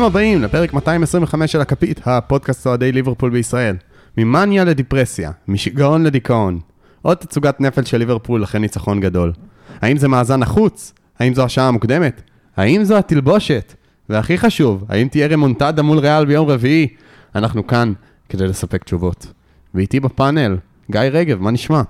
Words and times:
ברוכים 0.00 0.16
הבאים 0.16 0.42
לפרק 0.42 0.72
225 0.72 1.52
של 1.52 1.60
הכפית, 1.60 2.00
הפודקאסט 2.04 2.66
אוהדי 2.66 2.92
ליברפול 2.92 3.30
בישראל. 3.30 3.76
ממאניה 4.16 4.64
לדיפרסיה, 4.64 5.30
משיגעון 5.48 6.02
לדיכאון. 6.02 6.60
עוד 7.02 7.16
תצוגת 7.16 7.60
נפל 7.60 7.84
של 7.84 7.98
ליברפול 7.98 8.44
אחרי 8.44 8.60
ניצחון 8.60 9.00
גדול. 9.00 9.32
האם 9.80 9.96
זה 9.96 10.08
מאזן 10.08 10.40
נחוץ? 10.40 10.92
האם 11.18 11.34
זו 11.34 11.44
השעה 11.44 11.68
המוקדמת? 11.68 12.22
האם 12.56 12.84
זו 12.84 12.96
התלבושת? 12.96 13.74
והכי 14.08 14.38
חשוב, 14.38 14.84
האם 14.88 15.08
תהיה 15.08 15.26
רמונטדה 15.26 15.82
מול 15.82 15.98
ריאל 15.98 16.24
ביום 16.24 16.48
רביעי? 16.48 16.88
אנחנו 17.34 17.66
כאן 17.66 17.92
כדי 18.28 18.46
לספק 18.46 18.84
תשובות. 18.84 19.26
ואיתי 19.74 20.00
בפאנל, 20.00 20.56
גיא 20.90 21.00
רגב, 21.00 21.40
מה 21.40 21.50
נשמע? 21.50 21.82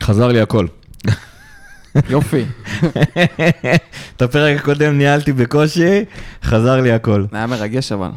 חזר 0.00 0.28
לי 0.28 0.40
הכל. 0.40 0.66
יופי. 2.10 2.44
את 4.16 4.22
הפרק 4.22 4.58
הקודם 4.60 4.98
ניהלתי 4.98 5.32
בקושי, 5.32 6.04
חזר 6.44 6.80
לי 6.80 6.92
הכל. 6.92 7.24
היה 7.32 7.46
מרגש 7.46 7.92
אבל. 7.92 8.08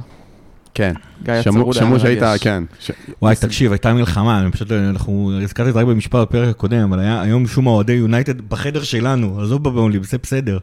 כן. 0.74 0.94
גיא 1.24 1.42
שמעו- 1.42 1.60
הצרוד 1.60 1.76
היה 1.78 1.86
שמעו 1.86 2.00
שהיית, 2.00 2.24
מרגש. 2.24 2.44
כן. 2.44 2.64
ש- 2.80 2.92
וואי, 3.22 3.36
תקשיב, 3.36 3.72
הייתה 3.72 3.94
מלחמה, 3.94 4.40
אני 4.40 4.52
פשוט, 4.52 4.72
אנחנו, 4.72 5.32
הזכרתי 5.44 5.70
את 5.70 5.74
זה 5.74 5.80
רק 5.80 5.86
במשפט 5.86 6.16
בפרק 6.16 6.50
הקודם, 6.50 6.94
אבל 6.94 7.00
היה 7.00 7.22
היום 7.22 7.44
משום 7.44 7.66
מה 7.66 7.72
אוהדי 7.72 7.94
יונייטד 7.94 8.42
בחדר 8.42 8.84
שלנו, 8.84 9.42
עזוב 9.42 9.64
בבונלי, 9.64 10.00
זה 10.04 10.18
בסדר. 10.24 10.58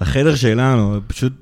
בחדר 0.00 0.34
שלנו, 0.34 0.98
פשוט, 1.06 1.32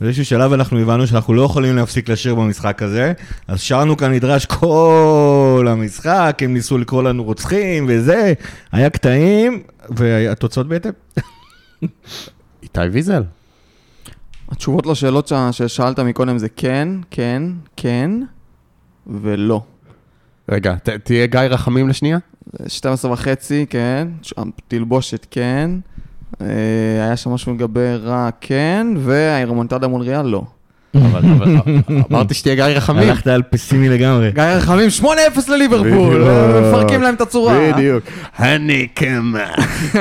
באיזשהו 0.00 0.24
שלב 0.24 0.52
אנחנו 0.52 0.78
הבנו 0.78 1.06
שאנחנו 1.06 1.34
לא 1.34 1.42
יכולים 1.42 1.76
להפסיק 1.76 2.08
לשיר 2.08 2.34
במשחק 2.34 2.82
הזה, 2.82 3.12
אז 3.48 3.60
שרנו 3.60 3.96
כאן 3.96 4.12
נדרש 4.12 4.46
כל 4.46 5.66
המשחק, 5.70 6.38
הם 6.44 6.54
ניסו 6.54 6.78
לקרוא 6.78 7.02
לנו 7.02 7.24
רוצחים 7.24 7.86
וזה, 7.88 8.32
היה 8.72 8.90
קטעים, 8.90 9.62
והתוצאות 9.88 10.68
בהתאם. 10.68 10.90
איתי 12.62 12.80
ויזל. 12.92 13.22
התשובות 14.48 14.86
לשאלות 14.86 15.32
ששאלת 15.52 15.98
מקודם 15.98 16.38
זה 16.38 16.48
כן, 16.48 16.88
כן, 17.10 17.42
כן 17.76 18.10
ולא. 19.06 19.62
רגע, 20.50 20.74
ת- 20.82 20.88
תהיה 20.88 21.26
גיא 21.26 21.40
רחמים 21.40 21.88
לשנייה? 21.88 22.18
12 22.66 23.12
וחצי, 23.12 23.66
כן. 23.70 24.08
תלבושת, 24.68 25.26
כן. 25.30 25.70
אה, 26.40 26.46
היה 27.06 27.16
שם 27.16 27.30
משהו 27.30 27.54
לגבי 27.54 27.94
רע, 28.04 28.28
כן. 28.40 28.86
והרמונטדה 28.98 29.88
מול 29.88 30.02
ריאל, 30.02 30.26
לא. 30.26 30.42
אבל 30.96 31.22
אבל- 31.32 31.54
אמרתי 32.10 32.34
שתהיה 32.34 32.54
גיא 32.54 32.64
רחמים. 32.64 33.08
הלכת 33.08 33.26
על 33.26 33.42
פסימי 33.50 33.88
לגמרי. 33.88 34.30
גיא 34.34 34.42
רחמים, 34.42 34.88
8-0 35.00 35.04
לליברפול. 35.48 36.22
אה, 36.28 36.60
מפרקים 36.60 37.02
להם 37.02 37.14
את 37.14 37.20
הצורה. 37.20 37.72
בדיוק. 37.72 38.04
הנקמה. 38.36 39.44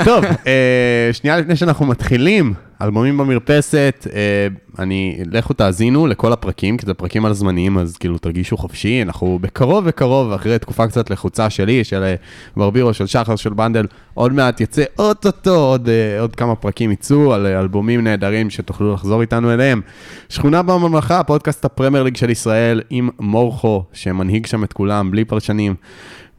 טוב, 0.06 0.26
אה, 0.48 1.10
שנייה 1.14 1.38
לפני 1.38 1.56
שאנחנו 1.56 1.86
מתחילים, 1.86 2.54
אלבומים 2.82 3.18
במרפסת, 3.18 4.08
אה, 4.14 4.48
אני, 4.80 5.20
לכו 5.32 5.54
תאזינו 5.54 6.08
לכל 6.08 6.34
הפרקים, 6.34 6.78
כי 6.78 6.86
זה 6.86 6.94
פרקים 6.94 7.26
על 7.26 7.34
זמניים, 7.34 7.78
אז 7.78 7.98
כאילו 7.98 8.18
תרגישו 8.18 8.58
חופשי, 8.58 9.02
אנחנו 9.02 9.40
בקרוב 9.42 9.84
וקרוב, 9.88 10.32
אחרי 10.32 10.60
תקופה 10.60 10.88
קצת 10.88 11.10
לחוצה 11.10 11.50
שלי, 11.50 11.84
של 11.84 12.04
אה, 12.04 12.16
ברבירו, 12.58 12.94
של 12.94 13.08
שחר, 13.08 13.36
של 13.36 13.54
בנדל, 13.54 13.86
עוד 14.14 14.34
מעט 14.34 14.62
יצא 14.62 14.84
אוטוטו, 15.00 15.56
עוד, 15.56 15.90
אה, 15.90 16.22
עוד 16.22 16.36
כמה 16.36 16.56
פרקים 16.56 16.92
יצאו 16.92 17.34
על 17.34 17.46
אלבומים 17.46 18.04
נהדרים 18.04 18.50
שתוכלו 18.50 18.94
לחזור 18.94 19.22
איתנו 19.22 19.54
אליהם. 19.54 19.82
שכונה 20.30 20.64
בממלכה, 20.64 21.24
פודקאסט 21.24 21.66
הפרמייר 21.66 22.04
ליג 22.04 22.16
של 22.16 22.30
ישראל, 22.30 22.82
עם 22.90 23.10
מורכו, 23.20 23.84
שמנהיג 23.94 24.46
שם 24.46 24.64
את 24.64 24.74
כולם, 24.74 25.12
בלי 25.12 25.26
פרשנים. 25.26 25.76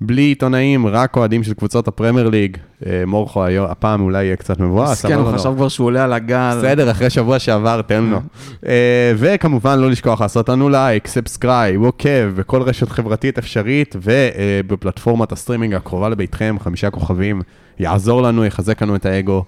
בלי 0.01 0.23
עיתונאים, 0.23 0.87
רק 0.87 1.17
אוהדים 1.17 1.43
של 1.43 1.55
קבוצות 1.55 1.89
הפרמייר 1.89 2.29
ליג. 2.29 2.57
אה, 2.87 3.03
מורכו 3.07 3.45
היום, 3.45 3.67
הפעם 3.71 4.01
אולי 4.01 4.25
יהיה 4.25 4.37
קצת 4.37 4.61
מבואס, 4.61 5.05
אבל 5.05 5.15
הוא 5.15 5.33
לא. 5.33 5.39
חשב 5.39 5.53
כבר 5.57 5.69
שהוא 5.69 5.87
עולה 5.87 6.05
על 6.05 6.13
הגל. 6.13 6.55
בסדר, 6.59 6.91
אחרי 6.91 7.11
שבוע 7.11 7.39
שעבר, 7.39 7.83
תן 7.83 8.05
לו. 8.05 8.21
אה, 8.67 9.13
וכמובן, 9.17 9.79
לא 9.79 9.91
לשכוח 9.91 10.21
לעשות 10.21 10.49
לנו 10.49 10.69
like, 10.69 11.07
subscribe, 11.07 11.83
עוקב, 11.83 12.29
בכל 12.37 12.63
רשת 12.63 12.89
חברתית 12.89 13.39
אפשרית, 13.39 13.97
ובפלטפורמת 14.03 15.33
הסטרימינג 15.33 15.75
הקרובה 15.75 16.09
לביתכם, 16.09 16.57
חמישה 16.61 16.91
כוכבים, 16.91 17.43
יעזור 17.79 18.23
לנו, 18.23 18.45
יחזק 18.45 18.83
לנו 18.83 18.97
את 18.97 19.07
האגו, 19.07 19.45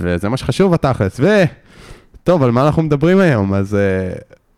וזה 0.00 0.28
מה 0.28 0.36
שחשוב 0.36 0.72
בתכלס. 0.72 1.20
ו... 1.20 1.44
טוב, 2.24 2.42
על 2.42 2.50
מה 2.50 2.66
אנחנו 2.66 2.82
מדברים 2.82 3.20
היום? 3.20 3.54
אז 3.54 3.76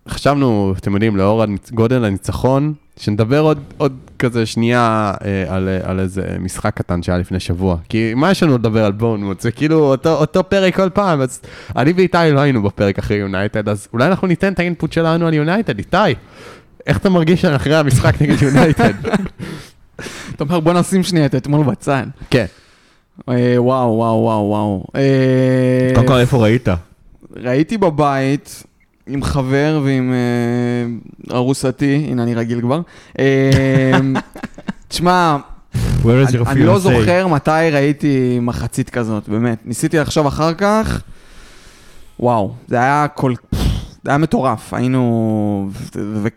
חשבנו, 0.08 0.74
אתם 0.78 0.94
יודעים, 0.94 1.16
לאור 1.16 1.44
גודל 1.72 2.04
הניצחון, 2.04 2.74
שנדבר 2.98 3.40
עוד, 3.40 3.58
עוד 3.76 3.96
כזה 4.18 4.46
שנייה 4.46 5.12
uh, 5.16 5.22
על, 5.48 5.68
uh, 5.82 5.88
על 5.88 6.00
איזה 6.00 6.36
משחק 6.40 6.74
קטן 6.74 7.02
שהיה 7.02 7.18
לפני 7.18 7.40
שבוע. 7.40 7.76
כי 7.88 8.14
מה 8.14 8.30
יש 8.30 8.42
לנו 8.42 8.54
לדבר 8.54 8.84
על 8.84 8.92
בורנמוט? 8.92 9.40
זה 9.40 9.50
כאילו 9.50 9.78
אותו, 9.78 10.14
אותו 10.14 10.44
פרק 10.48 10.76
כל 10.76 10.90
פעם, 10.90 11.20
אז 11.20 11.40
אני 11.76 11.92
ואיתי 11.92 12.18
לא 12.32 12.40
היינו 12.40 12.62
בפרק 12.62 12.98
אחרי 12.98 13.16
יונייטד, 13.16 13.68
אז 13.68 13.88
אולי 13.92 14.06
אנחנו 14.06 14.26
ניתן 14.26 14.52
את 14.52 14.58
האינפוט 14.58 14.92
שלנו 14.92 15.26
על 15.26 15.34
יונייטד. 15.34 15.78
איתי, 15.78 15.96
איך 16.86 16.98
אתה 16.98 17.10
מרגיש 17.10 17.44
אחרי 17.44 17.76
המשחק 17.76 18.22
נגד 18.22 18.42
יונייטד? 18.46 18.92
אתה 20.34 20.44
אומר, 20.44 20.60
בוא 20.60 20.72
נשים 20.72 21.02
שנייה 21.02 21.26
את 21.26 21.34
אתמול 21.34 21.66
בצד. 21.66 22.04
כן. 22.30 22.46
אה, 23.28 23.54
וואו, 23.56 23.94
וואו, 23.94 24.22
וואו, 24.22 24.48
וואו. 24.48 24.84
אה, 24.96 25.90
קודם 25.94 26.06
כל, 26.06 26.18
איפה 26.18 26.36
ראית? 26.36 26.68
ראיתי 27.36 27.78
בבית 27.78 28.62
עם 29.08 29.22
חבר 29.22 29.80
ועם 29.84 30.12
אה, 30.12 31.36
ארוסתי, 31.36 32.06
הנה 32.10 32.22
אני 32.22 32.34
רגיל 32.34 32.60
כבר. 32.60 32.80
אה, 33.18 33.98
תשמע, 34.88 35.36
אני 36.46 36.64
לא? 36.64 36.78
זוכר 36.78 37.26
מתי 37.26 37.50
ראיתי 37.72 38.38
מחצית 38.42 38.90
כזאת, 38.90 39.28
באמת. 39.28 39.58
ניסיתי 39.64 39.98
לחשוב 39.98 40.26
אחר 40.26 40.54
כך, 40.54 41.02
וואו, 42.20 42.54
זה 42.68 42.76
היה 42.76 43.06
כל... 43.14 43.34
זה 44.04 44.10
היה 44.10 44.18
מטורף, 44.18 44.74
היינו... 44.74 45.70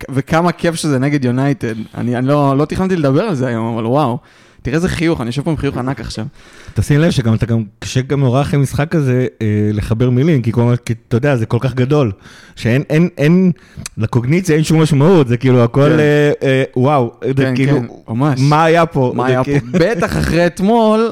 וכמה 0.09 0.51
כיף 0.51 0.75
שזה 0.75 0.99
נגד 0.99 1.25
יונייטד. 1.25 1.75
אני, 1.95 2.17
אני 2.17 2.27
לא, 2.27 2.57
לא 2.57 2.65
תכננתי 2.65 2.95
לדבר 2.95 3.23
על 3.23 3.35
זה 3.35 3.47
היום, 3.47 3.73
אבל 3.73 3.85
וואו. 3.85 4.17
תראה 4.61 4.75
איזה 4.75 4.89
חיוך, 4.89 5.21
אני 5.21 5.27
יושב 5.27 5.41
פה 5.41 5.51
עם 5.51 5.57
חיוך 5.57 5.77
ענק 5.77 5.99
עכשיו. 5.99 6.25
תשים 6.73 6.99
לב 6.99 7.11
שגם 7.11 7.33
אתה 7.33 7.45
גם, 7.45 7.63
קשה 7.79 8.01
גם 8.01 8.19
נורא 8.19 8.41
אחרי 8.41 8.59
משחק 8.59 8.89
כזה 8.91 9.27
אה, 9.41 9.69
לחבר 9.73 10.09
מילים, 10.09 10.41
כי, 10.41 10.51
כל, 10.51 10.73
כי 10.85 10.93
אתה 11.07 11.17
יודע, 11.17 11.35
זה 11.35 11.45
כל 11.45 11.57
כך 11.61 11.73
גדול, 11.73 12.11
שאין, 12.55 12.83
אין, 12.89 13.09
אין, 13.17 13.51
לקוגניציה 13.97 14.55
אין 14.55 14.63
שום 14.63 14.81
משמעות, 14.81 15.27
זה 15.27 15.37
כאילו 15.37 15.63
הכל, 15.63 15.89
כן. 15.89 15.99
אה, 15.99 16.31
אה, 16.43 16.63
וואו, 16.75 17.13
זה 17.27 17.33
כן, 17.33 17.55
כאילו, 17.55 17.79
כן, 17.79 17.85
ממש. 18.07 18.39
מה 18.43 18.63
היה 18.63 18.85
פה? 18.85 19.11
מה 19.15 19.25
היה 19.25 19.43
פה? 19.43 19.51
כאילו- 19.51 19.67
בטח 19.71 20.17
אחרי 20.17 20.47
אתמול, 20.47 21.11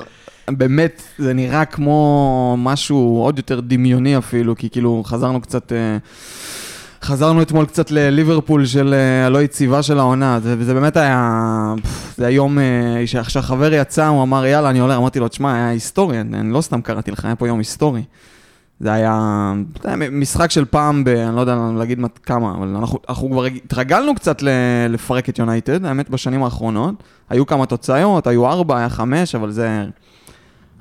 באמת, 0.49 1.01
זה 1.17 1.33
נראה 1.33 1.65
כמו 1.65 2.55
משהו 2.59 3.19
עוד 3.23 3.37
יותר 3.37 3.59
דמיוני 3.59 4.17
אפילו, 4.17 4.55
כי 4.55 4.69
כאילו 4.69 5.03
חזרנו 5.05 5.41
קצת... 5.41 5.73
אה, 5.73 5.97
חזרנו 7.01 7.41
אתמול 7.41 7.65
קצת 7.65 7.91
לליברפול 7.91 8.65
של 8.65 8.93
אה, 8.93 9.25
הלא 9.25 9.41
יציבה 9.41 9.83
של 9.83 9.99
העונה, 9.99 10.39
זה, 10.39 10.63
זה 10.63 10.73
באמת 10.73 10.97
היה, 10.97 11.73
זה 12.17 12.27
היום 12.27 12.59
אה, 12.59 13.03
שהחבר 13.05 13.73
יצא, 13.73 14.07
הוא 14.07 14.23
אמר 14.23 14.45
יאללה 14.45 14.69
אני 14.69 14.79
עולה, 14.79 14.95
אמרתי 14.95 15.19
לו 15.19 15.27
תשמע 15.27 15.53
היה 15.55 15.69
היסטורי, 15.69 16.21
אני, 16.21 16.53
לא 16.53 16.61
סתם 16.61 16.81
קראתי 16.81 17.11
לך, 17.11 17.25
היה 17.25 17.35
פה 17.35 17.47
יום 17.47 17.59
היסטורי. 17.59 18.03
זה 18.79 18.93
היה, 18.93 19.53
זה 19.83 19.89
היה 19.89 20.09
משחק 20.11 20.51
של 20.51 20.65
פעם 20.65 21.03
ב... 21.03 21.07
אני 21.07 21.35
לא 21.35 21.41
יודע 21.41 21.71
להגיד 21.77 21.99
מת- 21.99 22.19
כמה, 22.23 22.53
אבל 22.57 22.67
אנחנו, 22.67 22.99
אנחנו 23.09 23.29
כבר 23.31 23.45
התרגלנו 23.45 24.15
קצת 24.15 24.41
לפרק 24.89 25.29
את 25.29 25.39
יונייטד, 25.39 25.85
האמת 25.85 26.09
בשנים 26.09 26.43
האחרונות. 26.43 26.95
היו 27.29 27.45
כמה 27.45 27.65
תוצאות, 27.65 28.27
היו 28.27 28.47
ארבע, 28.47 28.77
היה 28.77 28.89
חמש, 28.89 29.35
אבל 29.35 29.51
זה 29.51 29.85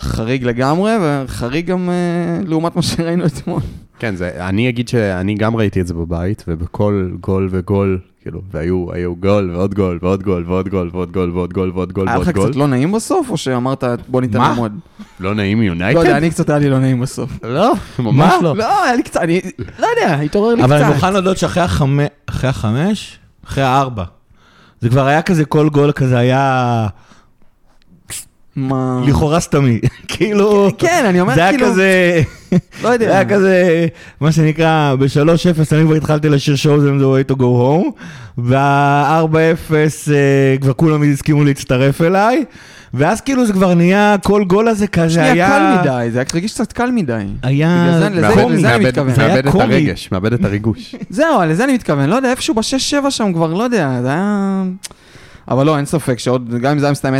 חריג 0.00 0.44
לגמרי, 0.44 0.92
וחריג 1.02 1.66
גם 1.66 1.90
אה, 1.90 2.40
לעומת 2.46 2.76
מה 2.76 2.82
שראינו 2.82 3.26
אתמול. 3.26 3.60
כן, 3.98 4.16
זה, 4.16 4.30
אני 4.48 4.68
אגיד 4.68 4.88
שאני 4.88 5.34
גם 5.34 5.56
ראיתי 5.56 5.80
את 5.80 5.86
זה 5.86 5.94
בבית, 5.94 6.44
ובכל 6.48 7.08
גול 7.20 7.48
וגול, 7.50 7.98
כאילו, 8.22 8.40
והיו 8.50 8.92
היו 8.92 9.16
גול 9.16 9.50
ועוד 9.54 9.74
גול 9.74 9.98
ועוד 10.02 10.22
גול 10.22 10.44
ועוד 10.46 10.68
גול 10.68 10.90
ועוד 10.92 11.12
גול 11.12 11.30
ועוד 11.34 11.52
גול 11.52 11.72
ועוד 11.74 11.92
גול 11.92 12.08
היה 12.08 12.18
לך. 12.18 12.28
קצת 12.28 12.56
לא 12.56 12.66
נעים 12.66 12.92
בסוף, 12.92 13.30
או 13.30 13.36
שאמרת 13.36 13.84
בוא 14.08 14.20
ניתן 14.20 14.38
מה? 14.38 14.48
לעמוד? 14.48 14.72
לא 15.20 15.34
נעים 15.34 15.58
לא 15.58 15.62
מיונייטד? 15.62 16.00
יודע, 16.00 16.16
אני 16.16 16.30
קצת 16.30 16.50
היה 16.50 16.58
לי 16.58 16.70
לא 16.70 16.78
נעים 16.78 17.00
בסוף. 17.00 17.30
לא, 17.44 17.72
ממש 17.98 18.34
לא. 18.42 18.56
לא, 18.56 18.84
היה 18.84 18.96
לי 18.96 19.02
קצת, 19.02 19.20
אני 19.20 19.40
לא 19.78 19.86
יודע, 19.96 20.14
התעורר 20.14 20.54
לי 20.54 20.62
קצת. 20.62 20.70
אבל 20.70 20.82
אני 20.82 20.94
מוכן 20.94 21.12
להודות 21.12 21.38
שאחרי 21.38 21.62
החמש, 21.62 22.08
אחרי 22.26 22.50
החמש, 22.50 23.18
אחרי 23.46 23.64
הארבע, 23.64 24.04
זה 24.80 24.88
כבר 24.88 25.06
היה 25.06 25.22
כזה, 25.22 25.44
כל 25.44 25.68
גול 25.68 25.92
כזה 25.92 26.18
היה 26.18 26.86
מה? 28.58 29.00
לכאורה 29.06 29.40
סתמי, 29.40 29.78
כאילו, 30.08 30.70
כן, 30.78 31.05
אני 31.08 31.20
אומר 31.20 31.34
זה 31.34 31.40
היה 31.43 31.50
כאילו, 31.52 31.66
כזה, 31.66 32.22
לא 32.82 32.88
יודע. 32.88 33.06
זה 33.06 33.12
היה 33.12 33.25
כזה, 33.25 33.87
מה 34.20 34.32
שנקרא, 34.32 34.94
ב-3-0 34.99 35.06
אני 35.76 35.84
כבר 35.84 35.94
התחלתי 35.94 36.28
לשיר 36.28 36.55
in 36.55 37.00
the 37.02 37.31
way 37.31 37.32
to 37.32 37.38
go 37.38 37.43
home, 37.43 37.90
וה-4-0 38.38 39.34
אה, 40.12 40.56
כבר 40.60 40.72
כולם 40.72 41.02
הסכימו 41.12 41.44
להצטרף 41.44 42.02
אליי, 42.02 42.44
ואז 42.94 43.20
כאילו 43.20 43.46
זה 43.46 43.52
כבר 43.52 43.75
נהיה, 43.75 44.16
כל 44.25 44.44
גול 44.44 44.69
הזה 44.69 44.87
כזה 44.87 45.22
היה... 45.22 45.31
שנייה, 45.32 45.49
קל 45.49 45.81
מדי, 45.81 46.11
זה 46.11 46.19
היה 46.19 46.26
הרגיש 46.32 46.52
קצת 46.54 46.72
קל 46.72 46.90
מדי. 46.90 47.12
היה 47.43 47.99
זה- 48.00 48.08
לזה- 48.08 48.28
אני 48.75 48.84
מתכוון. 48.84 49.14
זה 49.14 49.25
היה 49.25 49.34
מאבד 49.34 49.46
את. 49.49 49.54
הרגש, 49.54 50.08
מאבד 50.12 50.32
את 50.32 50.44
הריגוש. 50.44 50.94
זהו, 51.11 51.40
לזה 51.49 51.64
אני 51.64 51.72
מתכוון, 51.75 52.08
לא 52.11 52.14
יודע, 52.16 52.31
איפשהו 52.31 52.54
בשש-שבע 52.54 53.11
שם 53.11 53.32
כבר, 53.32 53.54
לא 53.54 53.62
יודע, 53.62 53.90
זה 54.02 54.08
היה... 54.08 54.62
אבל 55.48 55.66
לא, 55.66 55.76
אין 55.76 55.84
ספק 55.84 56.18
שעוד, 56.18 56.54
גם 56.60 56.72
אם 56.72 56.78
זה 56.78 56.86
היה 56.86 56.92
מסתיים 56.92 57.14
10-0, 57.14 57.18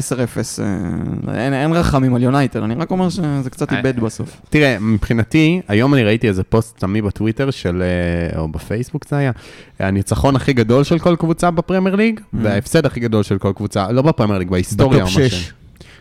אה, 1.29 1.35
אין, 1.35 1.55
אין 1.55 1.73
רחמים 1.73 2.15
על 2.15 2.23
יונייטד, 2.23 2.63
אני 2.63 2.75
רק 2.75 2.91
אומר 2.91 3.09
שזה 3.09 3.51
קצת 3.51 3.73
איבד 3.73 4.01
בסוף. 4.01 4.41
תראה, 4.51 4.77
מבחינתי, 4.81 5.61
היום 5.69 5.95
אני 5.95 6.05
ראיתי 6.05 6.29
איזה 6.29 6.45
פוסט 6.45 6.79
תמיד 6.79 7.05
בטוויטר 7.05 7.51
של, 7.51 7.83
אה, 7.83 8.39
או 8.39 8.49
בפייסבוק 8.49 9.09
זה 9.09 9.17
היה, 9.17 9.33
הניצחון 9.79 10.37
הכי 10.37 10.53
גדול 10.53 10.85
של 10.85 10.99
כל 10.99 11.17
קבוצה 11.17 11.51
בפרמייר 11.51 11.97
ליג, 11.97 12.21
וההפסד 12.33 12.87
הכי 12.87 13.01
גדול 13.01 13.23
של 13.23 13.39
כל 13.39 13.53
קבוצה, 13.57 13.93
לא 13.93 14.03
בפרמייר 14.03 14.39
ליג, 14.39 14.51
בהיסטוריה. 14.51 15.05
ב 15.05 15.08
top 15.08 15.17
או 15.17 15.23
מה 15.23 15.29
שש. 15.29 15.35
ש- 15.35 15.53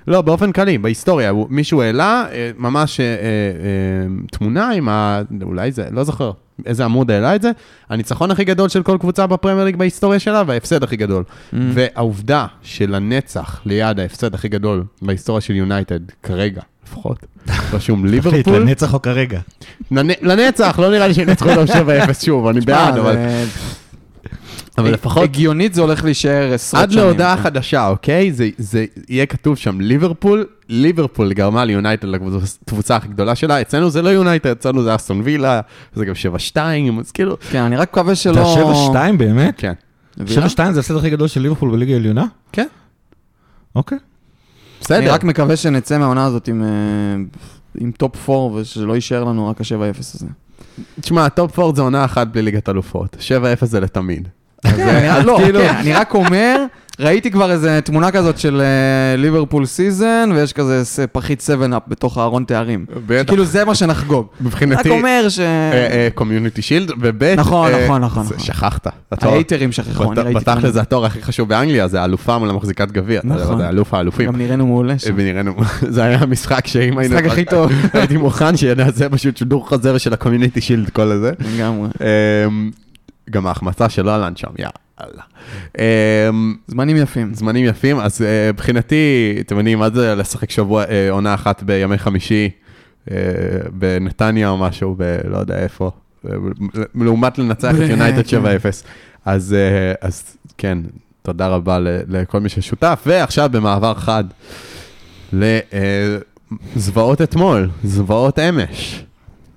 לא, 0.07 0.21
באופן 0.21 0.51
כללי, 0.51 0.77
בהיסטוריה, 0.77 1.31
מישהו 1.50 1.81
העלה 1.81 2.25
אה, 2.31 2.51
ממש 2.57 3.00
אה, 3.00 3.06
אה, 3.06 3.12
אה, 3.12 4.27
תמונה 4.31 4.69
עם 4.69 4.89
ה... 4.89 5.21
אולי 5.44 5.71
זה, 5.71 5.85
לא 5.91 6.03
זוכר 6.03 6.31
איזה 6.65 6.86
עמוד 6.86 7.12
העלה 7.12 7.36
את 7.36 7.42
זה, 7.42 7.51
הניצחון 7.89 8.31
הכי 8.31 8.44
גדול 8.44 8.69
של 8.69 8.83
כל 8.83 8.98
קבוצה 9.00 9.27
בפרמייר 9.27 9.65
ליג 9.65 9.75
בהיסטוריה 9.75 10.19
שלה, 10.19 10.44
וההפסד 10.48 10.83
הכי 10.83 10.95
גדול. 10.95 11.24
Mm. 11.27 11.56
והעובדה 11.74 12.45
שלנצח 12.62 13.62
ליד 13.65 14.00
ההפסד 14.00 14.33
הכי 14.33 14.48
גדול 14.48 14.83
בהיסטוריה 15.01 15.42
של 15.42 15.56
יונייטד, 15.56 16.00
כרגע 16.24 16.62
לפחות, 16.88 17.18
רשום 17.74 18.06
ליברפול, 18.06 18.57
לנצח 18.57 18.94
או 18.94 19.01
כרגע. 19.01 19.39
לנ- 19.92 20.21
לנצח, 20.21 20.80
לא 20.80 20.92
נראה 20.92 21.07
לי 21.07 21.13
שינצחו 21.13 21.50
אותם 21.50 21.74
7-0 22.09 22.25
שוב, 22.25 22.48
אני 22.48 22.62
בעד, 22.62 22.98
אבל... 22.98 23.15
זה- 24.77 24.81
אבל 24.83 24.94
לפחות 24.94 25.24
הגיונית 25.24 25.74
זה 25.74 25.81
הולך 25.81 26.03
להישאר 26.03 26.53
עשרות 26.53 26.83
עד 26.83 26.91
שנים. 26.91 27.03
להודעה 27.06 27.38
כן. 27.38 27.44
חדשה, 27.44 27.88
אוקיי? 27.88 28.31
זה, 28.31 28.50
זה 28.57 28.85
יהיה 29.09 29.25
כתוב 29.25 29.57
שם 29.57 29.81
ליברפול, 29.81 30.45
ליברפול 30.69 31.33
גרמה 31.33 31.65
ליונייטד 31.65 32.07
לקבוצה 32.07 32.95
הכי 32.95 33.07
גדולה 33.07 33.35
שלה, 33.35 33.62
אצלנו 33.62 33.89
זה 33.89 34.01
לא 34.01 34.09
יונייטד, 34.09 34.50
אצלנו 34.50 34.83
זה 34.83 34.95
אסטון 34.95 35.21
וילה, 35.24 35.62
זה 35.94 36.06
גם 36.06 36.13
7-2, 36.56 36.57
אז 37.00 37.12
כאילו... 37.12 37.38
כן, 37.51 37.62
אני 37.62 37.75
רק 37.77 37.89
מקווה 37.91 38.13
אתה 38.13 38.15
שלא... 38.21 38.91
7-2 38.94 39.18
באמת? 39.18 39.53
כן. 39.57 39.74
וילה? 40.18 40.45
7-2 40.45 40.50
זה 40.56 40.62
ההפסד 40.80 40.95
הכי 40.95 41.09
גדול 41.09 41.27
של 41.27 41.41
ליברפול 41.41 41.71
בליגה 41.71 41.94
העליונה? 41.94 42.25
כן. 42.51 42.68
אוקיי. 43.75 43.97
בסדר. 44.81 44.97
אני 44.97 45.07
רק 45.07 45.23
מקווה 45.23 45.56
שנצא 45.56 45.97
מהעונה 45.97 46.25
הזאת 46.25 46.47
עם, 46.47 46.63
אה, 46.63 46.68
עם 47.80 47.91
top 47.92 48.30
4 48.30 48.56
ושלא 48.56 48.94
יישאר 48.94 49.23
לנו 49.23 49.47
רק 49.47 49.62
ה-7-0 49.62 50.00
הזה. 50.00 50.25
תשמע, 51.01 51.30
top 51.30 51.51
four 51.56 51.75
זה 51.75 51.81
עונה 51.81 52.06
אחת 52.06 52.27
בלי 52.27 52.41
ליגת 52.41 52.69
אלופות, 52.69 53.18
7-0 53.62 53.65
זה 53.65 53.80
לתמיד. 53.80 54.27
אז, 54.63 54.74
כן, 54.74 54.88
אה, 54.88 55.24
לא, 55.24 55.38
כאילו- 55.44 55.59
כן, 55.59 55.75
אני 55.80 55.94
רק 55.94 56.13
אומר, 56.13 56.63
ראיתי 57.00 57.31
כבר 57.31 57.51
איזה 57.51 57.80
תמונה 57.83 58.12
כזאת 58.12 58.38
של 58.39 58.62
אה, 58.62 59.18
ליברפול 59.18 59.65
season, 59.65 60.30
ויש 60.36 60.54
כזה 60.54 60.83
פחית 61.12 61.42
7-אפ 61.42 61.81
בתוך 61.88 62.18
הארון 62.18 62.44
תארים. 62.44 62.86
בטח. 63.07 63.30
כאילו 63.31 63.45
זה 63.45 63.65
מה 63.65 63.75
שנחגוג. 63.75 64.25
רק 64.36 64.42
מבחינתי, 64.42 64.89
אומר 64.89 65.25
ש... 65.30 65.39
Community 66.15 66.62
Shield, 66.62 66.92
וב' 67.01 67.24
נכון, 67.24 67.71
אה, 67.74 67.83
נכון, 67.86 68.01
נכון, 68.01 68.24
זה- 68.25 68.36
נכון. 68.36 68.45
שכחת. 68.45 68.88
ההייטרים 69.12 69.71
שכחו, 69.71 70.12
אני 70.12 70.21
ראיתי... 70.21 70.33
בתכל'ס 70.39 70.74
זה 70.74 70.81
התואר 70.81 71.06
הכי 71.06 71.21
חשוב 71.21 71.50
באנגליה, 71.50 71.88
זה 71.88 72.01
האלופה 72.01 72.38
מול 72.38 72.50
המחזיקת 72.50 72.92
גביע. 72.92 73.21
נכון. 73.24 73.57
זה 73.57 73.69
אלוף 73.69 73.94
האלופים. 73.94 74.27
גם 74.27 74.38
נראינו 74.38 74.68
מעולה 74.68 75.00
שם. 75.00 75.13
ונראינו, 75.18 75.54
זה 75.95 76.04
היה 76.04 76.18
המשחק 76.19 76.68
שאם 76.68 76.98
היינו... 76.98 77.15
המשחק 77.15 77.31
הכי 77.31 77.45
טוב. 77.45 77.71
הייתי 77.94 78.18
מוכן 78.18 78.57
שנעשה 78.57 79.09
פשוט 79.09 79.38
שידור 79.38 79.68
חוזר 79.69 79.98
של 79.98 80.13
ה 80.13 80.18
Community 80.18 80.62
Shield 80.62 80.89
כל 80.89 81.12
הזה. 81.12 81.31
לגמרי. 81.56 81.88
גם 83.29 83.47
ההחמצה 83.47 83.89
של 83.89 84.09
אהלנד 84.09 84.38
שם, 84.38 84.47
יאללה. 84.59 85.21
אמ, 85.77 86.56
זמנים 86.68 86.97
יפים. 86.97 87.33
זמנים 87.33 87.65
יפים, 87.65 88.00
אז 88.00 88.21
אה, 88.21 88.50
מבחינתי, 88.53 89.38
אתם 89.39 89.57
יודעים, 89.57 89.79
מה 89.79 89.89
זה 89.89 90.15
לשחק 90.15 90.50
שבוע, 90.51 90.83
אה, 90.89 91.12
עונה 91.12 91.33
אחת 91.33 91.63
בימי 91.63 91.97
חמישי, 91.97 92.50
אה, 93.12 93.15
בנתניה 93.71 94.50
או 94.50 94.57
משהו, 94.57 94.95
ב... 94.97 95.18
לא 95.29 95.38
יודע 95.38 95.59
איפה, 95.59 95.91
לעומת 96.95 97.38
לנצח 97.38 97.71
את 97.71 97.79
ב- 97.79 97.89
יונייטד 97.91 98.27
כן. 98.27 98.41
7-0. 98.45 98.45
אז 99.25 99.56
כן, 100.57 100.77
תודה 101.21 101.47
רבה 101.47 101.77
לכל 102.07 102.39
מי 102.39 102.50
ששותף, 102.50 103.03
ועכשיו 103.06 103.50
במעבר 103.51 103.94
חד 103.94 104.23
לזוועות 106.75 107.21
אתמול, 107.21 107.69
זוועות 107.83 108.39
אמש. 108.39 109.03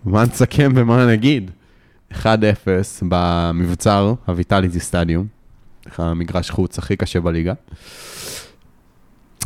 מה 0.05 0.23
נסכם 0.25 0.73
ומה 0.75 1.07
נגיד? 1.07 1.51
1-0 2.13 2.17
במבצר 3.09 4.15
הויטליטי 4.27 4.81
סטדיום, 4.81 5.27
המגרש 5.99 6.51
חוץ 6.51 6.79
הכי 6.79 6.97
קשה 6.97 7.21
בליגה. 7.21 7.53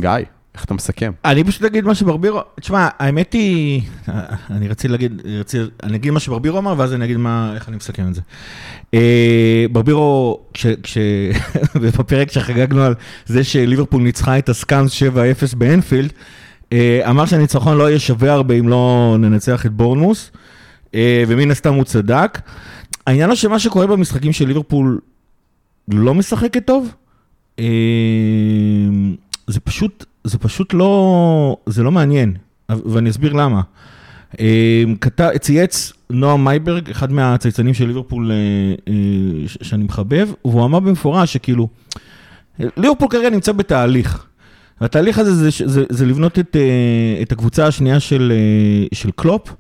גיא, 0.01 0.11
איך 0.55 0.65
אתה 0.65 0.75
מסכם? 0.75 1.13
אני 1.25 1.45
פשוט 1.45 1.65
אגיד 1.65 1.85
מה 1.85 1.95
שברבירו, 1.95 2.41
תשמע, 2.61 2.89
האמת 2.99 3.33
היא, 3.33 3.83
אני 4.51 4.69
רציתי 4.69 4.89
להגיד, 4.89 5.23
רציתי, 5.41 5.65
אני 5.83 5.97
אגיד 5.97 6.13
מה 6.13 6.21
שברבירו 6.21 6.59
אמר, 6.59 6.75
ואז 6.77 6.95
אני 6.95 7.05
אגיד 7.05 7.17
מה, 7.17 7.53
איך 7.55 7.69
אני 7.69 7.77
מסכם 7.77 8.09
את 8.09 8.15
זה. 8.15 8.21
אה, 8.95 9.67
ברבירו, 9.73 10.41
כש, 10.55 10.67
כש, 10.83 10.99
בפרק 11.99 12.33
שחגגנו 12.33 12.83
על 12.83 12.95
זה 13.27 13.45
שליברפול 13.45 14.03
ניצחה 14.03 14.39
את 14.39 14.49
הסקאנס 14.49 15.03
7-0 15.53 15.57
באנפילד, 15.57 16.13
אה, 16.73 17.11
אמר 17.11 17.27
שהניצחון 17.27 17.79
לא 17.79 17.89
יהיה 17.89 17.99
שווה 17.99 18.33
הרבה 18.33 18.55
אם 18.55 18.69
לא 18.69 19.17
ננצח 19.19 19.67
את 19.67 19.73
בורנמוס, 19.73 20.31
ומן 21.29 21.50
הסתם 21.50 21.75
הוא 21.75 21.85
צדק. 21.85 22.41
העניין 23.06 23.29
הוא 23.29 23.37
שמה 23.37 23.58
שקורה 23.58 23.87
במשחקים 23.87 24.32
של 24.32 24.46
ליברפול 24.46 25.00
לא 25.88 26.14
משחקת 26.14 26.67
טוב, 26.67 26.94
אה, 27.58 27.64
זה 29.46 29.61
פשוט, 29.61 30.05
זה 30.25 30.38
פשוט 30.38 30.75
לא, 30.75 31.56
זה 31.67 31.82
לא 31.82 31.93
מעניין, 31.93 32.35
ואני 32.69 33.11
אסביר 33.11 33.32
למה. 33.32 33.61
אה, 34.41 34.85
צייץ 35.41 35.93
נועם 36.11 36.44
מייברג, 36.44 36.91
אחד 36.91 37.12
מהצייצנים 37.12 37.75
של 37.75 37.87
ליברפול 37.87 38.31
אה, 38.32 38.37
אה, 38.88 38.94
שאני 39.62 39.85
מחבב, 39.85 40.29
והוא 40.44 40.64
אמר 40.64 40.81
במפורש 40.81 41.32
שכאילו, 41.32 41.69
ליברפול 42.58 43.08
כרגע 43.08 43.31
נמצא 43.31 43.52
בתהליך. 43.52 44.26
והתהליך 44.81 45.19
הזה 45.19 45.35
זה, 45.35 45.69
זה, 45.69 45.85
זה 45.88 46.06
לבנות 46.06 46.38
את, 46.38 46.56
אה, 46.56 47.23
את 47.23 47.32
הקבוצה 47.32 47.67
השנייה 47.67 48.00
של, 48.00 48.32
אה, 48.35 48.87
של 48.94 49.11
קלופ, 49.17 49.55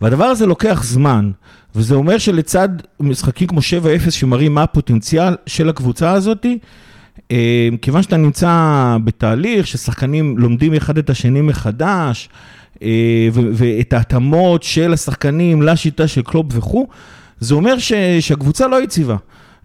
והדבר 0.00 0.24
הזה 0.24 0.46
לוקח 0.46 0.82
זמן, 0.84 1.30
וזה 1.74 1.94
אומר 1.94 2.18
שלצד 2.18 2.68
משחקים 3.00 3.48
כמו 3.48 3.60
7-0 4.06 4.10
שמראים 4.10 4.54
מה 4.54 4.62
הפוטנציאל 4.62 5.36
של 5.46 5.68
הקבוצה 5.68 6.12
הזאתי, 6.12 6.58
אה, 7.32 7.68
כיוון 7.82 8.02
שאתה 8.02 8.16
נמצא 8.16 8.50
בתהליך 9.04 9.66
ששחקנים 9.66 10.38
לומדים 10.38 10.74
אחד 10.74 10.98
את 10.98 11.10
השני 11.10 11.40
מחדש, 11.40 12.28
אה, 12.82 13.28
ואת 13.32 13.92
ההתאמות 13.92 14.62
של 14.62 14.92
השחקנים 14.92 15.62
לשיטה 15.62 16.08
של 16.08 16.22
קלופ 16.22 16.46
וכו', 16.50 16.86
זה 17.40 17.54
אומר 17.54 17.78
ש- 17.78 17.92
שהקבוצה 18.20 18.68
לא 18.68 18.82
יציבה. 18.82 19.16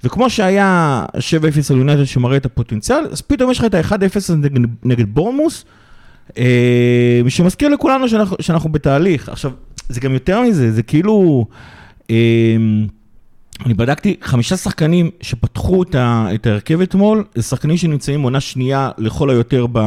וכמו 0.04 0.30
שהיה 0.30 1.06
7-0 1.20 1.72
על 1.72 1.78
יונייטד 1.78 2.04
שמראה 2.04 2.38
את 2.38 2.46
הפוטנציאל, 2.46 3.04
אז 3.12 3.22
פתאום 3.22 3.52
יש 3.52 3.60
לך 3.60 3.66
את 3.66 3.74
ה-1-0 3.74 4.16
הזה 4.16 4.36
נגד, 4.36 4.62
נגד 4.84 5.06
בורמוס, 5.14 5.66
אה, 6.38 6.44
שמזכיר 7.28 7.70
לכולנו 7.70 8.10
שאנחנו, 8.10 8.38
שאנחנו 8.40 8.72
בתהליך. 8.72 9.30
עכשיו, 9.30 9.52
זה 9.94 10.00
גם 10.00 10.14
יותר 10.14 10.42
מזה, 10.42 10.72
זה 10.72 10.84
כאילו... 10.84 11.46
אה, 12.10 12.56
אני 13.66 13.74
בדקתי 13.74 14.16
חמישה 14.22 14.58
שחקנים 14.58 15.10
שפתחו 15.22 15.84
את, 15.84 15.96
ה, 15.96 16.28
את 16.34 16.48
ההרכב 16.48 16.82
אתמול, 16.82 17.24
זה 17.36 17.44
שחקנים 17.44 17.78
שנמצאים 17.78 18.22
עונה 18.22 18.40
שנייה 18.40 18.92
לכל 18.98 19.30
היותר 19.30 19.66
ב, 19.72 19.78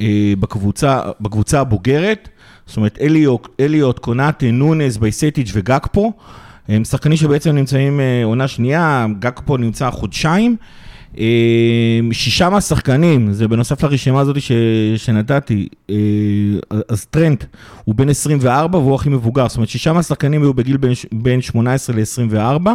אה, 0.00 0.32
בקבוצה, 0.40 1.00
בקבוצה 1.20 1.60
הבוגרת, 1.60 2.28
זאת 2.66 2.76
אומרת 2.76 2.98
אליוט, 3.00 3.48
אליוט 3.60 3.98
קונאטה, 3.98 4.50
נונס, 4.50 4.96
בייסטיץ' 4.96 5.50
וגקפו, 5.54 6.12
הם 6.68 6.84
שחקנים 6.84 7.16
שבעצם 7.16 7.50
נמצאים 7.50 8.00
אה, 8.00 8.24
עונה 8.24 8.48
שנייה, 8.48 9.06
גקפו 9.18 9.56
נמצא 9.56 9.90
חודשיים. 9.90 10.56
אה, 11.18 12.00
שישה 12.12 12.50
מהשחקנים, 12.50 13.32
זה 13.32 13.48
בנוסף 13.48 13.84
לרשימה 13.84 14.20
הזאת 14.20 14.40
ש, 14.40 14.52
שנתתי, 14.96 15.68
אה, 15.90 15.96
אז 16.88 17.04
טרנט 17.04 17.44
הוא 17.84 17.94
בן 17.94 18.08
24 18.08 18.78
והוא 18.78 18.94
הכי 18.94 19.08
מבוגר, 19.08 19.48
זאת 19.48 19.56
אומרת 19.56 19.68
שישה 19.68 19.92
מהשחקנים 19.92 20.42
היו 20.42 20.54
בגיל 20.54 20.76
בין, 20.76 20.92
בין 21.12 21.40
18 21.40 21.96
ל-24. 21.96 22.70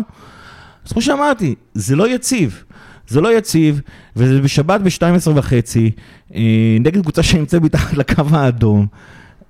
אז 0.86 0.92
כמו 0.92 1.02
שאמרתי, 1.02 1.56
זה 1.74 1.96
לא 1.96 2.16
יציב. 2.16 2.64
זה 3.08 3.22
לא 3.22 3.38
יציב, 3.38 3.82
וזה 4.16 4.42
בשבת 4.42 4.82
ב-12 4.82 5.30
וחצי, 5.36 5.92
אה, 6.36 6.42
נגד 6.80 7.02
קבוצה 7.02 7.24
שנמצאת 7.24 7.62
מתחת 7.62 7.94
לקו 7.98 8.24
האדום. 8.32 8.88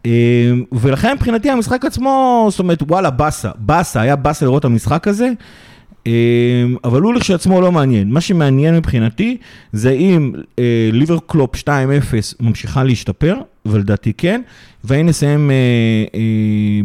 אה, 0.06 0.52
ולכן 0.72 1.14
מבחינתי 1.14 1.50
המשחק 1.50 1.86
עצמו, 1.86 2.48
זאת 2.52 2.60
אומרת, 2.60 2.82
וואלה, 2.82 3.10
באסה, 3.10 3.50
באסה, 3.56 4.02
היה 4.02 4.16
באסה 4.16 4.46
לראות 4.46 4.60
את 4.60 4.66
המשחק 4.66 5.08
הזה. 5.08 5.32
אה, 6.08 6.12
אבל 6.84 7.02
הוא 7.02 7.14
לכשעצמו 7.14 7.62
לא 7.62 7.72
מעניין. 7.72 8.12
מה 8.12 8.22
שמעניין 8.22 8.76
מבחינתי 8.76 9.38
זה 9.74 9.92
אם 9.92 10.34
אה, 10.60 10.90
ליבר 10.94 11.18
קלופ 11.28 11.56
2-0 11.56 11.68
ממשיכה 12.40 12.84
להשתפר, 12.84 13.36
ולדעתי 13.66 14.14
כן, 14.18 14.42
והאם 14.84 15.06
נסיים 15.06 15.52
אה, 15.52 15.56
אה, 16.16 16.20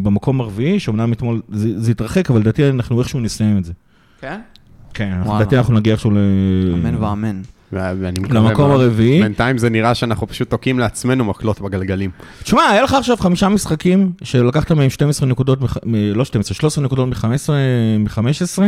במקום 0.02 0.40
הרביעי, 0.40 0.80
שאומנם 0.80 1.12
אתמול 1.12 1.40
זה, 1.52 1.90
התרחק, 1.90 2.30
אבל 2.30 2.40
לדעתי 2.40 2.68
אנחנו 2.68 3.00
איכשהו 3.00 3.20
נסיים 3.20 3.58
את 3.58 3.64
זה. 3.64 3.72
כן? 4.20 4.40
כן. 4.94 5.18
לדעתי 5.36 5.56
אנחנו 5.56 5.74
נגיע 5.74 5.92
איכשהו 5.92 6.10
ל... 6.10 6.16
אמן 6.74 6.94
ואמן. 6.94 7.40
למקום. 7.72 8.70
הרביעי. 8.70 9.22
בינתיים 9.22 9.58
זה 9.58 9.70
נראה 9.70 9.94
שאנחנו 9.94 10.26
פשוט 10.26 10.50
תוקעים 10.50 10.78
לעצמנו 10.78 11.24
מקלות 11.24 11.60
בגלגלים. 11.60 12.10
תשמע, 12.42 12.62
היה 12.62 12.82
לך 12.82 12.94
עכשיו 12.94 13.16
חמישה 13.16 13.48
משחקים 13.48 14.12
שלקחת 14.22 14.72
מהם 14.72 14.90
12 14.90 15.28
נקודות, 15.28 15.58
לא 16.14 16.24
12, 16.24 16.54
13 16.54 16.84
נקודות 16.84 17.08
מ-15, 17.08 17.50
מ-15. 17.98 18.62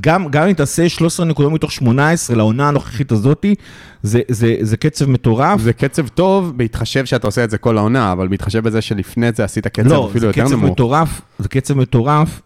גם, 0.00 0.28
גם 0.30 0.48
אם 0.48 0.52
תעשה 0.52 0.88
13 0.88 1.26
נקודות 1.26 1.52
מתוך 1.52 1.72
18 1.72 2.36
לעונה 2.36 2.68
הנוכחית 2.68 3.12
הזאתי, 3.12 3.54
זה, 4.02 4.20
זה, 4.28 4.56
זה 4.60 4.76
קצב 4.76 5.10
מטורף. 5.10 5.60
זה 5.60 5.72
קצב 5.72 6.08
טוב, 6.08 6.52
בהתחשב 6.56 7.04
שאתה 7.04 7.26
עושה 7.26 7.44
את 7.44 7.50
זה 7.50 7.58
כל 7.58 7.78
העונה, 7.78 8.12
אבל 8.12 8.28
בהתחשב 8.28 8.64
בזה 8.64 8.82
שלפני 8.82 9.26
זה 9.36 9.44
עשית 9.44 9.66
קצב 9.66 9.88
לא, 9.88 10.06
אפילו 10.10 10.20
זה 10.20 10.26
יותר 10.26 10.44
קצב 10.44 10.52
נמוך. 10.52 10.70
מטורף, 10.70 11.20
זה 11.38 11.48
קצב 11.48 11.74
מטורף. 11.74 12.40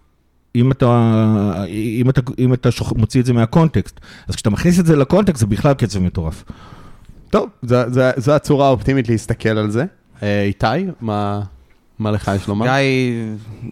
אם 0.60 0.72
אתה, 0.72 1.64
אם 2.00 2.10
אתה, 2.10 2.20
אם 2.38 2.52
אתה 2.54 2.70
שוח, 2.70 2.92
מוציא 2.96 3.20
את 3.20 3.26
זה 3.26 3.32
מהקונטקסט, 3.32 4.00
אז 4.28 4.34
כשאתה 4.34 4.50
מכניס 4.50 4.80
את 4.80 4.86
זה 4.86 4.96
לקונטקסט 4.96 5.40
זה 5.40 5.46
בכלל 5.46 5.74
קצב 5.74 5.98
מטורף. 5.98 6.44
טוב, 7.30 7.48
זו- 7.62 7.76
זו- 7.92 8.00
זו 8.16 8.32
הצורה 8.32 8.66
האופטימית 8.66 9.08
להסתכל 9.08 9.48
על 9.48 9.70
זה. 9.70 9.84
אה, 10.22 10.42
איתי, 10.42 10.66
מה 11.00 11.40
מה 11.98 12.10
לך 12.10 12.30
יש 12.36 12.48
לומר? 12.48 12.66
גיא, 12.66 12.74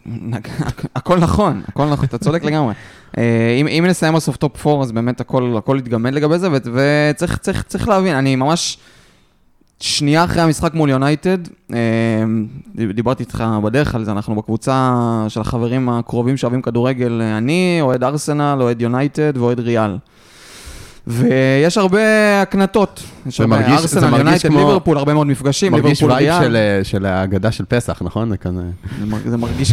נג- 0.06 0.48
הכל 0.96 1.18
נכון, 1.18 1.62
הכל 1.68 1.86
נכון, 1.86 2.04
אתה 2.04 2.18
צודק 2.18 2.44
לגמרי. 2.44 2.74
אה, 3.18 3.56
אם, 3.60 3.66
אם 3.68 3.84
נסיים 3.88 4.14
בסוף 4.14 4.36
top 4.36 4.66
4, 4.66 4.82
אז 4.82 4.92
באמת 4.92 5.20
הכל, 5.20 5.54
הכל 5.58 5.76
יתגמד 5.78 6.14
לגבי 6.14 6.38
זה, 6.38 6.48
ו- 6.50 6.56
וצריך 7.10 7.36
צריך, 7.38 7.62
צריך 7.62 7.88
להבין, 7.88 8.14
אני 8.16 8.36
ממש 8.36 8.78
שנייה 9.80 10.24
אחרי 10.24 10.42
המשחק 10.42 10.74
מול 10.74 10.90
יונייטד, 10.90 11.38
אה, 11.72 11.78
דיברתי 12.94 13.22
איתך 13.22 13.44
בדרך 13.64 13.94
על 13.94 14.04
זה, 14.04 14.12
אנחנו 14.12 14.34
בקבוצה 14.34 14.94
של 15.28 15.40
החברים 15.40 15.88
הקרובים 15.88 16.36
שאוהבים 16.36 16.62
כדורגל, 16.62 17.20
אה, 17.22 17.38
אני, 17.38 17.78
אוהד 17.80 18.04
ארסנל, 18.04 18.58
אוהד 18.60 18.82
יונייטד 18.82 19.32
ואוהד 19.36 19.60
ריאל. 19.60 19.96
ויש 21.06 21.78
הרבה 21.78 22.00
הקנטות, 22.42 23.02
יש 23.26 23.38
זה 23.38 23.44
הרבה 23.44 23.56
מרגיש- 23.56 23.74
זה 23.80 23.82
ארסנל, 23.82 24.00
מרגיש 24.10 24.18
יונייטד, 24.24 24.48
כמו- 24.48 24.58
ליברפול, 24.58 24.98
הרבה 24.98 25.14
מאוד 25.14 25.26
מפגשים, 25.26 25.72
מרגיש 25.72 26.02
ליברפול 26.02 26.12
vibe 26.22 26.40
ריאל. 26.40 26.50
של, 26.50 26.56
אה, 26.56 26.84
של 26.84 27.06
ההגדה 27.06 27.52
של 27.52 27.64
פסח, 27.68 27.98
נכון? 28.04 28.30
זה 28.30 28.36
כזה... 28.36 28.62
זה 29.00 29.06
מר- 29.06 29.18
זה 29.26 29.36
מרגיש, 29.36 29.72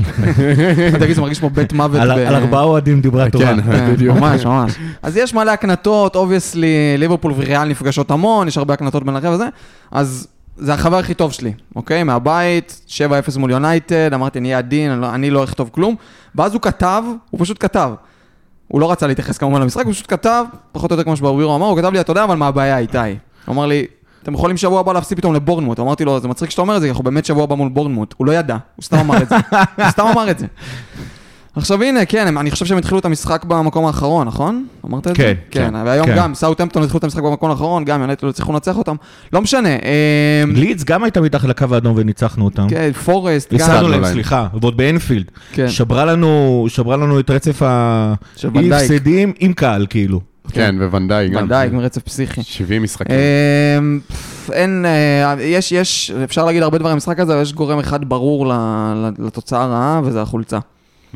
תגיד, 1.00 1.16
זה 1.16 1.22
מרגיש 1.22 1.40
כמו 1.40 1.50
בית 1.50 1.74
מוות. 1.74 2.02
על, 2.02 2.08
ב- 2.16 2.28
על 2.28 2.36
ארבעה 2.36 2.64
אוהדים 2.64 3.02
דיברה 3.02 3.30
תורה. 3.30 3.46
כן. 3.46 3.58
בדיוק. 3.94 4.18
ממש, 4.18 4.46
ממש. 4.46 4.74
אז 5.04 5.18
יש 5.18 5.34
מלא 5.34 5.52
הקנטות, 5.52 6.16
obviously, 6.16 6.68
ליברפול 6.98 7.32
וריאל 7.36 7.64
נפגשות 7.68 8.12
המון, 8.12 8.48
יש 8.48 8.58
הרבה 8.58 8.74
הקנטות 8.74 9.04
בין 9.04 9.16
החבר'ה 9.16 9.34
וזה, 9.34 9.48
אז 9.92 10.28
זה 10.58 10.74
החבר 10.74 10.98
הכי 10.98 11.14
טוב 11.14 11.32
שלי, 11.32 11.54
אוקיי? 11.76 12.04
מהבית, 12.04 12.82
7-0 12.88 13.38
מול 13.38 13.52
יונייטד, 13.52 14.10
אמרתי, 14.14 14.40
אני 14.40 14.48
אהיה 14.48 14.58
עדין, 14.58 14.92
אני 14.92 15.02
לא- 15.02 15.14
אני 15.16 15.30
לא 15.30 15.44
אכתוב 15.44 15.70
כלום, 15.74 15.96
ואז 16.36 16.54
הוא 16.54 16.62
כתב, 16.62 17.04
הוא 17.30 17.40
פשוט 17.44 17.58
כתב. 17.60 17.92
הוא 18.74 18.82
לא 18.82 18.92
רצה 18.92 19.08
להתייחס 19.08 19.38
כמובן 19.38 19.62
למשחק, 19.62 19.86
הוא 19.86 19.94
פשוט 19.94 20.06
כתב, 20.10 20.46
פחות 20.72 20.92
או 20.92 20.94
יותר 20.94 21.04
כמו 21.04 21.16
שברבירו 21.16 21.56
אמר, 21.56 21.66
הוא 21.66 21.78
כתב 21.78 21.92
לי, 21.94 22.00
אתה 22.00 22.12
יודע 22.12 22.24
אבל 22.24 22.36
מה 22.36 22.48
הבעיה 22.48 22.78
איתי? 22.78 22.98
הוא 22.98 23.54
אמר 23.54 23.66
לי, 23.66 23.86
אתם 24.24 24.34
יכולים 24.34 24.58
שבוע 24.58 24.80
הבא 24.80 24.94
להפסיד 24.94 25.18
פתאום 25.18 25.34
לבורנמוט. 25.34 25.80
אמרתי 25.80 26.06
לו, 26.06 26.20
זה 26.20 26.28
מצחיק 26.28 26.50
שאתה 26.50 26.62
אומר 26.62 26.76
את 26.76 26.82
זה, 26.82 26.88
כי 26.88 26.90
אנחנו 26.90 27.04
באמת 27.04 27.26
שבוע 27.26 27.44
הבא 27.44 27.56
מול 27.56 27.70
בורנמוט. 27.70 28.14
הוא 28.18 28.28
לא 28.28 28.32
ידע, 28.32 28.58
הוא 28.76 28.84
סתם 28.84 28.98
אמר 28.98 29.22
את 29.22 29.30
זה. 29.30 29.36
הוא 29.78 29.90
סתם 29.90 30.06
אמר 30.06 30.32
את 30.32 30.40
זה. 30.40 30.46
עכשיו 31.56 31.84
הנה, 31.84 32.06
כן, 32.06 32.38
אני 32.38 32.52
חושב 32.52 32.66
שהם 32.66 32.78
התחילו 32.78 33.00
את 33.00 33.06
המשחק 33.06 33.46
במקום 33.46 33.86
האחרון, 33.86 34.28
נכון? 34.28 34.66
אמרת 34.86 35.08
את 35.08 35.16
זה? 35.16 35.24
כן, 35.24 35.34
כן. 35.52 35.70
כן, 35.70 35.76
והיום 35.86 36.06
כן. 36.08 36.16
גם, 36.18 36.36
סאוטהמפטון 36.36 36.84
התחילו 36.84 36.98
את 36.98 37.04
המשחק 37.04 37.24
במקום 37.24 37.50
האחרון, 37.50 37.86
גם 37.86 38.02
יונייטד 38.02 38.24
לא 38.24 38.30
הצליחו 38.30 38.54
לנצח 38.54 38.78
אותם. 38.78 38.96
לא 39.34 39.42
משנה, 39.42 39.70
אמ, 39.70 40.56
לידס 40.56 40.84
גם 40.84 41.04
הייתה 41.04 41.22
מתחת 41.22 41.48
לקו 41.48 41.66
האדום 41.72 41.94
וניצחנו 41.98 42.46
אותם. 42.46 42.68
כן, 42.70 42.92
פורסט, 42.92 43.54
הפסדנו 43.54 43.84
גם, 43.86 43.92
להם, 43.92 44.02
להם. 44.02 44.14
סליחה, 44.14 44.48
ועוד 44.62 44.78
באנפילד. 44.78 45.26
כן. 45.54 45.70
שברה 45.70 46.06
לנו, 46.06 46.66
שברה 46.70 46.98
לנו 46.98 47.20
את 47.20 47.30
רצף. 47.30 47.62
האי-הפסדים 47.62 49.34
עם 49.40 49.54
קהל, 49.54 49.86
כאילו. 49.90 50.22
כן, 50.52 50.76
וונדאי 50.92 51.30
גם. 51.30 51.46
ודאי, 51.46 51.68
עם 51.68 51.80
רצף 51.80 52.02
פסיכי. 52.02 52.44
70 52.44 52.84
משחקים. 52.84 53.16
אמ, 53.78 54.00
אין, 54.52 54.86
אה, 54.86 55.36
יש, 55.42 55.72
יש, 55.72 56.12
אפשר 56.24 56.46
להגיד 56.46 56.64
הרבה 56.64 56.78
דברים 56.78 56.96
במשחק 56.96 57.20
הזה, 57.20 57.34
אבל 57.34 57.42
יש 57.42 57.54
גורם 57.54 57.80
אחד 57.80 58.10
ברור 58.10 58.54
לתוצאה 59.20 59.64
הרעה, 59.64 60.02
וזה 60.04 60.22
החולצה. 60.22 60.60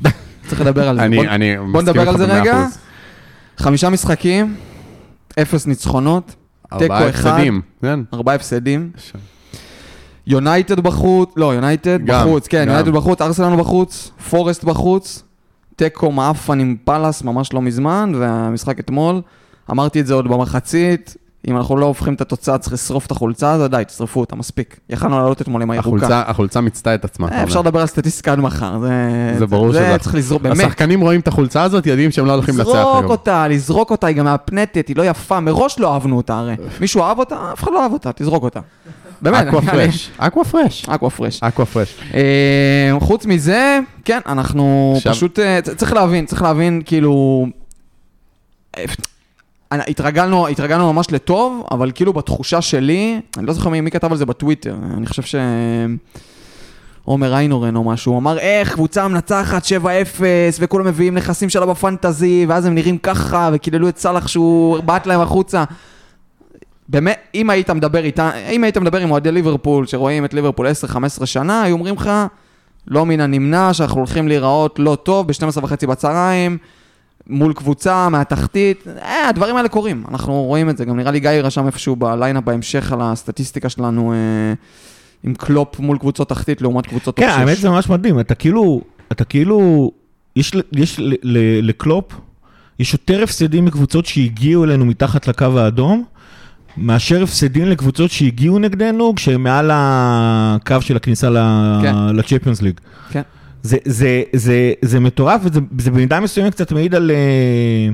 צריך 0.48 0.62
לדבר 0.62 0.90
על 0.90 0.96
זה. 1.00 1.10
בוא- 1.16 1.24
אני 1.26 1.56
אני 1.56 1.72
בוא 1.72 1.82
נדבר 1.82 2.10
על 2.10 2.18
זה 2.18 2.26
רגע. 2.26 2.66
חמישה 3.58 3.90
משחקים, 3.90 4.56
אפס 5.42 5.66
ניצחונות, 5.68 6.36
תיקו 6.78 6.94
אחד. 7.10 7.30
הפסדים, 7.30 7.62
כן. 7.82 8.00
ארבעה 8.14 8.36
הפסדים. 8.36 8.92
יונייטד 10.28 10.80
בחוץ, 10.80 11.30
לא, 11.36 11.54
יונייטד 11.54 12.00
בחוץ, 12.06 12.48
כן. 12.48 12.64
יונייטד 12.68 12.90
בחוץ, 12.92 13.22
ארסנל 13.22 13.56
בחוץ, 13.56 14.12
פורסט 14.30 14.64
בחוץ, 14.64 15.24
תיקו 15.76 16.12
מעפן 16.12 16.60
עם 16.60 16.76
פאלאס 16.84 17.24
ממש 17.24 17.54
לא 17.54 17.62
מזמן, 17.62 18.12
והמשחק 18.16 18.80
אתמול, 18.80 19.22
אמרתי 19.72 20.00
את 20.00 20.08
זה 20.08 20.14
עוד 20.14 20.28
במחצית, 20.28 21.16
אם 21.48 21.58
אנחנו 21.58 21.78
לא 21.78 21.86
הופכים 21.86 22.14
את 22.14 22.22
התוצאה, 22.22 22.58
צריך 22.58 22.74
לשרוף 22.74 23.06
את 23.06 23.12
החולצה 23.12 23.52
הזאת, 23.52 23.72
די, 23.72 23.84
תשרפו 23.88 24.20
אותה, 24.20 24.36
מספיק. 24.36 24.80
יכלנו 24.90 25.18
לעלות 25.20 25.42
אתמול 25.42 25.62
עם 25.62 25.72
הירוקה. 25.72 25.90
החולצה- 26.06 26.24
החולצה 26.30 26.62
מיצתה 26.62 26.96
את 26.96 27.06
עצמה. 27.06 27.28
אה, 27.32 27.44
אפשר. 27.44 27.62
לדבר 27.62 27.80
על 27.82 27.88
סטטיסטיקה 27.88 28.32
עד 28.32 28.40
מחר, 28.40 28.80
זה... 28.80 28.90
זה 29.40 29.46
ברור 29.46 29.72
זה 29.72 29.80
שזה- 29.90 29.98
צריך 29.98 30.16
לזרוק, 30.16 30.42
באמת. 30.42 30.58
השחקנים 30.60 31.02
רואים 31.02 31.20
את 31.20 31.28
החולצה 31.28 31.64
הזאת, 31.64 31.86
יודעים 31.86 32.12
שהם 32.12 32.26
לא 32.26 32.34
הולכים 32.34 32.58
לזרוק 32.60 32.76
היום. 32.76 33.06
אותה, 33.06 33.48
לזרוק 33.48 33.92
אותה, 33.92 34.08
היא 34.08 34.16
גם 34.16 34.26
מהפנטת, 34.26 34.88
היא 34.88 34.96
לא 34.96 35.04
יפה, 35.04 35.40
מראש 35.40 35.80
לא 35.80 35.94
אהבנו 35.94 36.18
אותה 36.18 36.38
הרי. 36.40 36.56
מישהו 36.82 37.04
אהב 37.04 37.20
אותה? 37.20 37.36
אף 37.54 37.64
אחד 37.64 37.72
לא 37.72 37.84
אהב 37.84 37.94
אותה, 37.94 38.12
תזרוק 38.16 38.44
אותה. 38.44 38.60
באמת, 39.22 39.48
אקווה 39.48 39.62
פרש. 39.72 40.12
אקווה 40.18 40.46
פרש. 40.46 40.86
אקווה 40.90 41.10
פרש. 41.10 41.44
אקווה 41.44 41.66
פרש. 41.66 41.96
אה, 42.14 43.00
חוץ 43.00 43.26
מזה, 43.26 43.80
כן, 44.06 44.20
אנחנו 44.26 44.96
פשוט, 45.04 45.40
אה, 45.40 45.60
צריך 45.62 45.94
להבין, 45.94 46.26
צריך 46.26 46.42
להבין, 46.42 46.82
כאילו... 46.86 47.46
אה, 49.72 49.84
התרגלנו, 49.88 50.48
התרגלנו 50.48 50.94
ממש 50.94 51.12
לטוב, 51.12 51.66
אבל 51.72 51.92
כאילו 51.96 52.14
בתחושה 52.14 52.62
שלי, 52.62 53.22
אני 53.38 53.46
לא 53.46 53.54
זוכר 53.54 53.70
מי, 53.70 53.82
מי 53.82 53.92
כתב 53.92 54.12
על 54.12 54.18
זה 54.18 54.26
בטוויטר, 54.26 54.76
אני 54.98 55.06
חושב 55.06 55.22
ש... 55.22 55.36
עומר 57.08 57.36
איינורן 57.36 57.76
או 57.76 57.84
משהו, 57.84 58.12
הוא 58.12 58.20
אמר 58.20 58.40
איך 58.40 58.74
קבוצה 58.74 59.08
מנצחת 59.08 59.64
7-0 59.66 59.68
וכולם 60.60 60.86
מביאים 60.86 61.16
נכסים 61.16 61.50
שלה 61.50 61.66
בפנטזי 61.66 62.46
ואז 62.50 62.66
הם 62.66 62.76
נראים 62.76 62.98
ככה 62.98 63.50
וקיללו 63.54 63.90
את 63.90 63.98
סאלח 63.98 64.28
שהוא 64.28 64.80
בעט 64.80 65.06
להם 65.06 65.22
החוצה. 65.22 65.64
באמת, 66.90 67.20
אם 67.36 67.50
היית 67.50 67.70
מדבר 67.70 68.04
איתה, 68.04 68.32
אם 68.50 68.64
היית 68.64 68.78
מדבר 68.78 68.98
עם 68.98 69.12
אוהדי 69.12 69.32
ליברפול 69.32 69.86
שרואים 69.86 70.26
את 70.26 70.34
ליברפול 70.34 70.68
10-15 71.22 71.26
שנה, 71.26 71.62
היו 71.62 71.74
אומרים 71.74 71.96
לך, 71.96 72.12
לא 72.88 73.06
מן 73.06 73.20
הנמנע 73.20 73.74
שאנחנו 73.74 73.98
הולכים 73.98 74.28
להיראות 74.28 74.80
לא 74.80 74.98
טוב 75.04 75.28
ב-12 75.28 75.64
וחצי 75.64 75.88
בצהריים, 75.88 76.58
מול 77.30 77.54
קבוצה 77.54 78.10
מהתחתית, 78.10 78.84
אה, 79.02 79.30
הדברים 79.30 79.56
האלה 79.56 79.70
קורים, 79.70 80.04
אנחנו 80.12 80.44
רואים 80.44 80.70
את 80.70 80.78
זה, 80.78 80.86
גם 80.86 80.98
נראה 80.98 81.12
לי 81.12 81.20
גיא 81.20 81.30
רשם 81.30 81.66
איפשהו 81.66 81.96
בליינאפ 81.96 82.44
בהמשך 82.44 82.92
על 82.92 83.00
הסטטיסטיקה 83.02 83.70
שלנו 83.70 84.14
אה, 84.14 84.18
עם 85.24 85.34
קלופ 85.34 85.80
מול 85.80 85.98
קבוצות 85.98 86.30
תחתית 86.30 86.62
לעומת 86.62 86.88
קבוצות 86.88 87.16
כן, 87.16 87.26
top 87.26 87.34
שש. 87.34 87.40
האמת 87.40 87.58
זה 87.58 87.70
ממש 87.70 87.90
מדהים, 87.90 88.20
אתה 88.20 88.36
כאילו, 88.36 88.82
אתה 89.12 89.24
כאילו, 89.24 89.92
יש 90.36 90.52
יש 90.72 91.00
ל- 91.00 91.14
ל- 91.24 91.68
לקלופ, 91.70 92.14
יש 92.80 92.94
יותר 92.94 93.24
הפסדים 93.24 93.66
מקבוצות 93.66 94.06
שהגיעו 94.06 94.64
אלינו 94.64 94.86
מתחת 94.86 95.28
לקו 95.28 95.60
האדום, 95.60 96.04
מאשר 96.78 97.24
הפסדים 97.24 97.66
לקבוצות 97.66 98.12
שהגיעו 98.12 98.60
נגדנו 98.60 99.14
כשהם 99.16 99.44
מעל 99.44 99.72
הקו 99.74 100.82
של 100.82 100.96
הכניסה 100.96 101.30
כן. 101.82 101.96
לצ'מפיונס 102.16 102.62
ליג. 102.62 102.80
כן. 103.10 103.22
זה, 103.64 103.78
זה, 103.86 104.24
זה, 104.34 104.74
זה 104.82 105.00
מטורף, 105.00 105.42
וזה 105.44 105.60
זה 105.78 105.92
במידה 105.92 106.20
מסוימת 106.20 106.54
קצת 106.54 106.72
מעיד 106.72 106.96
על, 106.96 107.12
אה, 107.12 107.90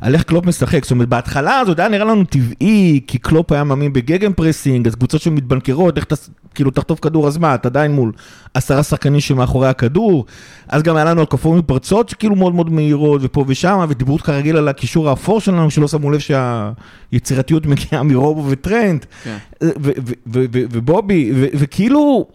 על 0.00 0.14
איך 0.14 0.22
קלופ 0.22 0.46
משחק. 0.46 0.84
זאת 0.84 0.90
אומרת, 0.90 1.08
בהתחלה 1.08 1.60
זה 1.64 1.70
עוד 1.70 1.80
היה 1.80 1.88
נראה 1.88 2.04
לנו 2.04 2.24
טבעי, 2.24 3.00
כי 3.06 3.18
קלופ 3.18 3.52
היה 3.52 3.64
מאמין 3.64 3.92
ב 3.92 4.32
Gegenpressing, 4.32 4.86
אז 4.86 4.94
קבוצות 4.94 5.20
שמתבנקרות, 5.20 5.96
איך 5.96 6.04
אתה, 6.04 6.14
כאילו, 6.54 6.70
תחטוף 6.70 7.00
כדור, 7.00 7.26
אז 7.26 7.38
מה, 7.38 7.54
אתה 7.54 7.68
עדיין 7.68 7.92
מול 7.92 8.12
עשרה 8.54 8.82
שחקנים 8.82 9.20
שמאחורי 9.20 9.68
הכדור. 9.68 10.24
אז 10.68 10.82
גם 10.82 10.96
היה 10.96 11.04
לנו 11.04 11.22
התקפות 11.22 11.58
מפרצות 11.58 12.08
שכאילו 12.08 12.36
מאוד 12.36 12.54
מאוד 12.54 12.72
מהירות, 12.72 13.20
ופה 13.24 13.44
ושם, 13.48 13.86
ודיברו 13.88 14.18
כרגיל 14.18 14.56
על 14.56 14.68
הקישור 14.68 15.08
האפור 15.08 15.40
שלנו, 15.40 15.70
שלא 15.70 15.88
שמו 15.88 16.10
לב 16.10 16.20
שהיצירתיות 16.20 17.66
מגיעה 17.66 18.02
מרובו 18.02 18.44
וטרנד. 18.50 19.06
כן. 19.24 19.36
ו- 19.62 19.90
ו- 20.32 20.44
ובובי, 20.52 21.32
וכאילו, 21.34 22.26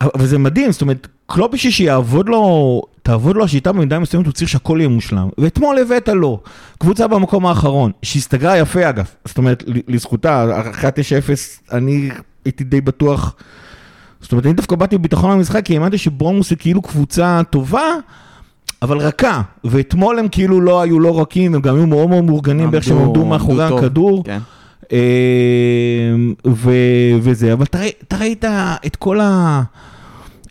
אבל 0.00 0.26
זה 0.26 0.38
מדהים, 0.38 0.72
זאת 0.72 0.82
אומרת, 0.82 1.08
קלופ 1.26 1.52
בשביל 1.52 1.72
שיעבוד 1.72 2.28
לו, 2.28 2.82
תעבוד 3.02 3.36
לו 3.36 3.44
השיטה 3.44 3.72
במידה 3.72 3.98
מסוימת, 3.98 4.26
הוא 4.26 4.32
צריך 4.32 4.48
שהכל 4.50 4.76
יהיה 4.80 4.88
מושלם. 4.88 5.28
ואתמול 5.38 5.78
הבאת 5.78 6.08
לו, 6.08 6.40
קבוצה 6.78 7.06
במקום 7.08 7.46
האחרון, 7.46 7.90
שהסתגרה 8.02 8.58
יפה 8.58 8.88
אגב, 8.88 9.04
זאת 9.24 9.38
אומרת, 9.38 9.64
לזכותה, 9.88 10.60
אחרי 10.70 10.88
ה-9-0, 10.88 11.30
אני 11.76 12.10
הייתי 12.44 12.64
די 12.64 12.80
בטוח, 12.80 13.34
זאת 14.20 14.32
אומרת, 14.32 14.46
אני 14.46 14.54
דווקא 14.54 14.76
באתי 14.76 14.98
בביטחון 14.98 15.30
למשחק, 15.30 15.64
כי 15.64 15.74
האמנתי 15.74 15.98
שבורנמוס 15.98 16.50
היא 16.50 16.58
כאילו 16.58 16.82
קבוצה 16.82 17.40
טובה, 17.50 17.82
אבל 18.82 18.98
רכה, 18.98 19.42
ואתמול 19.64 20.18
הם 20.18 20.28
כאילו 20.28 20.60
לא 20.60 20.80
היו 20.80 21.00
לא 21.00 21.20
רכים, 21.20 21.54
הם 21.54 21.60
גם 21.60 21.76
היו 21.76 21.86
מאוד 21.86 22.08
מאוד 22.08 22.24
מאורגנים 22.24 22.70
באיך 22.70 22.84
שהם 22.84 22.98
עמדו- 22.98 23.24
מאחורי. 23.26 23.64
הכדור. 23.64 24.24
כן. 24.24 24.38
אה, 24.92 24.98
ו- 26.46 26.70
וזה, 27.20 27.52
אבל 27.52 27.64
אתה 27.64 28.16
ראית 28.18 28.44
את 28.86 28.96
כל 28.96 29.20
ה... 29.20 29.62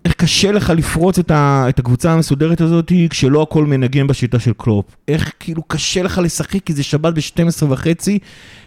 איך 0.05 0.13
קשה 0.13 0.51
לך 0.51 0.69
לפרוץ 0.69 1.19
את, 1.19 1.31
ה, 1.31 1.65
את 1.69 1.79
הקבוצה 1.79 2.11
המסודרת 2.13 2.61
הזאת 2.61 2.91
כשלא 3.09 3.41
הכל 3.41 3.65
מנגן 3.65 4.07
בשיטה 4.07 4.39
של 4.39 4.51
קלופ. 4.57 4.85
איך 5.07 5.31
כאילו 5.39 5.63
קשה 5.67 6.03
לך 6.03 6.21
לשחק 6.23 6.63
כי 6.65 6.73
זה 6.73 6.83
שבת 6.83 7.13
ב-12 7.13 7.65
וחצי, 7.69 8.19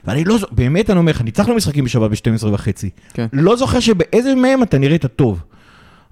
ואני 0.04 0.24
לא, 0.24 0.38
זו- 0.38 0.46
באמת 0.52 0.90
אני 0.90 0.98
אומר 0.98 1.12
לך, 1.12 1.22
ניצחנו 1.22 1.54
משחקים 1.54 1.84
בשבת 1.84 2.10
ב-12 2.10 2.46
וחצי. 2.46 2.90
כן. 3.14 3.26
לא 3.32 3.56
זוכר 3.56 3.80
שבאיזה 3.80 4.34
מהם 4.34 4.62
אתה 4.62 4.78
נראית 4.78 5.06
טוב. 5.06 5.42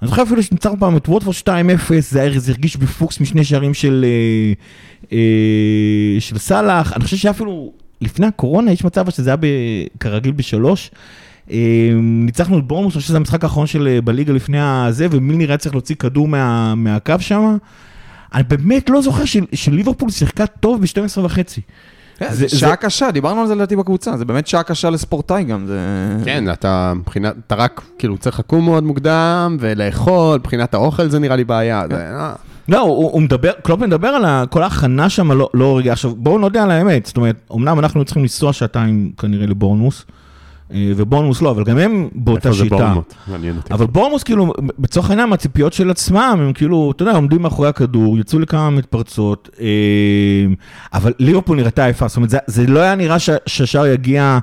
אני 0.02 0.09
זוכר 0.09 0.23
אפילו 0.23 0.42
שניצחנו 0.42 0.76
פעם 0.80 0.97
את 0.97 1.09
ווטפורד 1.09 1.37
2-0, 1.49 1.50
זה 1.99 2.23
הרגיש 2.23 2.76
בפוקס 2.76 3.21
משני 3.21 3.45
שערים 3.45 3.75
של, 3.75 4.04
אה, 4.09 4.52
אה, 5.12 6.21
של 6.21 6.38
סאלח. 6.38 6.92
אני 6.92 7.04
חושב 7.04 7.16
שאפילו 7.16 7.73
לפני 8.00 8.26
הקורונה 8.26 8.73
יש 8.73 8.85
מצב 8.85 9.11
שזה 9.11 9.30
היה 9.30 9.37
כרגיל 10.00 10.33
בשלוש. 10.33 10.90
אה, 11.50 11.56
ניצחנו 12.02 12.58
את 12.58 12.64
בורמוס, 12.66 12.94
אני 12.94 13.00
חושב 13.00 13.08
שזה 13.08 13.16
המשחק 13.16 13.44
האחרון 13.44 13.66
של 13.66 13.88
אה, 13.88 14.00
בליגה 14.00 14.32
לפני 14.32 14.58
הזה, 14.60 15.06
ומילנר 15.10 15.48
היה 15.48 15.58
צריך 15.58 15.74
להוציא 15.74 15.96
כדור 15.96 16.28
מה, 16.28 16.74
מהקו 16.74 17.14
שם. 17.18 17.56
אני 18.34 18.42
באמת 18.42 18.90
לא 18.90 19.02
זוכר 19.02 19.24
של- 19.24 19.44
שליברפול 19.52 20.10
שיחקה 20.10 20.46
טוב 20.46 20.80
ב-12 20.80 21.20
וחצי. 21.24 21.60
זה- 22.20 22.46
זה 22.48 22.58
שעה 22.58 22.76
קשה, 22.76 23.10
דיברנו 23.10 23.40
על 23.40 23.46
זה 23.46 23.54
לדעתי 23.54 23.76
בקבוצה, 23.76 24.16
זה 24.16 24.24
באמת 24.24 24.46
שעה 24.46 24.62
קשה 24.62 24.90
לספורטאי 24.90 25.44
גם, 25.44 25.66
זה... 25.66 25.78
כן, 26.24 26.50
אתה 26.52 26.92
מבחינת, 26.96 27.34
אתה 27.46 27.54
רק, 27.54 27.80
כאילו, 27.98 28.18
צריך 28.18 28.38
לקום 28.38 28.64
מאוד 28.64 28.84
מוקדם 28.84 29.56
ולאכול, 29.60 30.38
מבחינת 30.38 30.74
האוכל 30.74 31.08
זה 31.08 31.18
נראה 31.18 31.36
לי 31.36 31.44
בעיה. 31.44 31.82
זה, 31.90 31.96
אה, 31.96 32.32
לא, 32.68 32.80
הוא, 32.80 33.10
הוא 33.12 33.22
מדבר, 33.22 33.50
קלופ 33.62 33.80
מדבר 33.80 34.08
על 34.08 34.24
ה- 34.24 34.44
כל 34.50 34.62
ההכנה 34.62 35.08
שם, 35.08 35.32
לא, 35.32 35.48
לא 35.54 35.78
רגע. 35.78 35.92
עכשיו, 35.92 36.14
בואו 36.16 36.38
נודה 36.38 36.62
על 36.62 36.70
האמת, 36.70 37.06
זאת 37.06 37.16
אומרת, 37.16 37.36
אמנם 37.54 37.78
אנחנו 37.78 38.04
צריכים 38.04 38.22
לנסוע 38.22 38.52
שעתיים 38.52 39.12
כנראה 39.18 39.46
לבורנמוס, 39.46 40.04
אה, 40.08 40.12
ובורנמוס 40.70 41.42
לא, 41.42 41.50
אבל 41.50 41.64
גם 41.64 41.78
הם 41.78 42.08
באותה 42.14 42.49
איפה 42.49 42.58
זה 42.58 42.64
שיטה. 42.64 42.76
בורנמוט? 42.76 43.14
מעניין 43.28 43.56
אותי. 43.56 43.75
אבל 43.75 43.87
בורנמוס, 43.87 44.23
כאילו, 44.23 44.52
לצורך 44.78 45.11
העניין, 45.11 45.28
מהציפיות 45.28 45.73
של 45.73 45.90
עצמם, 45.90 46.38
הם 46.40 46.52
כאילו, 46.52 46.92
אתה 46.96 47.02
יודע, 47.02 47.12
עומדים 47.12 47.42
מאחורי 47.42 47.68
הכדור, 47.68 48.18
יצאו 48.18 48.38
לכמה 48.38 48.70
מתפרצות, 48.70 49.50
אה, 49.61 49.66
אבל 50.92 51.12
ליברפול 51.18 51.56
נראתה 51.56 51.88
יפה, 51.88 52.08
זאת 52.08 52.16
אומרת, 52.16 52.30
זה, 52.30 52.38
זה 52.46 52.66
לא 52.66 52.80
היה 52.80 52.94
נראה 52.94 53.18
שהשער 53.46 53.87
יגיע 53.87 54.38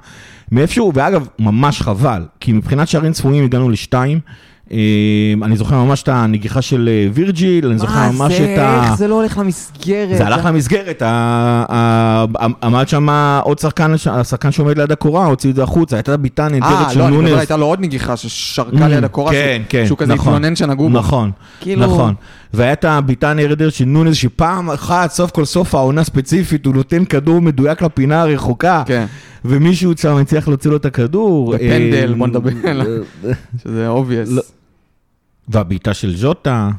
מאיפשהו, 0.51 0.92
ואגב, 0.96 1.27
ממש 1.39 1.82
חבל, 1.82 2.25
כי 2.39 2.53
מבחינת 2.53 2.88
שערים 2.88 3.12
צפויים 3.12 3.44
הגענו 3.44 3.70
לשתיים. 3.70 4.20
אה, 4.72 4.77
אני 5.43 5.58
זוכר 5.58 5.84
ממש 5.84 6.03
את 6.03 6.10
הנגיחה 6.10 6.62
של 6.62 6.89
אה, 6.91 7.08
וירג'יל, 7.13 7.67
אני 7.67 7.77
זוכר 7.77 8.12
ממש 8.12 8.34
את 8.34 8.58
ה... 8.60 8.84
איך 8.84 8.98
זה 8.98 9.08
לא 9.08 9.15
הולך 9.15 9.38
למסגרת? 9.38 10.17
זה 10.17 10.25
הלך 10.25 10.46
למסגרת, 10.46 11.01
עמד 12.62 12.88
שם 12.88 13.08
עוד 13.43 13.60
שחקן, 13.60 13.93
השחקן 14.12 14.51
שעומד 14.51 14.77
ליד 14.77 14.91
הקורה, 14.91 15.25
הוציא 15.25 15.50
את 15.50 15.55
זה 15.55 15.63
החוצה, 15.63 15.96
הייתה 15.96 16.17
בעיטה 16.17 16.48
נהדרת 16.50 16.70
אה, 16.88 16.89
של 16.89 17.00
לא, 17.00 17.08
אני 17.08 17.17
מדבר, 17.17 17.27
נונס. 17.29 17.39
הייתה 17.39 17.58
לו 17.58 17.65
עוד 17.65 17.79
נגיחה 17.82 18.17
ששרקה 18.17 18.88
ליד 18.88 19.03
הקורה, 19.03 19.32
כן, 19.32 19.58
שהוא- 19.60 19.65
כן, 19.70 19.86
שהוא 19.86 19.98
כזה 19.98 20.13
נכון. 20.13 20.34
התלונן 20.34 20.55
שנגעו 20.55 20.89
בו. 20.89 20.98
נכון, 20.98 21.32
כאילו- 21.62 21.82
נכון. 21.86 22.13
והיה 22.53 22.74
את 22.74 22.86
הבעיטה 22.86 23.32
הנהדרת 23.32 23.74
של 23.74 23.86
נונס, 23.86 24.15
שפעם 24.15 24.70
אחת, 24.70 25.12
סוף 25.12 25.32
כל 25.32 25.46
סוף 25.46 25.75
העונה 25.75 26.03
ספציפית, 26.03 26.65
הוא 26.65 26.75
נותן 26.75 27.05
כדור 27.05 27.41
מדויק 27.41 27.82
לפינה 27.82 28.22
הרחוקה, 28.22 28.84
כן, 28.86 29.05
ומישהו 29.46 29.91
שם 29.98 30.15
הצליח 30.17 30.48
להוציא 30.48 30.72
לו 30.72 30.77
את 30.77 30.86
הכדור. 30.86 31.53
בפנדל, 31.53 32.10
אה, 32.12 32.15
בוא 32.17 32.27
נדבר 32.27 32.50
אה. 32.65 33.32
שזה 33.63 33.88
obvious. 33.88 34.30
והבעיטה 35.48 35.94
של 35.94 36.16
ז'וטה. 36.16 36.70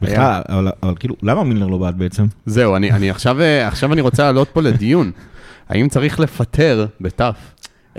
בכלל, 0.00 0.42
אבל 0.48 0.68
אבל 0.82 0.94
כאילו, 0.98 1.16
למה 1.22 1.44
מילנר 1.44 1.66
לא 1.66 1.78
בעט 1.78 1.94
בעצם? 1.94 2.26
זהו, 2.46 2.76
אני, 2.76 2.92
אני 2.92 3.10
עכשיו, 3.10 3.40
אה, 3.40 3.68
עכשיו 3.68 3.92
אני 3.92 4.00
רוצה 4.00 4.22
לעלות 4.22 4.48
פה 4.48 4.62
לדיון. 4.62 5.10
האם 5.68 5.88
צריך 5.88 6.20
לפטר, 6.20 6.86
בתף, 7.00 7.36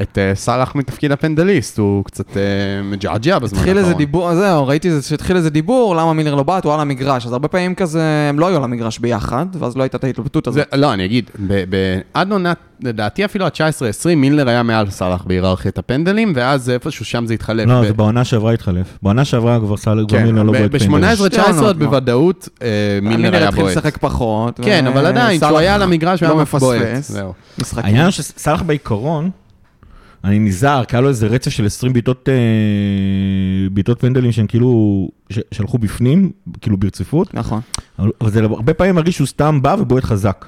את 0.02 0.18
אה, 0.18 0.36
סאלח 0.36 0.76
מתפקיד 0.76 1.12
הפנדליסט? 1.12 1.78
הוא 1.78 2.06
קצת 2.06 2.38
אה, 2.38 2.42
מג'עג'ע 2.84 3.40
בזמן 3.40 3.60
התחיל 3.60 3.78
האחרון. 3.78 3.92
איזה 3.92 3.98
דיבור, 3.98 4.36
זהו, 4.36 4.68
ראיתי 4.68 5.02
שהתחיל 5.02 5.36
איזה 5.38 5.50
דיבור, 5.50 5.96
למה 5.96 6.14
מילר 6.14 6.36
לא 6.36 6.44
בעט, 6.44 6.66
הוא 6.66 6.74
על 6.74 6.80
המגרש, 6.80 7.26
אז 7.26 7.34
הרבה 7.34 7.48
פעמים 7.48 7.76
כזה, 7.76 8.04
הם 8.30 8.40
לא 8.40 8.48
היו 8.48 8.58
על 8.58 8.64
המגרש 8.64 9.00
ביחד, 9.00 9.46
ואז 9.60 9.78
לא 9.78 9.84
הייתה 9.84 9.98
את 9.98 10.04
ההתלבטות 10.04 10.48
הזאת. 10.48 10.66
לא, 10.74 10.94
אני 10.94 11.06
אגיד, 11.06 11.30
עד 12.14 12.32
עונת, 12.32 12.58
לדעתי 12.82 13.26
אפילו 13.26 13.46
עד 13.46 13.52
19-20, 13.52 13.58
מילנר 14.16 14.50
היה 14.50 14.64
מעל 14.64 14.90
סאלח 14.90 15.24
בהיררכיית 15.24 15.78
הפנדלים, 15.78 16.34
ואז 16.36 16.70
איפשהו 16.70 17.06
שם 17.06 17.26
זה 17.26 17.34
התחלף. 17.34 17.68
לא, 17.68 17.86
זה 17.88 17.94
בעונה 17.94 18.24
שעברה 18.26 18.54
התחלף. 18.54 18.98
בעונה 19.02 19.26
שעברה 19.26 19.60
כבר 19.60 19.78
סאלח, 19.78 20.08
כבר 20.08 20.18
כן, 20.18 20.24
מילנר 20.24 20.44
לא 20.44 20.52
בעט 20.52 20.72
פנדל. 20.72 21.16
ב-18-19 21.16 21.26
שתי 21.26 21.42
עונות, 21.42 21.78
מה. 21.78 21.86
בוודאות 21.86 22.50
אה, 22.62 22.68
מילר 23.02 23.36
היה 23.36 23.48
התחיל 23.48 23.64
בועט. 23.64 23.78
לשחק 23.78 23.98
פחות. 23.98 24.60
כן, 24.64 24.88
אבל 24.88 25.06
עדיין, 25.06 25.38
כשהוא 25.38 25.50
וסאלח 25.50 25.60
היה 25.62 25.76
על 25.76 25.82
המגרש, 25.82 26.20
הוא 26.20 26.30
לא 26.30 26.34
היה 26.36 26.46
בועט. 26.46 26.82
מפספס. 26.82 27.12
זהו. 27.12 27.34
משחקים. 27.60 27.86
העניין 27.86 28.04
הוא 28.04 28.12
שסאלח 28.12 28.62
בעיקרון, 28.62 29.30
אני 30.28 30.40
נזהר, 30.40 30.86
כי 30.86 30.96
היה 30.96 31.02
לו 31.02 31.10
איזה 31.10 31.28
רצף 31.28 31.52
של 31.52 31.66
20 31.66 31.94
בעיטות 31.94 32.30
אה, 32.30 32.34
בעיטות 33.72 34.00
פנדלים 34.00 34.32
שהם 34.32 34.48
כאילו, 34.48 35.10
שהלכו 35.52 35.78
בפנים, 35.78 36.32
כאילו 36.62 36.78
ברציפות, 36.78 37.34
נכון. 37.34 37.62
אבל 38.00 38.32
זה 38.32 38.44
הרבה 38.44 38.74
פעמים 38.74 38.96
מרגיש 38.96 39.16
שהוא 39.16 39.28
סתם 39.28 39.62
בא 39.62 39.76
ובועט 39.80 40.04
חזק. 40.04 40.46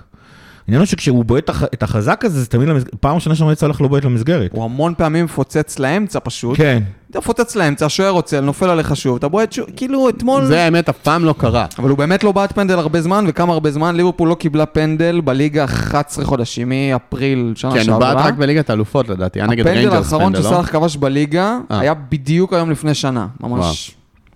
העניין 0.69 0.81
הוא 0.81 0.85
שכשהוא 0.87 1.25
בועט 1.25 1.43
את 1.43 1.49
הח- 1.49 1.63
את 1.63 1.83
החזק 1.83 2.25
הזה, 2.25 2.39
זה 2.41 2.47
תמיד, 2.47 2.69
למס- 2.69 2.83
פעם 2.99 3.15
ראשונה 3.15 3.35
שאני 3.35 3.43
רואה 3.43 3.53
את 3.53 3.59
סאלח 3.59 3.81
לא 3.81 3.87
בועט 3.87 4.05
למסגרת. 4.05 4.49
הוא 4.53 4.63
המון 4.63 4.93
פעמים 4.97 5.25
מפוצץ 5.25 5.79
לאמצע 5.79 6.19
פשוט. 6.23 6.57
כן. 6.57 6.83
אתה 7.11 7.19
מפוצץ 7.19 7.55
לאמצע, 7.55 7.85
השוער 7.85 8.09
רוצה, 8.09 8.41
נופל 8.41 8.69
עליך 8.69 8.95
שוב, 8.95 9.15
אתה 9.15 9.27
בועט 9.27 9.51
שוב, 9.51 9.65
כאילו 9.75 10.09
אתמול... 10.09 10.45
זה 10.45 10.63
האמת, 10.63 10.89
אף 10.89 10.97
פעם 10.97 11.25
לא 11.25 11.35
קרה. 11.37 11.65
אבל 11.79 11.89
הוא 11.89 11.97
באמת 11.97 12.23
לא 12.23 12.31
בעט 12.31 12.51
פנדל 12.51 12.79
הרבה 12.79 13.01
זמן, 13.01 13.25
וכמה 13.27 13.53
הרבה 13.53 13.71
זמן, 13.71 13.95
ליברפול 13.95 14.29
לא 14.29 14.35
קיבלה 14.35 14.65
פנדל 14.65 15.21
בליגה 15.21 15.65
11 15.65 16.25
חודשים, 16.25 16.69
מאפריל 16.69 17.53
שנה 17.55 17.71
כן, 17.71 17.89
הוא 17.89 17.99
בעט 17.99 18.09
שעברה. 18.09 18.25
רק 18.27 18.33
בליגת 18.33 18.69
האלופות 18.69 19.09
לדעתי, 19.09 19.39
היה 19.39 19.47
נגד 19.47 19.67
הפנדל 19.67 19.77
ריינג'רס 19.79 20.05
האחרון 20.13 20.33
פנדל, 20.33 20.39
לא? 20.39 20.45
שסאלח 20.51 20.71
כבש 20.71 20.97
בליגה, 20.97 21.57
אה. 21.71 21.79
היה 21.79 21.93
בדיוק 21.93 22.53
היום 22.53 22.71
לפני 22.71 22.93
שנה, 22.93 23.27
ממש 23.39 23.91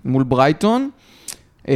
מול 0.06 0.24
ברייטון. 0.24 0.90
אה, 1.70 1.74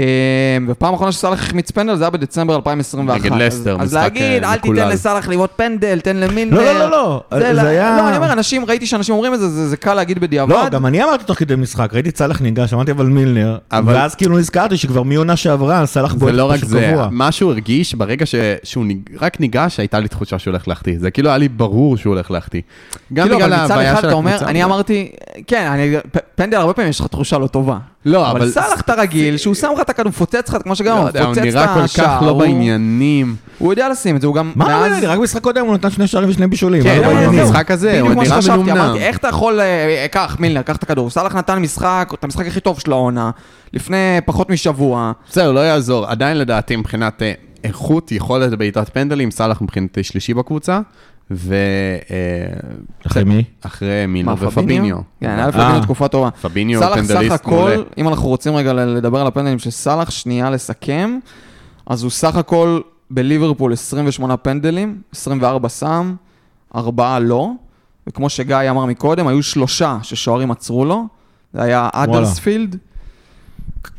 ופעם 0.68 0.94
אחרונה 0.94 1.12
שסאלח 1.12 1.40
החמיץ 1.44 1.72
פנדל 1.72 1.96
זה 1.96 2.04
היה 2.04 2.10
בדצמבר 2.12 2.56
2021. 2.56 3.20
נגד 3.20 3.32
אז- 3.34 3.40
לסטר, 3.42 3.78
אז 3.80 3.88
משחק, 3.88 4.04
להגיד, 4.04 4.44
אה, 4.44 4.54
אל 4.54 4.58
תיתן 4.58 4.70
מקולל." 4.74 4.90
לסאלח 4.94 5.28
לבעוט 5.28 5.50
פנדל, 5.56 6.00
תן 6.00 6.18
למילנר. 6.18 6.58
לא, 6.58 6.74
לא, 6.74 6.80
לא, 6.80 6.90
לא, 6.92 7.24
זה 7.40 7.56
זה 7.56 7.64
לא- 7.64 7.68
היה... 7.68 7.98
לא, 7.98 8.08
אני 8.10 8.18
אומר, 8.18 8.34
אנשים, 8.34 8.66
ראיתי 8.66 8.86
שאנשים 8.88 9.14
אומרים 9.16 9.34
את 9.34 9.40
זה, 9.40 9.50
זה 9.50 9.68
זה 9.70 9.78
קל 9.78 9.94
להגיד 9.94 10.20
בדיעבד. 10.20 10.52
לא, 10.52 10.70
גם 10.70 10.86
אני 10.86 11.04
אמרתי 11.04 11.24
תוך 11.24 11.38
כדי 11.40 11.56
משחק, 11.56 11.90
ראיתי 11.94 12.10
את 12.10 12.18
סאלח 12.18 12.42
ניגש, 12.42 12.74
אמרתי 12.74 12.92
אבל 12.92 13.06
מילנר, 13.06 13.58
אבל- 13.72 13.94
ואז 13.96 14.16
כאילו 14.16 14.38
נזכרתי 14.38 14.78
שכבר 14.78 15.04
מעונה 15.04 15.36
שעברה, 15.36 15.86
סאלח 15.86 16.14
זה 16.14 16.20
בועט 16.20 16.34
לא 16.34 16.46
רק 16.46 16.58
פשוט 16.58 16.70
זה, 16.70 16.88
קבוע. 16.92 17.08
מה 17.12 17.32
שהוא 17.32 17.52
הרגיש 17.52 17.96
ברגע 17.96 18.26
ש- 18.26 18.36
שהוא 18.64 18.86
ניג- 18.86 19.10
רק 19.22 19.40
ניגש, 19.40 19.80
הייתה 19.80 20.00
לי 20.00 20.08
תחושה 20.08 20.40
שהוא 20.40 20.52
הולך 20.52 20.68
להחטיא. 20.68 20.94
זה 21.00 21.12
כאילו 21.12 21.30
היה 21.30 21.38
לי 21.38 21.48
ברור 21.50 21.98
שהוא 21.98 22.14
הולך 22.14 22.32
להחטיא. 22.32 22.62
גם 23.14 23.26
כאילו, 23.28 23.38
בגלל 23.40 23.54
אבל 23.54 23.64
מצד 23.64 23.72
ההוויה 23.72 23.94
אחד 23.94 24.02
של 24.02 24.08
אתה 24.08 24.16
אומר, 24.16 24.32
הקבוצה. 24.32 24.52
אני 24.52 24.64
אמרתי, 24.64 25.12
כן, 25.48 25.68
אני- 25.72 25.96
פ- 26.12 26.18
פנדל 26.36 26.58
הרבה 26.58 26.74
פעמים 26.74 26.90
יש 26.90 27.00
לך 27.00 27.08
תחושה 27.08 27.38
לא 27.38 27.48
טובה. 27.48 27.78
לא, 28.06 28.32
אבל 28.32 28.42
אבל... 28.42 28.50
סאלח 28.52 28.82
אתה 28.82 28.94
רגיל, 28.94 29.38
שהוא 29.38 29.56
שם 29.56 29.68
לך 29.78 29.84
את 29.84 29.90
הכדור, 29.90 30.10
מפוצץ 30.10 30.50
לך, 30.50 30.58
כמו 30.64 30.76
שגם 30.76 30.96
לא 30.96 31.00
הוא 31.02 31.08
יודע, 31.08 31.20
הוא 31.24 31.32
מפוצץ 31.32 31.42
את 31.48 31.54
נראה 31.56 31.74
כל 31.74 31.80
השער. 31.82 32.06
כך 32.18 32.24
לא 32.24 32.30
הוא- 32.30 32.40
בעניינים. 32.40 33.36
הוא 33.58 33.74
יודע 33.74 33.90
לשים 33.90 34.16
את 34.16 34.22
זה, 34.22 34.28
הוא 34.28 34.36
גם 34.36 34.52
מה, 34.56 34.66
מאז- 34.66 35.04
לא, 35.04 35.10
רק 35.12 35.20
במשחק 35.20 35.42
קודם 35.42 35.66
הוא 35.66 35.74
נתן 35.74 35.90
שני 35.92 36.08
שערים 36.08 36.30
ושני 36.30 36.48
בישולים. 36.48 36.84
כן, 36.84 37.02
לא? 37.02 37.28
במשחק 37.28 37.72
הזה, 37.72 37.90
בדיוק 37.90 38.06
הוא 38.08 38.14
כמו 38.14 38.24
נראה 38.24 38.42
שחשבתי, 38.42 38.58
מנומנם. 38.58 38.78
אמרתי, 38.78 39.00
איך 39.00 39.18
אתה 39.18 39.28
יכול, 39.28 39.60
אה, 39.60 40.06
קח 40.12 40.38
מילנר, 40.40 40.62
קח 40.62 40.76
את 40.76 40.84
הכדור. 40.84 41.10
סאלח 41.10 41.36
נתן 41.36 41.60
משחק, 41.60 42.12
את 42.20 42.24
המשחק 42.24 42.48
הכי 42.48 42.60
טוב 42.60 42.80
של 42.80 42.92
העונה, 42.92 43.32
לפני 43.74 43.98
פחות 44.26 44.50
משבוע. 44.50 45.12
בסדר, 45.30 45.52
לא 45.52 45.60
יעזור. 45.60 46.06
עדיין 46.06 46.38
לדעתי 46.38 46.76
מבחינת 46.76 47.22
אה, 47.22 47.32
איכות, 47.64 48.12
יכולת 48.12 48.54
בעיטת 48.58 48.90
פנדלים, 48.94 49.32
סאלח 49.32 49.62
מבחינתי 49.62 50.04
שלישי 50.04 50.34
בקבוצה, 50.34 50.80
ו... 51.32 51.56
אה, 52.10 52.70
אחרי 53.08 53.24
מי? 53.24 53.44
אחרי 53.62 54.06
מילר 54.08 54.26
מה, 54.26 54.48
ופביניו. 54.48 54.98
כן, 55.22 55.30
היה 55.30 55.48
לפביניו 55.48 55.76
אה. 55.76 55.82
תקופה 55.82 56.08
טובה. 56.08 56.30
פביניו 56.42 56.80
סאלח 56.80 57.04
סך 57.04 57.32
הכל. 57.32 57.84
אם 57.98 58.08
אנחנו 58.08 58.28
רוצים 58.28 58.56
רגע 58.56 58.74
לדבר 58.74 59.22
על 59.22 59.28
הפנדלים 59.28 59.60
של 59.60 59.70
סאלח, 59.70 60.10
שנייה 60.10 60.50
לסכם, 60.50 61.20
אז 61.86 62.04
הוא 62.04 62.12
סך 62.12 62.36
הכל 62.36 62.80
בליברפול 63.12 63.74
28 63.74 64.38
פנדלים, 64.38 65.02
24 65.12 65.70
שם, 65.70 66.16
ארבעה 66.76 67.20
לא, 67.20 67.52
וכמו 68.08 68.30
שגיא 68.30 68.70
אמר 68.70 68.86
מקודם, 68.86 69.28
היו 69.28 69.44
שלושה 69.44 69.98
ששוערים 70.04 70.52
עצרו 70.52 70.86
לו, 70.86 71.08
זה 71.54 71.64
היה 71.64 71.90
האדרספילד, 71.94 72.78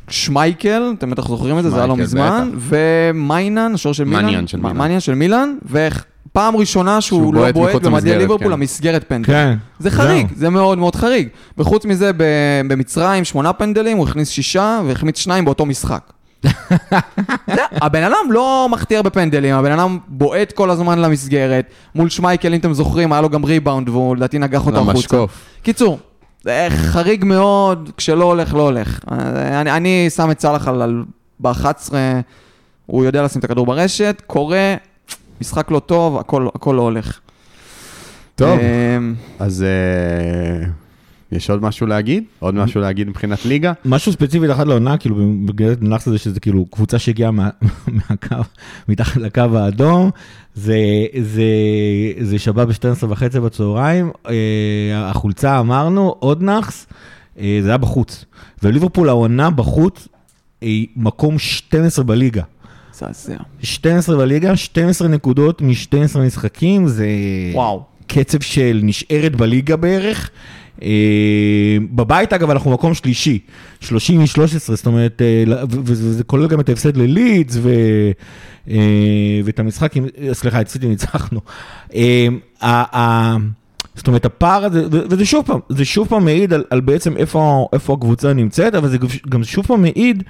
שמייקל, 0.08 0.94
אתם 0.98 1.10
בטח 1.10 1.28
זוכרים 1.28 1.58
את 1.58 1.62
זה, 1.62 1.70
זה 1.70 1.76
היה 1.76 1.86
לא 1.86 1.96
מזמן, 1.96 2.50
ומניאן, 2.58 3.74
השוער 3.74 3.92
של 3.92 4.04
מילאן, 4.04 4.24
מניאן 4.24 4.46
של 4.46 4.58
מילאן. 4.58 5.00
של 5.00 5.14
מילאן, 5.14 5.56
ופעם 6.38 6.56
ראשונה 6.56 7.00
שהוא 7.00 7.20
שהוא 7.20 7.34
לא 7.34 7.40
בועט 7.40 7.54
בועט 7.54 7.82
במדי 7.82 8.18
ליברפול 8.18 8.46
כן. 8.46 8.52
למסגרת 8.52 9.04
פנדל. 9.08 9.26
כן. 9.26 9.56
זה 9.78 9.90
חריג, 9.90 10.26
זה 10.36 10.50
מאוד 10.50 10.78
מאוד 10.78 10.96
חריג. 10.96 11.28
וחוץ 11.58 11.84
מזה, 11.84 12.10
ב- 12.16 12.60
במצרים, 12.68 13.24
שמונה 13.24 13.52
פנדלים, 13.52 13.96
הוא 13.98 14.08
הכניס 14.08 14.28
שישה 14.28 14.80
והחמיץ 14.86 15.18
שניים 15.18 15.44
באותו 15.44 15.66
משחק. 15.66 16.12
זה, 17.54 17.62
הבן 17.72 18.02
אדם 18.02 18.32
לא 18.32 18.68
מחטיא 18.70 18.96
הרבה 18.96 19.10
פנדלים, 19.10 19.54
הבן 19.54 19.72
אדם 19.72 19.98
בועט 20.08 20.52
כל 20.52 20.70
הזמן 20.70 20.98
למסגרת. 20.98 21.64
מול 21.94 22.08
שמייקל, 22.08 22.54
אם 22.54 22.60
אתם 22.60 22.72
זוכרים, 22.72 23.12
היה 23.12 23.22
לו 23.22 23.28
גם 23.28 23.44
ריבאונד, 23.44 23.88
והוא 23.88 24.16
לדעתי 24.16 24.38
נגח 24.38 24.66
אותו 24.66 24.76
החוצה. 24.76 24.92
למשקוף. 24.92 25.44
קיצור, 25.62 25.98
זה 26.44 26.66
חריג 26.70 27.24
מאוד, 27.24 27.90
כשלא 27.96 28.24
הולך, 28.24 28.54
לא 28.54 28.62
הולך. 28.62 29.00
אני, 29.10 29.70
אני 29.70 30.10
שם 30.10 30.30
את 30.30 30.40
סאלח 30.40 30.68
על, 30.68 30.82
על 30.82 31.04
ב-11, 31.40 31.92
הוא 32.86 33.04
יודע 33.04 33.22
לשים 33.22 33.38
את 33.38 33.44
הכדור 33.44 33.66
ברשת, 33.66 34.22
קורה, 34.26 34.74
משחק 35.40 35.70
לא 35.70 35.78
טוב, 35.78 36.16
הכל, 36.18 36.48
הכל 36.54 36.74
לא 36.74 36.82
הולך. 36.82 37.20
טוב, 38.34 38.58
אמ, 38.58 39.14
אז 39.38 39.62
אה, 39.62 40.66
יש 41.32 41.50
עוד 41.50 41.62
משהו 41.62 41.86
להגיד? 41.86 42.24
עוד 42.38 42.54
משהו 42.54 42.80
להגיד 42.80 43.08
מבחינת 43.08 43.44
ליגה? 43.44 43.72
משהו 43.84 44.12
ספציפי 44.12 44.52
אחד 44.52 44.66
לעונה, 44.68 44.96
כאילו, 44.96 45.16
בגלל 45.46 45.74
נלחץ 45.80 46.08
הזה 46.08 46.18
שזה 46.18 46.40
כאילו 46.40 46.66
קבוצה 46.66 46.98
שהגיעה 46.98 47.30
מה, 47.30 47.48
מהקו, 48.10 48.36
מתחת 48.88 49.16
לקו 49.16 49.42
האדום, 49.54 50.10
זה, 50.54 50.76
זה, 51.22 51.42
זה 52.20 52.38
שבת 52.38 52.68
ב-12 52.68 53.06
וחצי 53.08 53.40
בצהריים, 53.40 54.10
אה, 54.28 55.10
החולצה 55.10 55.60
אמרנו, 55.60 56.14
עוד 56.18 56.42
נאחס, 56.42 56.86
אה, 57.38 57.58
זה 57.62 57.68
היה 57.68 57.78
בחוץ. 57.78 58.24
וליברפול 58.62 59.08
העונה 59.08 59.50
בחוץ 59.50 60.08
היא 60.60 60.86
מקום 60.96 61.38
12 61.38 62.04
בליגה. 62.04 62.42
מזעזע. 63.02 63.36
12 63.62 64.16
בליגה, 64.16 64.56
12 64.56 65.08
נקודות 65.08 65.62
מ-12 65.62 66.18
משחקים, 66.18 66.88
זה 66.88 67.06
וואו. 67.52 67.82
קצב 68.06 68.40
של 68.40 68.80
נשארת 68.82 69.36
בליגה 69.36 69.76
בערך. 69.76 70.30
אה, 70.82 71.76
בבית 71.90 72.32
אגב 72.32 72.50
אנחנו 72.50 72.70
מקום 72.70 72.94
שלישי, 72.94 73.38
30 73.80 74.20
מ-13, 74.20 74.58
זאת 74.58 74.86
אומרת, 74.86 75.22
אה, 75.22 75.64
וזה 75.70 76.24
כולל 76.24 76.46
גם 76.46 76.60
את 76.60 76.68
ההפסד 76.68 76.96
ללידס 76.96 77.56
ו- 77.62 78.10
אה, 78.70 79.40
ואת 79.44 79.58
המשחק, 79.58 79.92
סליחה, 80.32 80.60
סיטי 80.66 80.88
ניצחנו. 80.88 81.40
זאת 83.94 84.06
אומרת, 84.06 84.24
הפער 84.24 84.64
הזה, 84.64 84.86
וזה 84.90 85.24
שוב 85.24 85.46
פעם, 85.46 85.60
זה 85.68 85.84
שוב 85.84 86.08
פעם 86.08 86.24
מעיד 86.24 86.52
על, 86.52 86.64
על 86.70 86.80
בעצם 86.80 87.16
איפה, 87.16 87.68
איפה 87.72 87.92
הקבוצה 87.92 88.32
נמצאת, 88.32 88.74
אבל 88.74 88.88
זה 88.88 88.98
גם 89.28 89.44
שוב 89.44 89.66
פעם 89.66 89.82
מעיד 89.82 90.22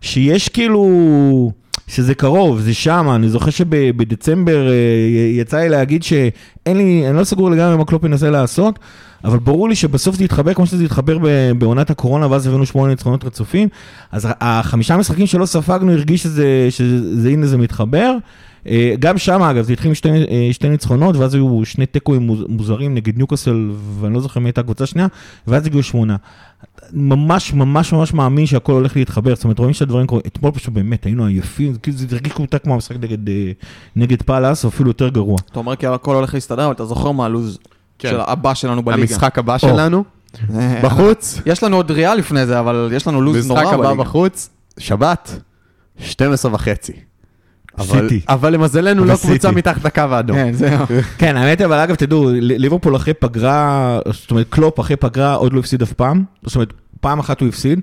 שיש 0.00 0.48
כאילו, 0.48 1.52
שזה 1.90 2.14
קרוב, 2.14 2.60
זה 2.60 2.74
שם, 2.74 3.08
אני 3.14 3.28
זוכר 3.28 3.50
שבדצמבר 3.50 4.68
אה, 4.68 4.74
יצא 5.32 5.56
לי 5.58 5.68
להגיד 5.68 6.02
שאין 6.02 6.76
לי, 6.76 7.08
אני 7.08 7.16
לא 7.16 7.24
סגור 7.24 7.50
לגמרי 7.50 7.76
מה 7.76 7.84
קלופ 7.84 8.04
ינסה 8.04 8.30
לעשות, 8.30 8.78
אבל 9.24 9.38
ברור 9.38 9.68
לי 9.68 9.74
שבסוף 9.74 10.16
זה 10.16 10.24
יתחבר 10.24 10.54
כמו 10.54 10.66
שזה 10.66 10.84
יתחבר 10.84 11.18
בעונת 11.58 11.90
הקורונה, 11.90 12.30
ואז 12.30 12.46
הבאנו 12.46 12.66
שמונה 12.66 12.90
ניצחונות 12.90 13.24
רצופים, 13.24 13.68
אז 14.12 14.28
החמישה 14.40 14.96
משחקים 14.96 15.26
שלא 15.26 15.46
ספגנו 15.46 15.92
הרגיש 15.92 16.22
שזה, 16.22 16.66
שזה 16.70 17.28
הנה 17.28 17.46
זה 17.46 17.58
מתחבר. 17.58 18.16
אה, 18.66 18.94
גם 18.98 19.18
שם 19.18 19.42
אגב 19.42 19.64
זה 19.64 19.72
התחיל 19.72 19.88
עם 19.88 19.94
שתי, 19.94 20.08
אה, 20.08 20.48
שתי 20.52 20.68
ניצחונות 20.68 21.16
ואז 21.16 21.34
היו 21.34 21.60
שני 21.64 21.86
תיקואים 21.86 22.22
מוז- 22.26 22.44
מוזרים 22.48 22.94
נגד 22.94 23.16
ניוקאסל 23.16 23.70
ואני 24.00 24.14
לא 24.14 24.20
זוכר 24.20 24.40
מי 24.40 24.48
הייתה 24.48 24.60
הקבוצה 24.60 24.84
השנייה 24.84 25.08
ואז 25.46 25.66
הגיעו 25.66 25.82
שמונה. 25.82 26.16
ממש 26.92 27.52
ממש 27.54 27.92
ממש 27.92 28.14
מאמין 28.14 28.46
שהכל 28.46 28.72
הולך 28.72 28.96
להתחבר, 28.96 29.34
זאת 29.34 29.44
אומרת 29.44 29.58
רואים 29.58 29.72
שהדברים 29.74 30.06
קורים, 30.06 30.22
אתמול 30.26 30.52
פשוט 30.52 30.74
באמת 30.74 31.04
היינו 31.04 31.24
עייפים, 31.26 31.72
זה 31.72 31.78
כאילו 31.78 31.96
זה 31.96 32.06
הרגיש 32.10 32.32
כמו 32.32 32.46
כמו 32.64 32.74
המשחק 32.74 32.96
נגד, 33.00 33.28
אה, 33.28 33.52
נגד 33.96 34.22
פאלאס 34.22 34.64
או 34.64 34.68
אפילו 34.68 34.90
יותר 34.90 35.08
גרוע. 35.08 35.36
אתה 35.50 35.58
אומר 35.58 35.76
כי 35.76 35.86
הכל 35.86 36.14
הולך 36.14 36.34
להסתדר, 36.34 36.64
אבל 36.64 36.72
אתה 36.72 36.84
זוכר 36.84 37.10
מה 37.10 37.24
הלו"ז 37.24 37.58
של 37.98 38.20
הבא 38.20 38.54
שלנו 38.54 38.82
בליגה. 38.82 39.02
המשחק 39.14 39.38
הבא 39.38 39.58
שלנו, 39.58 40.04
אה, 40.54 40.80
בחוץ, 40.84 41.40
יש 41.46 41.62
לנו 41.62 41.76
עוד 41.76 41.90
ריאל 41.90 42.14
לפני 42.18 42.46
זה, 42.46 42.60
אבל 42.60 42.88
יש 42.92 43.06
לנו 43.06 43.20
לו"ז 43.22 43.48
נורא 43.48 43.60
משחק 43.62 43.74
הבא 43.74 43.86
בליגה. 43.86 44.02
בחוץ, 44.02 44.50
שבת, 44.78 45.40
12 45.98 46.54
וחצי. 46.54 46.92
אבל- 47.80 48.08
סיטי. 48.08 48.20
אבל 48.28 48.52
למזלנו 48.52 49.04
לא. 49.04 49.14
קבוצה 49.16 49.50
מתחת 49.50 49.84
לקו 49.84 50.00
האדום. 50.00 50.36
כן, 50.36 50.52
זהו. 50.52 50.86
כן, 51.18 51.36
האמת, 51.36 51.60
אבל 51.60 51.78
אגב, 51.78 51.94
תדעו, 51.94 52.28
ליברפול 52.40 52.96
אחרי 52.96 53.14
פגרה, 53.14 53.98
זאת 54.12 54.30
אומרת, 54.30 54.46
קלופ 54.50 54.80
אחרי 54.80 54.96
פגרה 54.96 55.34
עוד 55.34 55.52
לא 55.52 55.58
הפסיד 55.58 55.82
אף 55.82 55.92
פעם. 55.92 56.24
זאת 56.42 56.54
אומרת, 56.54 56.72
פעם 57.00 57.18
אחת 57.18 57.40
הוא 57.40 57.48
הפסיד, 57.48 57.80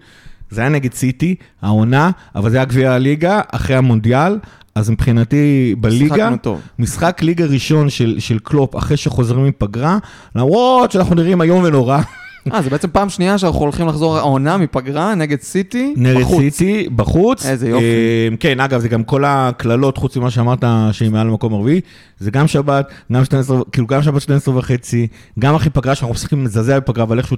זה 0.50 0.62
היה 0.62 0.70
נגד 0.70 0.94
סיטי, 0.94 1.36
העונה, 1.62 2.10
אבל 2.36 2.50
זה 2.50 2.58
היה 2.58 2.66
גביע 2.66 2.92
הליגה, 2.94 3.42
אחרי 3.52 3.76
המונדיאל, 3.76 4.38
אז 4.76 4.90
מבחינתי 4.90 5.76
בליגה. 5.80 6.30
משחק 6.80 7.20
ליגה 7.24 7.46
ראשון 7.46 7.90
של, 7.90 8.16
של 8.20 8.40
קלופ 8.40 8.76
אחרי 8.76 8.98
שחוזרים 8.98 9.46
מפגרה, 9.46 9.98
למרות 10.36 10.92
שאנחנו 10.92 11.16
נראים 11.16 11.42
איום 11.42 11.64
ונורא 11.64 12.00
אה, 12.54 12.62
זה 12.62 12.70
בעצם 12.70 12.88
פעם 12.92 13.10
שנייה 13.10 13.38
שאנחנו 13.38 13.60
הולכים 13.60 13.88
לחזור 13.88 14.18
העונה 14.18 14.58
מפגרה 14.58 15.16
נגד 15.16 15.42
סיטי 15.42 15.94
נגד 15.98 16.20
בחוץ. 16.22 16.40
סיטי, 16.42 16.90
בחוץ. 16.96 17.46
איזה 17.46 17.70
יופי. 17.70 17.84
אה, 18.32 18.38
כן, 18.40 18.60
אגב, 18.60 18.80
זה 18.80 18.90
גם 18.90 19.04
כל 19.04 19.24
הקללות, 19.28 19.98
חוץ 19.98 20.18
ממה 20.18 20.32
שאמרת, 20.32 20.64
שהיא 20.92 21.12
מעל 21.12 21.28
למקום 21.28 21.54
הרביעי, 21.54 21.82
זה 22.20 22.32
גם 22.32 22.48
שבת, 22.48 22.92
גם 23.14 23.26
12, 23.26 23.60
כאילו 23.72 23.88
גם 23.88 24.04
שבת 24.04 24.22
12 24.22 24.58
וחצי, 24.58 25.08
גם 25.40 25.56
אחרי 25.56 25.70
פגרה, 25.70 25.96
שאנחנו 25.96 26.14
משחקים 26.14 26.44
מזעזע 26.44 26.80
בפגרה, 26.80 27.04
אבל 27.04 27.20
איכשהו 27.20 27.38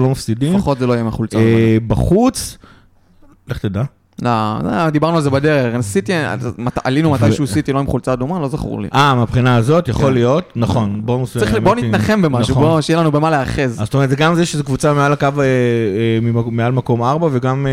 לא- 0.00 0.06
לא 0.06 0.10
מפסידים. 0.10 0.54
לפחות 0.56 0.78
זה 0.78 0.86
לא 0.86 0.92
יהיה 0.92 1.04
מהחולצה. 1.04 1.38
אה, 1.38 1.76
בחוץ, 1.86 2.58
לך 3.48 3.58
תדע. 3.58 3.82
לא, 4.22 4.58
לא, 4.64 4.90
דיברנו 4.90 5.16
על 5.16 5.22
זה 5.22 5.30
בדרך. 5.30 5.80
סיטי, 5.80 6.12
עלינו 6.84 7.10
מתישהו 7.10 7.46
סיטי 7.46 7.72
לא 7.72 7.78
עם 7.78 7.86
חולצה 7.86 8.12
אדומה, 8.12 8.40
לא 8.40 8.48
זכור 8.48 8.80
לי. 8.80 8.88
אה, 8.94 9.14
מהבחינה 9.14 9.56
הזאת, 9.56 9.88
יכול 9.88 10.06
כן. 10.06 10.12
להיות, 10.12 10.52
נכון, 10.56 11.02
נעשה... 11.06 11.40
צריך, 11.40 11.54
בוא 11.54 11.74
נתנחם 11.74 12.22
במשהו, 12.22 12.52
נכון. 12.52 12.64
בוא, 12.64 12.80
שיהיה 12.80 13.00
לנו 13.00 13.12
במה 13.12 13.30
להיאחז. 13.30 13.80
אז 13.80 13.84
זאת 13.84 13.94
אומרת, 13.94 14.10
זה 14.10 14.16
גם 14.16 14.34
זה 14.34 14.46
שזו 14.46 14.64
קבוצה 14.64 14.92
מעל 14.92 15.12
הקו, 15.12 15.26
אה, 15.26 15.44
אה, 15.44 16.42
מעל 16.50 16.72
מקום 16.72 17.02
4, 17.02 17.28
וגם 17.32 17.66
אה, 17.66 17.72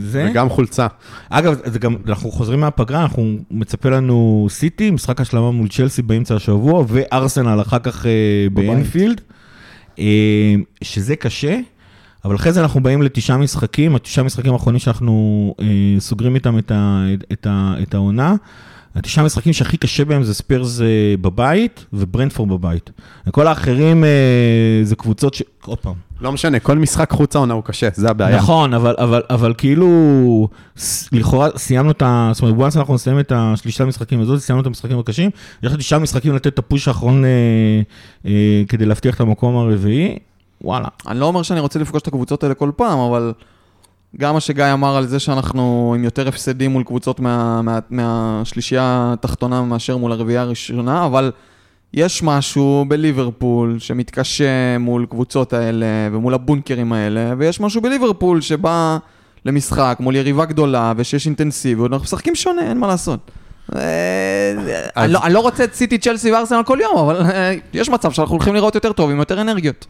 זה. 0.00 0.28
וגם 0.30 0.48
חולצה. 0.48 0.86
אגב, 1.30 1.54
זה 1.64 1.78
גם, 1.78 1.96
אנחנו 2.08 2.30
חוזרים 2.30 2.60
מהפגרה, 2.60 3.02
אנחנו 3.02 3.36
מצפה 3.50 3.88
לנו 3.88 4.46
סיטי, 4.50 4.90
משחק 4.90 5.20
השלמה 5.20 5.50
מול 5.50 5.68
צ'לסי 5.68 6.02
באמצע 6.02 6.34
השבוע, 6.34 6.84
וארסנל 6.88 7.60
אחר 7.60 7.78
כך. 7.78 8.06
באנפילד, 8.52 9.20
שזה 10.82 11.16
קשה, 11.16 11.58
אבל 12.24 12.36
אחרי 12.36 12.52
זה 12.52 12.60
אנחנו 12.60 12.82
באים 12.82 13.02
לתשעה 13.02 13.36
משחקים, 13.36 13.96
התשעה 13.96 14.24
משחקים 14.24 14.52
האחרונים 14.52 14.78
שאנחנו 14.78 15.54
אה, 15.60 15.66
סוגרים 15.98 16.34
איתם 16.34 16.58
את, 16.58 16.70
ה, 16.70 17.04
את, 17.32 17.46
ה, 17.46 17.74
את 17.82 17.94
העונה. 17.94 18.34
התשעה 18.94 19.24
משחקים 19.24 19.52
שהכי 19.52 19.76
קשה 19.76 20.04
בהם 20.04 20.22
זה 20.22 20.34
ספרס 20.34 20.80
אה, 20.80 20.86
בבית 21.20 21.84
וברנטפורד 21.92 22.48
בבית. 22.48 22.90
וכל 23.26 23.46
האחרים 23.46 24.04
אה, 24.04 24.80
זה 24.82 24.96
קבוצות 24.96 25.34
ש... 25.34 25.42
עוד 25.64 25.78
פעם, 25.78 25.94
לא 26.20 26.32
משנה, 26.32 26.58
כל 26.58 26.78
משחק 26.78 27.10
חוץ 27.10 27.36
העונה 27.36 27.54
הוא 27.54 27.64
קשה, 27.64 27.88
זה 27.94 28.10
הבעיה. 28.10 28.36
נכון, 28.36 28.74
אבל, 28.74 28.94
אבל, 28.98 29.22
אבל 29.30 29.54
כאילו, 29.58 30.48
לכאורה 31.12 31.48
סיימנו 31.56 31.90
את 31.90 32.02
ה... 32.02 32.30
זאת 32.34 32.42
אומרת, 32.42 32.72
once 32.72 32.78
אנחנו 32.78 32.94
נסיים 32.94 33.20
את 33.20 33.32
השלישה 33.36 33.84
המשחקים 33.84 34.20
הזאת, 34.20 34.40
סיימנו 34.40 34.62
את 34.62 34.66
המשחקים 34.66 34.98
הקשים, 34.98 35.30
יש 35.62 35.68
לנו 35.68 35.78
תשעה 35.78 35.98
משחקים 35.98 36.34
לתת 36.34 36.46
את 36.46 36.58
הפוש 36.58 36.88
האחרון 36.88 37.24
אה, 37.24 37.30
אה, 38.26 38.62
כדי 38.68 38.86
להבטיח 38.86 39.14
את 39.14 39.20
המקום 39.20 39.56
הרביעי, 39.56 40.18
וואלה. 40.62 40.88
אני 41.06 41.20
לא 41.20 41.26
אומר 41.26 41.42
שאני 41.42 41.60
רוצה 41.60 41.78
לפגוש 41.78 42.02
את 42.02 42.06
הקבוצות 42.08 42.42
האלה 42.42 42.54
כל 42.54 42.70
פעם, 42.76 42.98
אבל 42.98 43.32
גם 44.16 44.34
מה 44.34 44.40
שגיא 44.40 44.72
אמר 44.72 44.96
על 44.96 45.06
זה 45.06 45.18
שאנחנו 45.18 45.94
עם 45.98 46.04
יותר 46.04 46.28
הפסדים 46.28 46.70
מול 46.70 46.82
קבוצות 46.82 47.20
מה, 47.20 47.62
מה, 47.62 47.78
מהשלישייה 47.90 49.10
התחתונה 49.18 49.62
מאשר 49.62 49.96
מול 49.96 50.12
הרביעייה 50.12 50.42
הראשונה, 50.42 51.06
אבל 51.06 51.32
יש 51.94 52.22
משהו 52.22 52.84
בליברפול 52.88 53.76
שמתקשה 53.78 54.78
מול 54.78 55.06
קבוצות 55.10 55.52
האלה 55.52 55.86
ומול 56.12 56.34
הבונקרים 56.34 56.92
האלה, 56.92 57.34
ויש 57.38 57.60
משהו 57.60 57.80
בליברפול 57.80 58.40
שבא 58.40 58.98
למשחק 59.44 59.96
מול 60.00 60.16
יריבה 60.16 60.44
גדולה 60.44 60.92
ושיש 60.96 61.26
אינטנסיביות, 61.26 61.92
אנחנו 61.92 62.04
משחקים 62.04 62.34
שונה, 62.34 62.62
אין 62.62 62.78
מה 62.78 62.86
לעשות. 62.86 63.30
אה, 63.76 63.80
אני 64.96 65.12
לא- 65.12 65.20
אני 65.24 65.34
לא 65.34 65.40
רוצה 65.40 65.64
את 65.64 65.74
סיטי, 65.74 65.98
צ'לסי 65.98 66.32
וארסנל 66.32 66.62
כל 66.62 66.78
יום, 66.82 66.98
אבל 66.98 67.22
אה, 67.22 67.54
יש 67.72 67.88
מצב 67.88 68.12
שאנחנו 68.12 68.34
הולכים 68.34 68.54
לראות 68.54 68.74
יותר 68.74 68.92
טוב 68.92 69.10
עם 69.10 69.18
יותר 69.18 69.40
אנרגיות. 69.40 69.86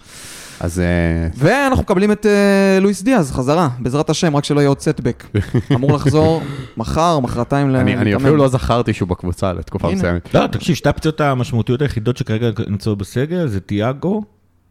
אז 0.60 0.80
אה, 0.80 1.28
ואנחנו 1.34 1.82
מקבלים 1.82 2.12
את 2.12 2.26
אה, 2.26 2.78
לואיס 2.80 3.02
דיאז 3.02 3.32
חזרה, 3.32 3.68
בעזרת 3.78 4.10
השם, 4.10 4.36
רק 4.36 4.44
שלא 4.44 4.60
יהיה 4.60 4.68
עוד 4.68 4.80
סטבק. 4.80 5.24
אמור 5.74 5.92
לחזור 5.92 6.42
מחר, 6.76 7.20
מחרתיים 7.20 7.68
אני 7.68 7.80
אני 7.80 7.94
להתאמן. 8.04 8.14
אפילו 8.14 8.36
לא 8.36 8.48
זכרתי 8.48 8.92
שהוא 8.92 9.08
בקבוצה 9.08 9.52
לתקופה. 9.52 9.90
מסוימת. 9.90 10.34
לא, 10.34 10.46
תקשיב, 10.46 10.74
שתי 10.74 10.88
הפציעות 10.88 11.20
המשמעותיות 11.20 11.82
היחידות 11.82 12.16
שכרגע 12.16 12.50
נמצאות 12.68 12.98
בסגל 12.98 13.46
זה 13.46 13.60
תיאגו 13.60 14.22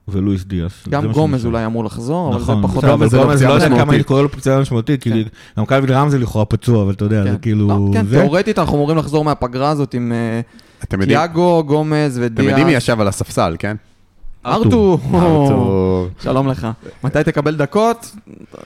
ולואיס 0.07 0.43
דיאס. 0.43 0.87
גם 0.89 1.11
גומז 1.11 1.45
אולי 1.45 1.65
אמור 1.65 1.85
לחזור, 1.85 2.29
אבל 2.29 2.39
זה 2.39 2.51
נכון, 2.51 2.63
פחות... 2.63 2.83
בסדר, 2.83 2.93
אבל 2.93 3.05
לא 3.05 3.23
גומז 3.23 3.35
פציעה 3.35 3.49
לא 3.49 3.63
יודע 3.63 3.77
כמה. 3.77 3.93
אני 3.93 4.03
קורא 4.03 4.21
לו 4.21 4.31
פציעה 4.31 4.61
משמעותית, 4.61 5.03
כי 5.03 5.09
כן. 5.09 5.21
גם 5.57 5.65
קלווין 5.65 5.91
רם 5.91 6.09
זה 6.09 6.19
לכאורה 6.19 6.45
פצוע, 6.45 6.83
אבל 6.83 6.93
אתה 6.93 7.05
יודע, 7.05 7.23
כן. 7.23 7.31
זה 7.31 7.37
כאילו... 7.37 7.67
לא, 7.67 7.89
כן, 7.93 8.05
זה. 8.05 8.21
תאורטית 8.21 8.59
אנחנו 8.59 8.75
אמורים 8.75 8.97
לחזור 8.97 9.23
מהפגרה 9.23 9.69
הזאת 9.69 9.93
עם 9.93 10.11
אה, 10.11 11.05
תיאגו, 11.05 11.63
גומז 11.63 12.17
ודיאז. 12.17 12.31
אתם 12.33 12.43
יודעים 12.43 12.67
מי 12.67 12.73
ישב 12.73 13.01
על 13.01 13.07
הספסל, 13.07 13.55
כן? 13.59 13.75
ארתור. 14.47 14.99
ארתור. 15.13 16.07
שלום 16.23 16.47
לך. 16.47 16.67
מתי 17.03 17.23
תקבל 17.25 17.55
דקות? 17.55 18.11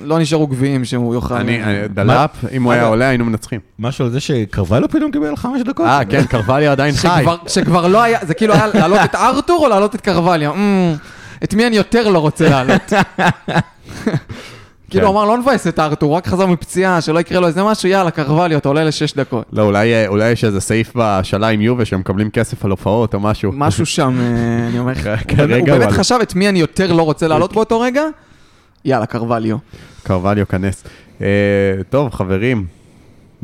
לא 0.03 0.19
נשארו 0.19 0.47
גביעים 0.47 0.85
שהוא 0.85 1.13
יוכל... 1.13 1.33
אני, 1.33 1.63
אני- 1.63 1.87
דלאפ, 1.87 2.29
אם 2.51 2.63
הוא 2.63 2.71
היה 2.73 2.85
עולה 2.85 3.07
היינו 3.07 3.25
מנצחים. 3.25 3.59
משהו 3.79 4.05
על 4.05 4.11
זה 4.11 4.19
שקרוויילו 4.19 4.89
פתאום 4.89 5.11
קיבל 5.11 5.35
חמש 5.35 5.61
דקות? 5.61 5.85
אה, 5.85 6.05
כן, 6.05 6.23
קרווליו 6.25 6.71
עדיין 6.71 6.93
חי. 6.95 7.23
שכבר- 7.47 7.87
לא 7.87 8.01
היה, 8.03 8.19
זה 8.21 8.33
כאילו 8.33 8.53
היה 8.53 8.67
להעלות 8.73 8.99
את 9.03 9.15
ארתור 9.15 9.63
או 9.63 9.69
להעלות 9.69 9.95
את 9.95 10.01
קרווליו? 10.01 10.53
אמ, 10.53 10.93
את 11.43 11.53
מי 11.53 11.67
אני 11.67 11.75
יותר 11.75 12.07
לא 12.09 12.19
רוצה 12.19 12.49
להעלות? 12.49 12.93
כאילו 14.91 15.07
כן. 15.07 15.13
הוא 15.13 15.21
אמר 15.21 15.29
לא 15.29 15.37
נבאס 15.37 15.67
את 15.67 15.79
ארתור, 15.79 16.09
הוא 16.09 16.17
רק 16.17 16.27
חזר 16.27 16.45
מפציעה, 16.45 17.01
שלא 17.01 17.19
יקרה 17.19 17.39
לו 17.39 17.47
איזה 17.47 17.63
משהו, 17.63 17.89
יאללה 17.89 18.11
קרווליו, 18.11 18.57
אתה 18.57 18.69
עולה 18.69 18.83
לשש 18.83 19.13
דקות. 19.13 19.45
לא, 19.53 19.61
אולי 20.07 20.31
יש 20.31 20.43
איזה 20.43 20.61
סעיף 20.61 20.91
בשאלה 20.95 21.47
עם 21.47 21.61
יובה 21.61 21.85
שהם 21.85 21.99
מקבלים 21.99 22.29
כסף 22.29 22.65
על 22.65 22.71
הופעות 22.71 23.13
או 23.13 23.19
משהו. 23.19 23.51
משהו 23.55 23.85
שם, 23.85 24.15
אה, 24.19 24.67
אני 24.67 24.79
אומר 24.79 24.91
לך. 24.97 25.09
הוא 25.29 25.37
באמת- 25.67 25.91
חשב 25.91 26.19
את 26.21 26.35
מי 26.35 26.49
אני 26.49 26.59
יותר 26.59 26.93
לא 26.93 27.03
רוצה 27.03 27.27
להעלות 27.27 27.53
באותו 27.53 27.79
רגע? 27.79 28.03
יאללה 28.85 29.05
קרווליו. 29.05 29.57
קרווליו 30.03 30.47
כנס. 30.47 30.83
אה, 31.21 31.27
טוב, 31.89 32.13
חברים, 32.13 32.65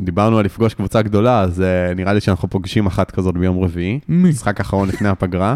דיברנו 0.00 0.38
על 0.38 0.44
לפגוש 0.44 0.74
קבוצה 0.74 1.02
גדולה, 1.02 1.40
אז 1.40 1.60
אה, 1.60 1.94
נראה 1.94 2.12
לי 2.12 2.20
שאנחנו 2.20 2.50
פוגשים 2.50 2.86
אחת 2.86 3.10
כזאת 3.10 3.34
ביום 3.34 3.64
רביעי. 3.64 4.00
משחק 4.08 4.60
אחרון 4.60 4.88
לפני 4.88 5.08
הפגרה. 5.08 5.54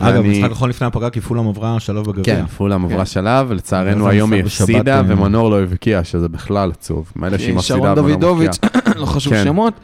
אגב, 0.00 0.22
משחק 0.22 0.50
אחרון 0.50 0.70
לפני 0.70 0.86
הפגרה, 0.86 1.10
כי 1.10 1.20
פולאם 1.20 1.48
עברה 1.48 1.80
שלב 1.80 2.04
בגביע. 2.04 2.24
כן, 2.24 2.46
פולאם 2.46 2.84
עברה 2.84 2.98
כן. 2.98 3.04
שלב, 3.04 3.46
ולצערנו 3.48 4.08
היום 4.08 4.32
היא 4.32 4.42
הפסידה, 4.44 4.96
אה, 4.96 5.02
ומנור 5.06 5.50
לא 5.50 5.62
הבקיע, 5.62 6.04
שזה 6.04 6.28
בכלל 6.28 6.70
עצוב. 6.70 7.12
מילא 7.16 7.38
שהיא 7.38 7.54
מפסידה, 7.54 7.78
שרון 7.78 7.88
אבל 7.88 7.98
לא 7.98 8.02
דוידוביץ', 8.02 8.58
מבקיעה. 8.64 8.94
לא 9.00 9.06
חשוב 9.06 9.32
כן. 9.32 9.44
שמות, 9.44 9.74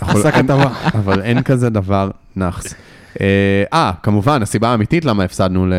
עשה 0.00 0.30
כתבה. 0.30 0.72
אבל 0.94 1.22
אין 1.22 1.42
כזה 1.42 1.70
דבר 1.70 2.10
נאחס. 2.36 2.74
אה, 3.20 3.26
אה, 3.72 3.92
כמובן, 4.02 4.42
הסיבה 4.42 4.68
האמיתית 4.68 5.04
למה 5.04 5.24
הפסדנו 5.24 5.66
ל- 5.66 5.72
אה, 5.72 5.76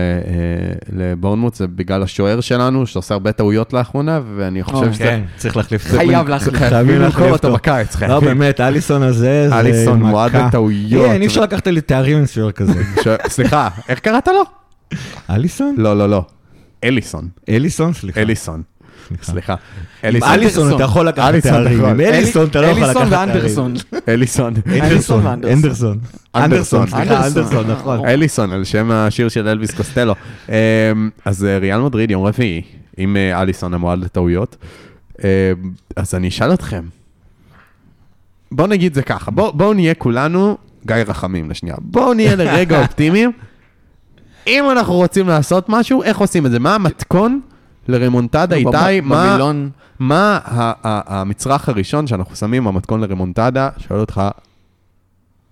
לבורנמוט 0.98 1.56
זה 1.56 1.68
בגלל 1.68 2.04
השוער 2.04 2.42
שלנו, 2.42 2.88
שעושה 2.88 3.14
הרבה 3.14 3.32
טעויות 3.32 3.74
לאחרונה, 3.74 4.20
ואני 4.36 4.64
חושב 4.64 4.76
אוי, 4.86 4.94
שזה... 4.94 5.04
כן, 5.04 5.22
צריך 5.38 5.58
להחליף. 5.58 5.86
חייב 5.86 6.28
להחליף. 6.28 6.56
חייבים 6.60 7.02
למכור 7.02 7.30
אותו 7.30 7.54
בקיץ, 7.54 7.96
לא, 7.96 8.00
חייבים. 8.00 8.20
באמת, 8.40 8.62
אליסון 8.62 9.04
הזה, 9.04 9.50
זה 9.50 9.60
אליסון 9.60 10.04
מועד 10.04 10.32
מכה. 10.36 10.48
לטעויות. 10.48 11.06
אין, 11.12 11.22
אי 11.22 11.28
אפשר 11.28 11.42
לקחת 11.42 11.68
לי 11.68 11.82
תארים 11.82 12.18
עם 12.18 12.26
שוער 12.26 12.52
כזה. 12.52 12.82
סליחה, 13.28 13.70
איך 13.90 14.00
קראת 14.00 14.28
לו? 14.28 14.44
אליסון? 15.30 15.76
לא, 15.78 15.98
לא, 15.98 16.10
לא. 16.10 16.26
אליסון. 16.84 17.28
אליסון? 17.50 17.94
סליחה. 17.94 18.22
אליסון. 18.22 18.62
סליחה. 19.22 19.54
עם 19.54 19.58
אליסון. 20.04 20.30
אליסון 20.30 20.76
אתה 20.76 20.84
יכול 20.84 21.08
לקחת 21.08 21.30
אליסון 21.30 21.52
תארים, 21.52 21.78
יכול. 21.78 21.90
עם 21.90 22.02
אליסון 22.02 22.48
אתה 22.48 22.62
לא 22.62 22.68
יכול 22.68 22.84
לקחת 22.84 22.98
אליסון 22.98 23.10
תארים. 23.10 23.30
ואנדרסון. 23.30 23.74
אליסון. 24.08 24.54
אנדרסון, 24.68 25.26
ואנדרסון. 25.26 25.54
אנדרסון. 25.56 26.00
אנדרסון, 26.36 26.88
סליחה, 26.88 27.28
אנדרסון. 27.28 27.72
נכון. 27.72 28.06
אליסון, 28.06 28.52
על 28.52 28.64
שם 28.64 28.92
השיר 28.92 29.30
של 29.30 29.48
אלוויס 29.48 29.72
קוסטלו. 29.72 30.16
אמ, 30.50 30.54
אז 31.26 31.46
אה, 31.46 31.58
ריאל 31.58 31.82
מדריד, 31.82 32.12
יום 32.12 32.26
רביעי, 32.26 32.62
עם 32.98 33.18
אה, 33.18 33.42
אליסון 33.42 33.74
המועד 33.74 34.00
לטעויות. 34.00 34.56
אמ, 35.20 35.26
אז 35.96 36.16
אני 36.16 36.28
אשאל 36.28 36.54
אתכם, 36.54 36.84
בואו 38.52 38.68
נגיד 38.68 38.94
זה 38.94 39.02
ככה, 39.02 39.32
בואו 39.32 39.54
בוא 39.54 39.74
נהיה 39.74 39.94
כולנו 39.94 40.58
גיא 40.86 40.96
רחמים 40.96 41.50
לשנייה. 41.50 41.76
בואו 41.82 42.14
נהיה 42.14 42.36
לרגע 42.36 42.80
אופטימיים. 42.84 43.32
אם 44.48 44.72
אנחנו 44.72 44.94
רוצים 44.94 45.28
לעשות 45.28 45.66
משהו, 45.70 46.04
איך 46.04 46.18
עושים 46.18 46.46
את 46.46 46.52
זה? 46.52 46.60
מה 46.60 46.76
המתכון 46.76 47.40
לרמונטדה, 47.88 48.56
איתי? 48.56 48.68
מה-. 49.02 49.36
מה 50.00 50.40
ה- 50.46 50.74
ה- 50.88 51.20
המצרך 51.22 51.70
הראשון 51.70 52.08
שאנחנו 52.08 52.36
שמים 52.36 52.64
במתכון 52.64 53.02
לרמונטדה? 53.02 53.70
שואל 53.78 54.00
אותך, 54.00 54.22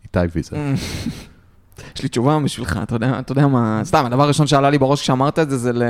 איתי 0.04 0.19
ויזל. 0.36 0.56
יש 1.95 2.04
לי 2.04 2.10
תשובה 2.10 2.39
בשבילך, 2.39 2.80
אתה 2.84 2.95
יודע, 2.95 3.19
אתה 3.19 3.32
יודע 3.32 3.48
מה, 3.48 3.82
סתם, 3.84 4.06
הדבר 4.06 4.24
הראשון 4.24 4.48
שעלה 4.48 4.69
לי 4.69 4.78
בראש 4.78 5.02
כשאמרת 5.02 5.39
את 5.39 5.50
זה, 5.50 5.58
זה 5.58 5.71
ל... 5.74 5.84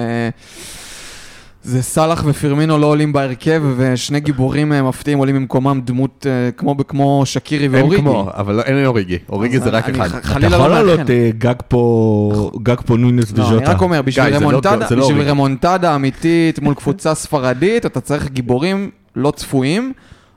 זה 1.65 1.81
סאלח 1.83 2.23
ופירמינו 2.27 2.77
לא 2.77 2.85
עולים 2.85 3.13
בהרכב, 3.13 3.63
ושני 3.77 4.19
גיבורים 4.19 4.73
אה, 4.73 4.83
מפתיעים 4.83 5.17
עולים 5.19 5.35
במקומם 5.35 5.81
דמות 5.85 6.25
אה, 6.29 6.51
כמו, 6.51 6.75
כמו 6.87 7.21
שקירי 7.25 7.63
אין 7.65 7.75
ואוריגי. 7.75 8.01
כמו, 8.01 8.27
אבל 8.33 8.55
לא- 8.55 8.61
אין 8.61 8.85
אוריגי, 8.85 9.17
אוריגי 9.29 9.59
זה 9.59 9.69
רק 9.69 9.89
אני 9.89 9.97
אחד. 10.01 10.07
ח- 10.07 10.37
אתה 10.37 10.45
יכול 10.45 10.61
לא 10.61 10.69
לעלות. 10.69 11.09
אה, 11.09 11.29
גג 11.37 11.53
פה, 11.67 12.51
גג 12.63 12.75
פה 12.85 12.97
נוינס 12.97 13.31
לא, 13.37 13.47
אני 13.47 13.55
וז'וטה. 13.55 13.71
רק 13.71 13.81
אומר, 13.81 14.01
בשביל 14.01 14.29
לא- 14.29 14.35
רמונטדה, 14.37 14.75
לא 14.75 14.85
בשביל 14.85 14.99
אוריגי. 15.01 15.23
רמונטדה 15.29 15.95
אמיתית 15.95 16.59
מול 16.59 16.73
קבוצה 16.73 17.15
ספרדית, 17.15 17.85
אתה 17.85 18.01
צריך 18.01 18.29
גיבורים 18.29 18.89
לא 19.15 19.31
צפויים. 19.31 19.93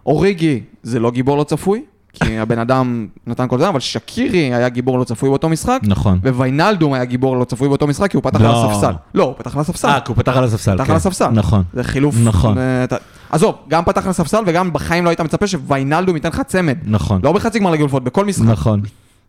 אוריגי 0.07 0.61
זה 0.83 1.01
לא 1.01 1.11
גיבור 1.11 1.37
לא 1.37 1.45
צפוי, 1.45 1.83
כי 2.25 2.39
הבן 2.39 2.59
אדם 2.59 3.07
נתן 3.27 3.49
כל 3.49 3.59
זה, 3.59 3.69
אבל 3.69 3.81
שקירי 3.81 4.55
היה 4.55 4.69
גיבור 4.69 4.99
לא 4.99 5.05
צפוי 5.05 5.29
באותו 5.29 5.49
משחק, 5.49 5.81
נכון. 5.83 6.19
וויינלדום 6.25 6.93
היה 6.93 7.05
גיבור 7.05 7.37
לא 7.37 7.45
צפוי 7.45 7.69
באותו 7.69 7.87
משחק, 7.87 8.11
כי 8.11 8.17
הוא 8.17 8.25
פתח 8.25 8.41
על 8.41 8.47
לא. 8.47 8.71
הספסל. 8.71 8.93
לא, 9.15 9.25
הוא 9.25 9.35
פתח 9.39 9.55
על 9.55 9.61
הספסל. 9.61 9.89
אה, 9.89 10.01
כי 10.01 10.13
הוא 10.13 10.17
פתח 10.17 10.37
על 10.37 10.45
הספסל. 10.45 10.75
פתח 10.75 10.85
כן. 10.85 10.91
על 10.91 10.97
הספסל. 10.97 11.29
נכון. 11.29 11.63
זה 11.75 11.85
חילוף. 11.85 12.15
נכון. 12.25 12.59
אה, 12.59 12.85
אתה- 12.85 12.97
עזוב, 13.31 13.55
גם 13.69 13.85
פתח 13.85 14.05
על 14.05 14.11
הספסל 14.11 14.43
וגם 14.47 14.73
בחיים 14.73 15.05
לא 15.05 15.11
היית 15.11 15.21
מצפה 15.21 15.47
שוויינלדום 15.47 16.17
ייתן 16.17 16.29
לך 16.29 16.43
צמד. 16.47 16.77
נכון. 16.85 17.21
לא 17.25 17.33
בחצי 17.33 17.59
גמר 17.59 17.71
ליגה 17.71 17.83
אלופות, 17.83 18.05
בכל 18.05 18.25
משחק. 18.25 18.45
נכון. 18.47 18.81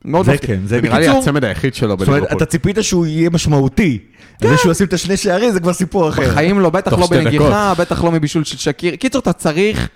מאוד 0.06 0.26
זה 0.26 0.34
מפתיע. 0.34 0.48
כן, 0.48 0.60
זה 0.66 0.82
נראה 0.82 1.00
לי 1.00 1.08
הצמד 1.08 1.44
היחיד 1.44 1.76
שלו 1.76 1.96
זאת 2.00 2.08
אומרת. 2.08 2.32
אתה 2.32 2.46
ציפית 2.46 2.78
שהוא 2.82 3.06
יהיה 3.06 3.30
משמעותי. 3.30 3.98
זה 4.42 4.58
שהוא 4.58 4.72
ישים 4.72 4.88
את 4.88 4.94
השני 4.94 5.18
שערים 5.18 5.52
זה 5.52 5.60
כבר 5.60 5.74
סיפור 5.74 6.10
אחר. 6.10 6.22
בחיים 6.32 6.60
לא, 6.60 6.70
בטח 6.70 6.94
לא 6.94 7.08
בנגיחה, 7.08 7.74
בטח 7.78 8.04
לא 8.04 8.12
מבישול 8.12 8.44
של 8.44 8.58
שקיר. 8.58 8.96
קיצור, 8.96 9.22
אתה 9.22 9.34
צריך, 9.34 9.90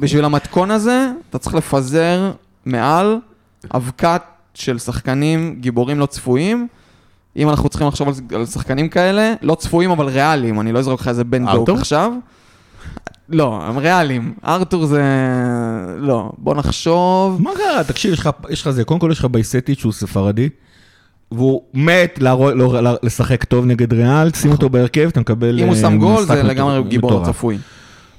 בשביל 0.00 0.24
המתכון 0.24 0.70
הזה, 0.70 1.10
אתה 1.30 1.38
צריך 1.38 1.54
לפזר 1.54 2.32
מעל 2.66 3.16
אבקת 3.74 4.22
של 4.54 4.78
שחקנים 4.78 5.56
גיבורים 5.60 5.98
לא 5.98 6.06
צפויים. 6.06 6.68
אם 7.36 7.48
אנחנו 7.48 7.68
צריכים 7.68 7.88
לחשוב 7.88 8.08
על, 8.08 8.14
על 8.34 8.46
שחקנים 8.46 8.88
כאלה, 8.88 9.34
לא 9.42 9.54
צפויים 9.54 9.90
אבל 9.90 10.06
ריאליים, 10.06 10.60
אני 10.60 10.72
לא 10.72 10.78
אזרוק 10.78 11.00
לך 11.00 11.08
איזה 11.08 11.24
בן 11.24 11.48
ארתור? 11.48 11.78
עכשיו. 11.78 12.12
לא, 13.28 13.60
הם 13.62 13.78
ריאליים. 13.78 14.34
ארתור 14.46 14.86
זה... 14.86 15.02
לא, 15.98 16.32
בוא 16.38 16.54
נחשוב. 16.54 17.42
מה 17.42 17.50
קרה? 17.56 17.84
תקשיב, 17.84 18.12
יש 18.12 18.18
לך- 18.18 18.30
יש 18.50 18.62
לך 18.62 18.70
זה, 18.70 18.84
קודם 18.84 19.00
כל 19.00 19.08
יש 19.12 19.18
לך 19.18 19.24
בייסטיץ' 19.24 19.78
שהוא 19.78 19.92
ספרדי, 19.92 20.48
והוא 21.32 21.62
מת 21.74 22.18
להרוא- 22.20 22.50
לא- 22.52 22.94
לשחק 23.02 23.44
טוב 23.44 23.64
נגד 23.66 23.92
ריאל, 23.92 24.30
שים 24.32 24.52
אותו 24.52 24.68
בהרכב, 24.68 25.08
אתה 25.12 25.20
מקבל... 25.20 25.58
אם 25.60 25.66
הוא 25.66 25.74
אה, 25.74 25.80
שם 25.80 25.98
גול, 25.98 26.24
זה 26.24 26.42
לגמרי 26.42 26.82
גיבור. 26.82 27.24
צפוי. 27.26 27.58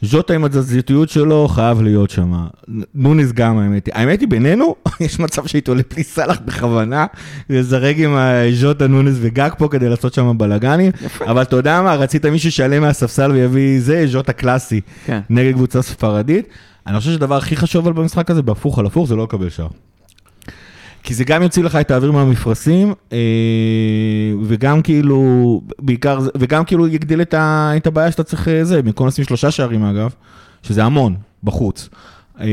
ז'וטה 0.05 0.33
עם 0.33 0.45
התזזיתיות 0.45 1.09
שלו 1.09 1.47
חייב 1.47 1.81
להיות 1.81 2.09
שם. 2.09 2.33
נוניס 2.95 3.31
גם, 3.31 3.57
האמת 3.57 3.85
היא. 3.85 3.93
האמת 3.95 4.19
היא, 4.19 4.27
בינינו, 4.27 4.75
יש 4.99 5.19
מצב 5.19 5.45
שהייתי 5.45 5.71
עולה 5.71 5.81
בלי 5.93 6.03
סאלח 6.03 6.39
בכוונה, 6.45 7.05
לזרק 7.49 7.95
עם 7.97 8.17
ז'וטה, 8.53 8.87
נוניס 8.87 9.15
וגג 9.19 9.49
פה 9.57 9.67
כדי 9.67 9.89
לעשות 9.89 10.13
שם 10.13 10.37
בלאגנים. 10.37 10.91
אבל 11.21 11.41
אתה 11.41 11.55
יודע 11.55 11.81
מה, 11.81 11.95
רצית 11.95 12.25
מישהו 12.25 12.51
שיעלה 12.51 12.79
מהספסל 12.79 13.31
ויביא 13.31 13.81
זה, 13.81 14.07
ז'וטה 14.07 14.33
קלאסי, 14.33 14.81
כן. 15.05 15.19
נגד 15.29 15.53
קבוצה 15.53 15.81
ספרדית. 15.81 16.47
אני 16.87 16.99
חושב 16.99 17.11
שהדבר 17.11 17.37
הכי 17.37 17.55
חשוב 17.55 17.87
אבל 17.87 18.01
במשחק 18.01 18.31
הזה, 18.31 18.41
בהפוך 18.41 18.79
על 18.79 18.85
הפוך, 18.85 19.07
זה 19.07 19.15
לא 19.15 19.23
לקבל 19.23 19.49
שער. 19.49 19.67
כי 21.05 21.13
זה 21.13 21.23
גם 21.23 21.43
יוציא 21.43 21.63
לך 21.63 21.75
את 21.75 21.91
האוויר 21.91 22.11
מהמפרשים, 22.11 22.93
אה, 23.13 23.17
וגם 24.43 24.81
כאילו, 24.81 25.61
בעיקר, 25.79 26.19
וגם 26.37 26.65
כאילו 26.65 26.87
יגדיל 26.87 27.21
את, 27.21 27.33
ה, 27.33 27.71
את 27.77 27.87
הבעיה 27.87 28.11
שאתה 28.11 28.23
צריך, 28.23 28.47
אה, 28.47 28.63
זה, 28.63 28.81
במקום 28.81 29.07
לשים 29.07 29.25
שלושה 29.25 29.51
שערים 29.51 29.83
אגב, 29.83 30.13
שזה 30.63 30.83
המון, 30.83 31.15
בחוץ. 31.43 31.89
אה, 32.41 32.47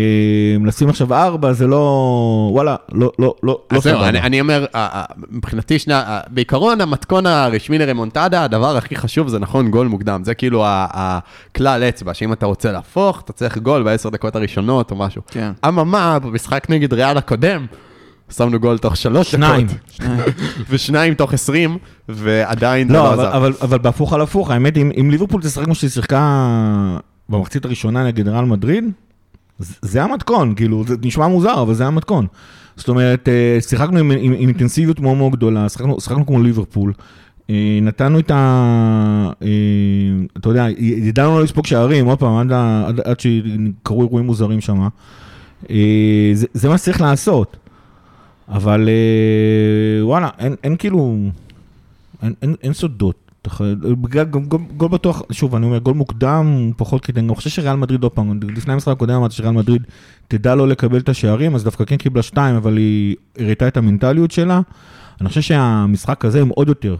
לשים 0.65 0.89
עכשיו 0.89 1.15
ארבע, 1.15 1.53
זה 1.53 1.67
לא, 1.67 2.51
וואלה, 2.53 2.77
לא, 2.93 3.13
לא, 3.19 3.35
לא, 3.43 3.59
לא 3.71 3.81
זהו, 3.81 3.93
סבבה. 3.93 4.09
אני, 4.09 4.21
אני 4.21 4.41
אומר, 4.41 4.67
מבחינתי 5.31 5.77
אה, 5.91 6.21
בעיקרון 6.29 6.81
המתכון 6.81 7.27
הרשמי 7.27 7.79
לרמונטדה, 7.79 8.45
הדבר 8.45 8.77
הכי 8.77 8.97
חשוב 8.97 9.29
זה 9.29 9.39
נכון 9.39 9.71
גול 9.71 9.87
מוקדם, 9.87 10.21
זה 10.25 10.35
כאילו 10.35 10.65
הכלל 10.67 11.83
אצבע, 11.83 12.15
שאם 12.15 12.33
אתה 12.33 12.47
רוצה 12.47 12.73
להפוך, 12.73 13.21
אתה 13.21 13.33
צריך 13.33 13.59
גול 13.59 13.83
בעשר 13.83 14.09
דקות 14.09 14.37
הראשונות 14.37 14.91
או 14.91 14.97
משהו. 14.97 15.23
כן. 15.27 15.53
אממה, 15.69 16.19
במשחק 16.19 16.67
נגד 16.71 16.93
ריאל 16.93 17.19
הקודם, 17.19 17.67
שמנו 18.37 18.61
גול 18.61 18.79
תוך 18.79 18.97
שלוש 18.97 19.31
שניים. 19.31 19.67
דקות, 19.67 20.07
ושניים 20.71 21.15
תוך 21.15 21.35
עשרים, 21.35 21.79
ועדיין 22.09 22.89
זה 22.89 22.95
לא, 22.95 22.99
לא 22.99 23.15
אבל, 23.15 23.27
עזר. 23.27 23.37
אבל, 23.37 23.53
אבל 23.63 23.79
בהפוך 23.79 24.13
על 24.13 24.21
הפוך, 24.21 24.51
האמת, 24.51 24.77
אם, 24.77 24.91
אם 25.01 25.11
ליברפול 25.11 25.43
תשחק 25.43 25.65
כמו 25.65 25.75
שהיא 25.75 25.91
שיחקה 25.91 26.99
במחצית 27.29 27.65
הראשונה 27.65 28.07
נגד 28.07 28.29
ריאל 28.29 28.45
מדריד, 28.45 28.85
זה, 29.59 30.03
המתכון, 30.03 30.55
כאילו, 30.55 30.85
זה 30.87 30.95
נשמע 31.03 31.29
מוזר, 31.29 31.63
אבל 31.63 31.75
זה 31.75 31.87
המתכון. 31.87 32.27
זאת 32.77 32.89
אומרת, 32.89 33.29
אה, 33.29 33.59
שיחקנו 33.61 33.99
עם, 33.99 34.11
עם, 34.11 34.19
עם 34.21 34.33
אינטנסיביות 34.33 35.01
מאוד 35.01 35.17
מאוד 35.17 35.33
גדולה, 35.33 35.69
שיחקנו, 35.69 36.01
שיחקנו 36.01 36.27
כמו 36.27 36.43
ליברפול, 36.43 36.93
אה, 37.51 37.79
נתנו 37.83 38.19
את 38.19 38.31
ה... 38.31 39.31
אה, 39.43 39.49
אתה 40.37 40.49
יודע, 40.49 40.67
ידענו 40.79 41.39
לא 41.39 41.45
לספוג 41.45 41.67
שערים, 41.67 42.07
עוד 42.07 42.19
פעם, 42.19 42.37
עד, 42.37 42.53
עד, 42.87 43.01
עד 43.01 43.21
שקרו 43.21 44.03
אירועים 44.03 44.27
מוזרים 44.27 44.61
שם. 44.61 44.89
זה, 46.35 46.47
זה 46.55 46.69
מה 46.69 46.79
שצריך 46.79 47.01
לעשות. 47.01 47.57
אבל 48.49 48.89
אה, 48.89 50.07
וואלה, 50.07 50.29
אין, 50.39 50.55
אין 50.65 50.77
כאילו, 50.77 51.17
אין, 52.23 52.35
אין, 52.43 52.55
אין 52.63 52.73
סודות. 52.73 53.15
בגלל- 54.03 54.25
גם 54.25 54.45
גול, 54.45 54.61
גול 54.77 54.89
בטוח, 54.89 55.23
שוב, 55.31 55.55
אני 55.55 55.67
אומר, 55.67 55.79
גול 55.79 55.95
מוקדם, 55.95 56.73
פחות 56.77 57.05
כדי, 57.05 57.21
אני 57.21 57.35
חושב 57.35 57.51
שריאל 57.51 57.77
מדריד, 57.77 58.03
עוד 58.03 58.13
פעם, 58.13 58.41
לפני 58.57 58.73
המשחק 58.73 58.93
הקודם 58.93 59.15
אמרתי 59.15 59.35
שריאל 59.35 59.53
מדריד 59.53 59.83
תדע 60.29 60.55
לא 60.55 60.69
לקבל 60.69 60.99
את 60.99 61.09
השערים, 61.09 61.55
אז 61.55 61.65
דווקא 61.65 61.85
כן 61.85 61.97
קיבלה 61.97 62.23
שתיים, 62.23 62.57
אבל 62.57 62.77
היא 62.77 63.17
הראתה 63.39 63.69
את 63.69 63.77
המנטליות 63.77 64.31
שלה. 64.31 64.61
אני 65.21 65.29
חושב 65.29 65.41
שהמשחק 65.41 66.25
הזה 66.25 66.41
הם 66.41 66.49
עוד 66.49 66.69
יותר 66.69 66.97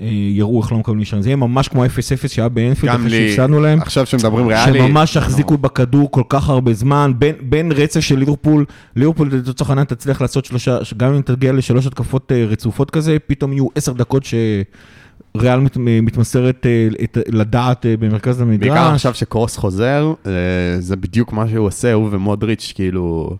יראו 0.00 0.62
איך 0.62 0.72
לא 0.72 0.78
מקבלים 0.78 1.04
שערים. 1.04 1.22
זה 1.22 1.28
יהיה 1.28 1.36
ממש 1.36 1.68
כמו 1.68 1.84
0-0 1.84 1.88
שהיה 2.28 2.48
באנפילד, 2.48 2.94
אחרי 2.94 3.08
לי, 3.08 3.28
שהפסדנו 3.28 3.60
להם. 3.60 3.80
עכשיו 3.80 4.06
שמדברים 4.06 4.46
ריאלי, 4.46 4.78
שממש 4.78 5.16
החזיקו 5.16 5.58
בכדור 5.58 6.10
כל 6.10 6.22
כך 6.28 6.48
הרבה 6.48 6.74
זמן, 6.74 7.12
בין, 7.18 7.34
בין 7.40 7.72
רצף 7.72 8.00
של 8.00 8.18
ליברפול, 8.18 8.64
ליברפול 8.96 9.30
לצורך 9.32 9.70
העניין 9.70 9.86
תצליח 9.86 10.20
לעשות 10.20 10.44
שלושה, 10.44 10.78
גם 10.96 11.14
אם 11.14 11.22
תגיע 11.22 11.52
לשלוש 11.52 11.86
התקפות 11.86 12.32
אה, 12.32 12.44
רצופות 12.44 12.90
כזה, 12.90 13.16
פתאום 13.26 13.52
יהיו 13.52 13.66
עשר 13.74 13.92
דקות 13.92 14.24
שריאל 14.24 15.60
מת, 15.60 15.76
מתמסרת 15.76 16.66
אה, 16.66 16.88
את, 17.04 17.18
לדעת 17.28 17.86
אה, 17.86 17.96
במרכז 17.96 18.40
המגרש. 18.40 18.68
בעיקר 18.68 18.94
עכשיו 18.94 19.14
שקרוס 19.14 19.56
חוזר, 19.56 20.12
אה, 20.26 20.32
זה 20.78 20.96
בדיוק 20.96 21.32
מה 21.32 21.48
שהוא 21.48 21.66
עושה, 21.66 21.92
הוא 21.92 22.08
ומודריץ', 22.12 22.72
כאילו... 22.74 23.36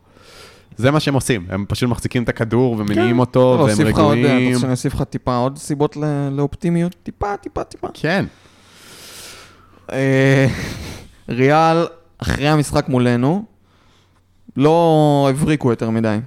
זה 0.76 0.90
מה 0.90 1.00
שהם 1.00 1.14
עושים, 1.14 1.46
הם 1.48 1.64
פשוט 1.68 1.90
מחזיקים 1.90 2.22
את 2.22 2.28
הכדור 2.28 2.76
ומניעים 2.78 3.18
אותו, 3.18 3.56
לא, 3.58 3.62
והם 3.62 3.86
לך 3.86 3.98
עוד, 3.98 4.18
אתה 4.18 4.26
רגועים. 4.28 4.48
רוצה 4.48 4.60
שאני 4.60 4.72
אוסיף 4.72 4.94
לך 4.94 5.02
טיפה 5.02 5.36
עוד 5.36 5.58
סיבות 5.58 5.96
ל- 5.96 6.28
לאופטימיות? 6.32 6.94
טיפה, 7.02 7.36
טיפה, 7.36 7.64
טיפה. 7.64 7.88
כן, 7.94 8.24
אה, 9.92 10.46
ריאל, 11.28 11.86
אחרי 12.18 12.48
המשחק 12.48 12.88
מולנו, 12.88 13.44
לא 14.56 15.26
הבריקו 15.30 15.70
יותר 15.70 15.90
מדי. 15.90 16.18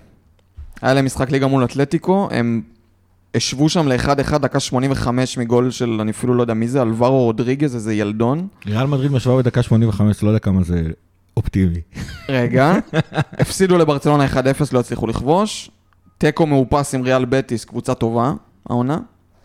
היה 0.82 0.94
להם 0.94 1.06
משחק 1.06 1.32
ליגה 1.32 1.48
מול 1.48 1.64
אתלטיקו, 1.64 2.28
הם 2.32 2.62
השוו 3.36 3.70
שם 3.70 3.88
ל-1-1 3.88 4.10
דקה 4.38 4.60
85 4.60 5.38
מגול 5.38 5.72
של, 5.72 5.98
אני 6.02 6.12
אפילו 6.12 6.34
לא 6.34 6.42
יודע 6.44 6.54
מי 6.54 6.68
זה, 6.68 6.82
אלברו 6.82 7.24
רודריגז, 7.24 7.76
איזה 7.76 7.94
ילדון. 7.94 8.48
ריאל 8.66 8.86
מדריד 8.88 9.12
משווה 9.12 9.38
בדקה 9.38 9.64
85, 9.64 10.24
לא 10.24 10.30
יודע 10.30 10.40
כמה 10.40 10.64
זה 10.64 10.84
אופטימי. 11.40 11.82
רגע, 12.30 12.74
הפסידו 13.42 13.78
לברצלונה 13.78 14.26
1-0, 14.26 14.38
לא 14.72 14.80
הצליחו 14.80 15.08
לכבוש. 15.08 15.72
תיקו 16.18 16.46
מאופס 16.46 16.96
עם 16.96 17.02
ריאל 17.02 17.26
בטיס, 17.26 17.66
קבוצה 17.66 17.94
טובה, 17.94 18.34
העונה. 18.70 18.98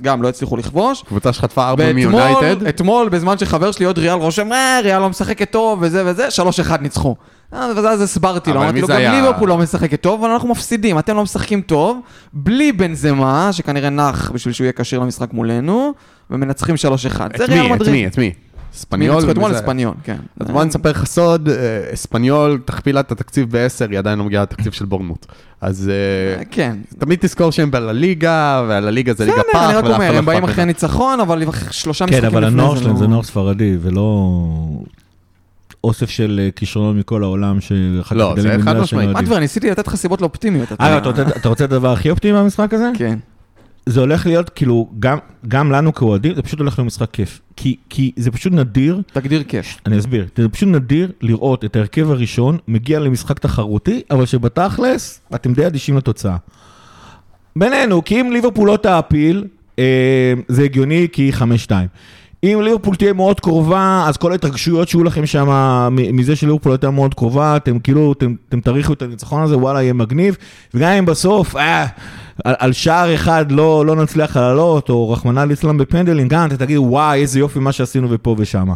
גם 0.02 0.22
לא 0.22 0.28
הצליחו 0.28 0.56
לכבוש. 0.56 1.02
קבוצה 1.02 1.32
שחטפה 1.32 1.68
ארבע 1.68 1.92
מיונייטד. 1.92 2.66
אתמול, 2.66 3.08
בזמן 3.08 3.38
שחבר 3.38 3.72
שלי 3.72 3.86
עוד 3.86 3.98
ריאל 3.98 4.18
רושם, 4.18 4.52
אה, 4.52 4.80
ריאל 4.82 4.98
לא 4.98 5.10
משחקת 5.10 5.50
טוב 5.50 5.78
וזה 5.82 6.02
וזה, 6.06 6.28
3-1 6.30 6.80
ניצחו. 6.80 7.16
אה, 7.52 7.70
ואז 7.76 8.00
הסברתי 8.00 8.52
לו, 8.52 8.62
אמרתי 8.62 8.80
לו, 8.80 8.88
גם? 8.88 8.98
ליברפול 8.98 9.48
לא 9.48 9.58
משחקת 9.58 10.00
טוב, 10.00 10.24
אבל 10.24 10.32
אנחנו 10.32 10.48
מפסידים, 10.48 10.98
אתם 10.98 11.16
לא 11.16 11.22
משחקים 11.22 11.60
טוב, 11.60 12.00
בלי 12.32 12.72
בנזמה, 12.72 13.48
שכנראה 13.52 13.90
נח 13.90 14.30
בשביל 14.30 14.54
שהוא 14.54 14.64
יהיה 14.64 14.72
כשיר 14.72 14.98
למשחק 15.00 15.32
מולנו, 15.32 15.92
ומנצחים 16.30 16.74
3-1. 16.74 16.78
זה 17.36 17.44
את 17.44 17.50
מי? 17.50 17.74
את. 17.74 17.88
מי? 17.88 18.06
את 18.06 18.18
מי? 18.18 18.32
ספניול? 18.74 19.14
ניצחו 19.16 19.30
אתמול 19.30 19.52
אספניון, 19.52 19.94
כן. 20.04 20.16
אז 20.40 20.50
בוא 20.50 20.62
אני 20.62 20.70
אספר 20.70 20.90
לך 20.90 21.04
סוד, 21.06 21.48
אה, 21.48 21.54
אספניול 21.94 22.60
תכפילה 22.64 23.00
את 23.00 23.12
התקציב 23.12 23.50
בעשר, 23.50 23.86
היא 23.90 23.98
עדיין 23.98 24.18
לא 24.18 24.24
מגיעה 24.24 24.42
לתקציב 24.42 24.72
של 24.72 24.84
בורנמוט. 24.84 25.26
אז 25.60 25.88
אה, 25.88 26.38
אה, 26.38 26.44
כן. 26.50 26.76
תמיד 26.98 27.18
תזכור 27.22 27.52
שהם 27.52 27.70
בלליגה, 27.70 28.64
והלליגה 28.68 29.14
זה 29.14 29.24
ליגה 29.24 29.36
פח, 29.52 29.58
בסדר, 29.58 29.68
אני 29.68 29.76
רק 29.76 29.84
אומר, 29.84 30.12
לא 30.12 30.18
הם 30.18 30.24
באים 30.24 30.44
אחרי. 30.44 30.64
ניצחון, 30.64 31.20
אבל 31.20 31.42
שלושה 31.70 32.04
משחקים 32.06 32.20
כן, 32.20 32.26
לפני 32.26 32.38
אבל 32.38 32.50
זה. 32.50 32.62
הנוער 32.62 32.76
שלהם 32.76 32.92
לא- 32.92 32.98
זה 32.98 33.06
נוער 33.06 33.22
ספרדי, 33.22 33.76
ולא 33.80 34.30
אוסף 35.84 36.10
של 36.10 36.40
אה, 36.44 36.50
כישרונות 36.50 36.96
מכל 36.96 37.22
העולם, 37.22 37.60
שאחר 37.60 38.16
לא, 38.16 38.32
כך 38.36 38.38
גדלים 38.38 38.50
זה 38.50 38.56
במדינה 38.58 38.74
חד 38.74 38.80
משמעית. 38.80 39.08
לא 39.08 39.34
מה 39.34 39.38
ניסיתי 39.40 39.70
לתת 39.70 39.86
לך 39.86 39.94
סיבות 39.94 40.20
לאופטימיות. 40.20 40.68
אגב, 40.78 41.08
אתה 41.36 41.48
רוצה 41.48 41.64
את 41.64 41.72
הדבר 41.72 41.92
הכי 41.92 42.10
אופטימי 42.10 42.38
במשחק 42.38 42.74
הזה? 42.74 42.90
כן. 42.98 43.18
זה 43.86 44.00
הולך 44.00 44.26
להיות, 44.26 44.50
כאילו, 44.50 44.90
גם- 44.98 45.18
גם 45.48 45.72
לנו 45.72 45.94
כאוהדים, 45.94 46.34
זה 46.34 46.42
פשוט 46.42 46.58
הולך 46.60 46.78
להיות 46.78 46.86
משחק 46.86 47.10
כיף. 47.10 47.40
כי- 47.56 47.76
כי 47.88 48.12
זה 48.16 48.30
פשוט 48.30 48.52
נדיר, 48.52 49.02
תגדיר 49.12 49.42
כיף. 49.42 49.76
אני 49.86 49.98
אסביר, 49.98 50.26
זה 50.36 50.48
פשוט 50.48 50.68
נדיר 50.68 51.12
לראות 51.22 51.64
את 51.64 51.76
ההרכב 51.76 52.10
הראשון 52.10 52.58
מגיע 52.68 53.00
למשחק 53.00 53.38
תחרותי, 53.38 54.02
אבל 54.10 54.26
שבתכלס, 54.26 55.20
אתם 55.34 55.52
די 55.52 55.66
אדישים 55.66 55.96
לתוצאה. 55.96 56.36
בינינו, 57.56 58.04
כי 58.04 58.20
אם 58.20 58.32
ליברפול 58.32 58.68
לא 58.68 58.76
תעפיל, 58.76 59.44
אה, 59.78 59.84
זה 60.48 60.62
הגיוני 60.62 61.06
כי 61.12 61.22
היא 61.22 61.32
5-2. 61.32 61.86
אם 62.52 62.60
ליברפול 62.62 62.96
תהיה 62.96 63.12
מאוד 63.12 63.40
קרובה, 63.40 64.04
אז 64.08 64.16
כל 64.16 64.32
ההתרגשויות 64.32 64.88
שיהיו 64.88 65.04
לכם 65.04 65.26
שם 65.26 65.48
מזה 65.90 66.36
שליברפול 66.36 66.72
הייתה 66.72 66.90
מאוד 66.90 67.14
קרובה, 67.14 67.56
אתם 67.56 67.78
כאילו, 67.78 68.12
אתם, 68.12 68.34
אתם 68.48 68.60
תריחו 68.60 68.92
את 68.92 69.02
הניצחון 69.02 69.42
הזה, 69.42 69.58
וואלה, 69.58 69.82
יהיה 69.82 69.92
מגניב. 69.92 70.36
וגם 70.74 70.92
אם 70.92 71.06
בסוף, 71.06 71.56
אה, 71.56 71.86
על, 72.44 72.54
על 72.58 72.72
שער 72.72 73.14
אחד 73.14 73.52
לא, 73.52 73.86
לא 73.86 73.96
נצליח 73.96 74.36
לעלות, 74.36 74.90
או 74.90 75.10
רחמנא 75.10 75.40
ליצלן 75.40 75.78
בפנדלים, 75.78 76.28
גם 76.28 76.46
אתם 76.46 76.56
תגידו, 76.56 76.82
וואי, 76.82 77.20
איזה 77.20 77.38
יופי 77.38 77.58
מה 77.58 77.72
שעשינו 77.72 78.08
ופה 78.10 78.34
ושם. 78.38 78.68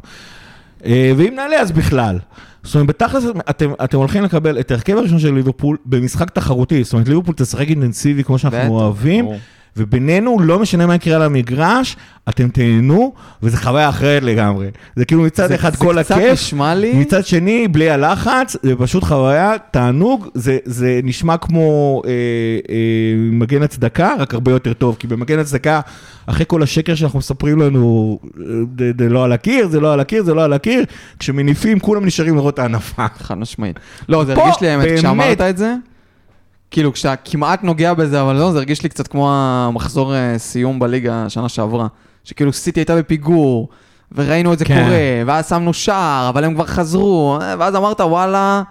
אה, 0.85 1.12
ואם 1.16 1.35
נעלה 1.35 1.61
אז 1.61 1.72
בכלל. 1.72 2.18
זאת 2.62 2.74
אומרת, 2.74 2.88
בתכלס 2.88 3.24
אתם, 3.50 3.70
אתם 3.85 3.98
הולכים 3.98 4.24
לקבל 4.24 4.61
את 4.61 4.70
ההרכב 4.70 4.96
הראשון 4.96 5.18
של 5.18 5.35
ליברפול 5.35 5.76
במשחק 5.87 6.31
תחרותי. 6.31 6.85
זאת 6.85 6.92
אומרת, 6.92 7.09
ליברפול 7.09 7.35
תשחק 7.35 7.68
אינטנסיבי 7.68 8.24
כמו 8.24 8.38
שאנחנו 8.38 8.81
אוהבים, 8.81 9.24
ברור. 9.24 9.38
ובינינו, 9.79 10.41
לא 10.41 10.59
משנה 10.59 10.87
מה 10.87 10.95
יקרה 10.95 11.17
על 11.17 11.23
המגרש, 11.23 11.97
אתם 12.29 12.49
תהנו, 12.49 13.12
וזו 13.43 13.57
חוויה 13.57 13.88
אחרת 13.88 14.23
לגמרי. 14.23 14.67
זה 14.97 15.05
כאילו 15.05 15.23
מצד 15.23 15.49
זה- 15.49 15.55
אחד 15.55 15.73
זה 15.73 15.79
כל 15.79 15.97
קצת 16.03 16.11
הכיף, 16.17 16.33
נשמע 16.33 16.75
לי... 16.75 16.93
מצד 16.95 17.27
שני, 17.27 17.69
בלי 17.69 17.91
הלחץ, 17.91 18.57
זה 18.62 18.77
פשוט 18.79 19.05
חוויה, 19.05 19.53
תענוג, 19.71 20.29
זה, 20.35 20.59
זה 20.64 21.01
נשמע 21.05 21.37
כמו 21.37 22.03
אה, 22.07 22.11
אה, 22.71 22.77
מגן 23.33 23.62
הצדקה, 23.62 24.14
רק 24.19 24.35
הרבה 24.35 24.51
יותר 24.53 24.73
טוב, 24.73 24.97
כי 24.99 25.07
במגן 25.07 25.38
הצדקה, 25.38 25.81
אחרי 26.27 26.45
כל 26.49 26.62
השקר 26.62 26.95
שאנחנו 26.95 27.19
מספרים 27.19 27.59
לנו, 27.61 28.19
זה, 28.79 28.91
זה 28.99 29.09
לא 29.09 29.25
על 29.25 29.33
הקיר, 29.33 29.69
זה 29.69 29.81
לא 29.81 29.93
על 29.93 30.01
הקיר, 30.01 30.23
זה 30.23 30.35
לא 30.35 30.45
על 30.45 30.53
הקיר, 30.53 30.85
כשמניפים 31.19 31.79
כולם 31.81 32.05
נשארים 32.07 32.35
לראות 32.35 32.55
את 32.55 32.59
ההנפה. 32.59 33.07
חד 33.19 33.38
משמעית. 33.38 33.79
לא, 34.09 34.25
זה 34.25 34.35
הרגיש 34.35 34.61
לי 34.61 34.69
האמת. 34.69 34.99
כשאמרת 34.99 35.41
את 35.41 35.57
זה, 35.59 35.75
כאילו 36.70 36.92
כשאתה 36.92 37.16
כמעט 37.24 37.62
נוגע 37.62 37.94
בזה, 37.94 38.22
אבל 38.22 38.37
לא, 38.37 38.52
זה 38.52 38.59
הרגיש 38.59 38.83
לי 38.83 38.88
קצת 38.88 39.09
כמו 39.09 39.31
המחזור 39.33 40.14
אה, 40.14 40.38
סיום 40.38 40.78
בליגה 40.78 41.24
שנה 41.28 41.48
שעברה. 41.48 41.87
שכאילו 42.24 42.52
סיטי 42.52 42.81
הייתה 42.81 42.96
בפיגור, 42.96 43.68
וראינו 44.12 44.52
את 44.52 44.59
זה 44.59 44.64
כן. 44.64 44.85
קורה, 44.85 44.98
ואז 45.26 45.48
שמנו 45.48 45.72
שער, 45.72 46.28
אבל 46.28 46.44
הם 46.44 46.54
כבר 46.54 46.66
חזרו, 46.66 47.38
אה, 47.42 47.54
ואז 47.59 47.76
אמרת, 47.76 48.00
וואלה, 48.00 48.62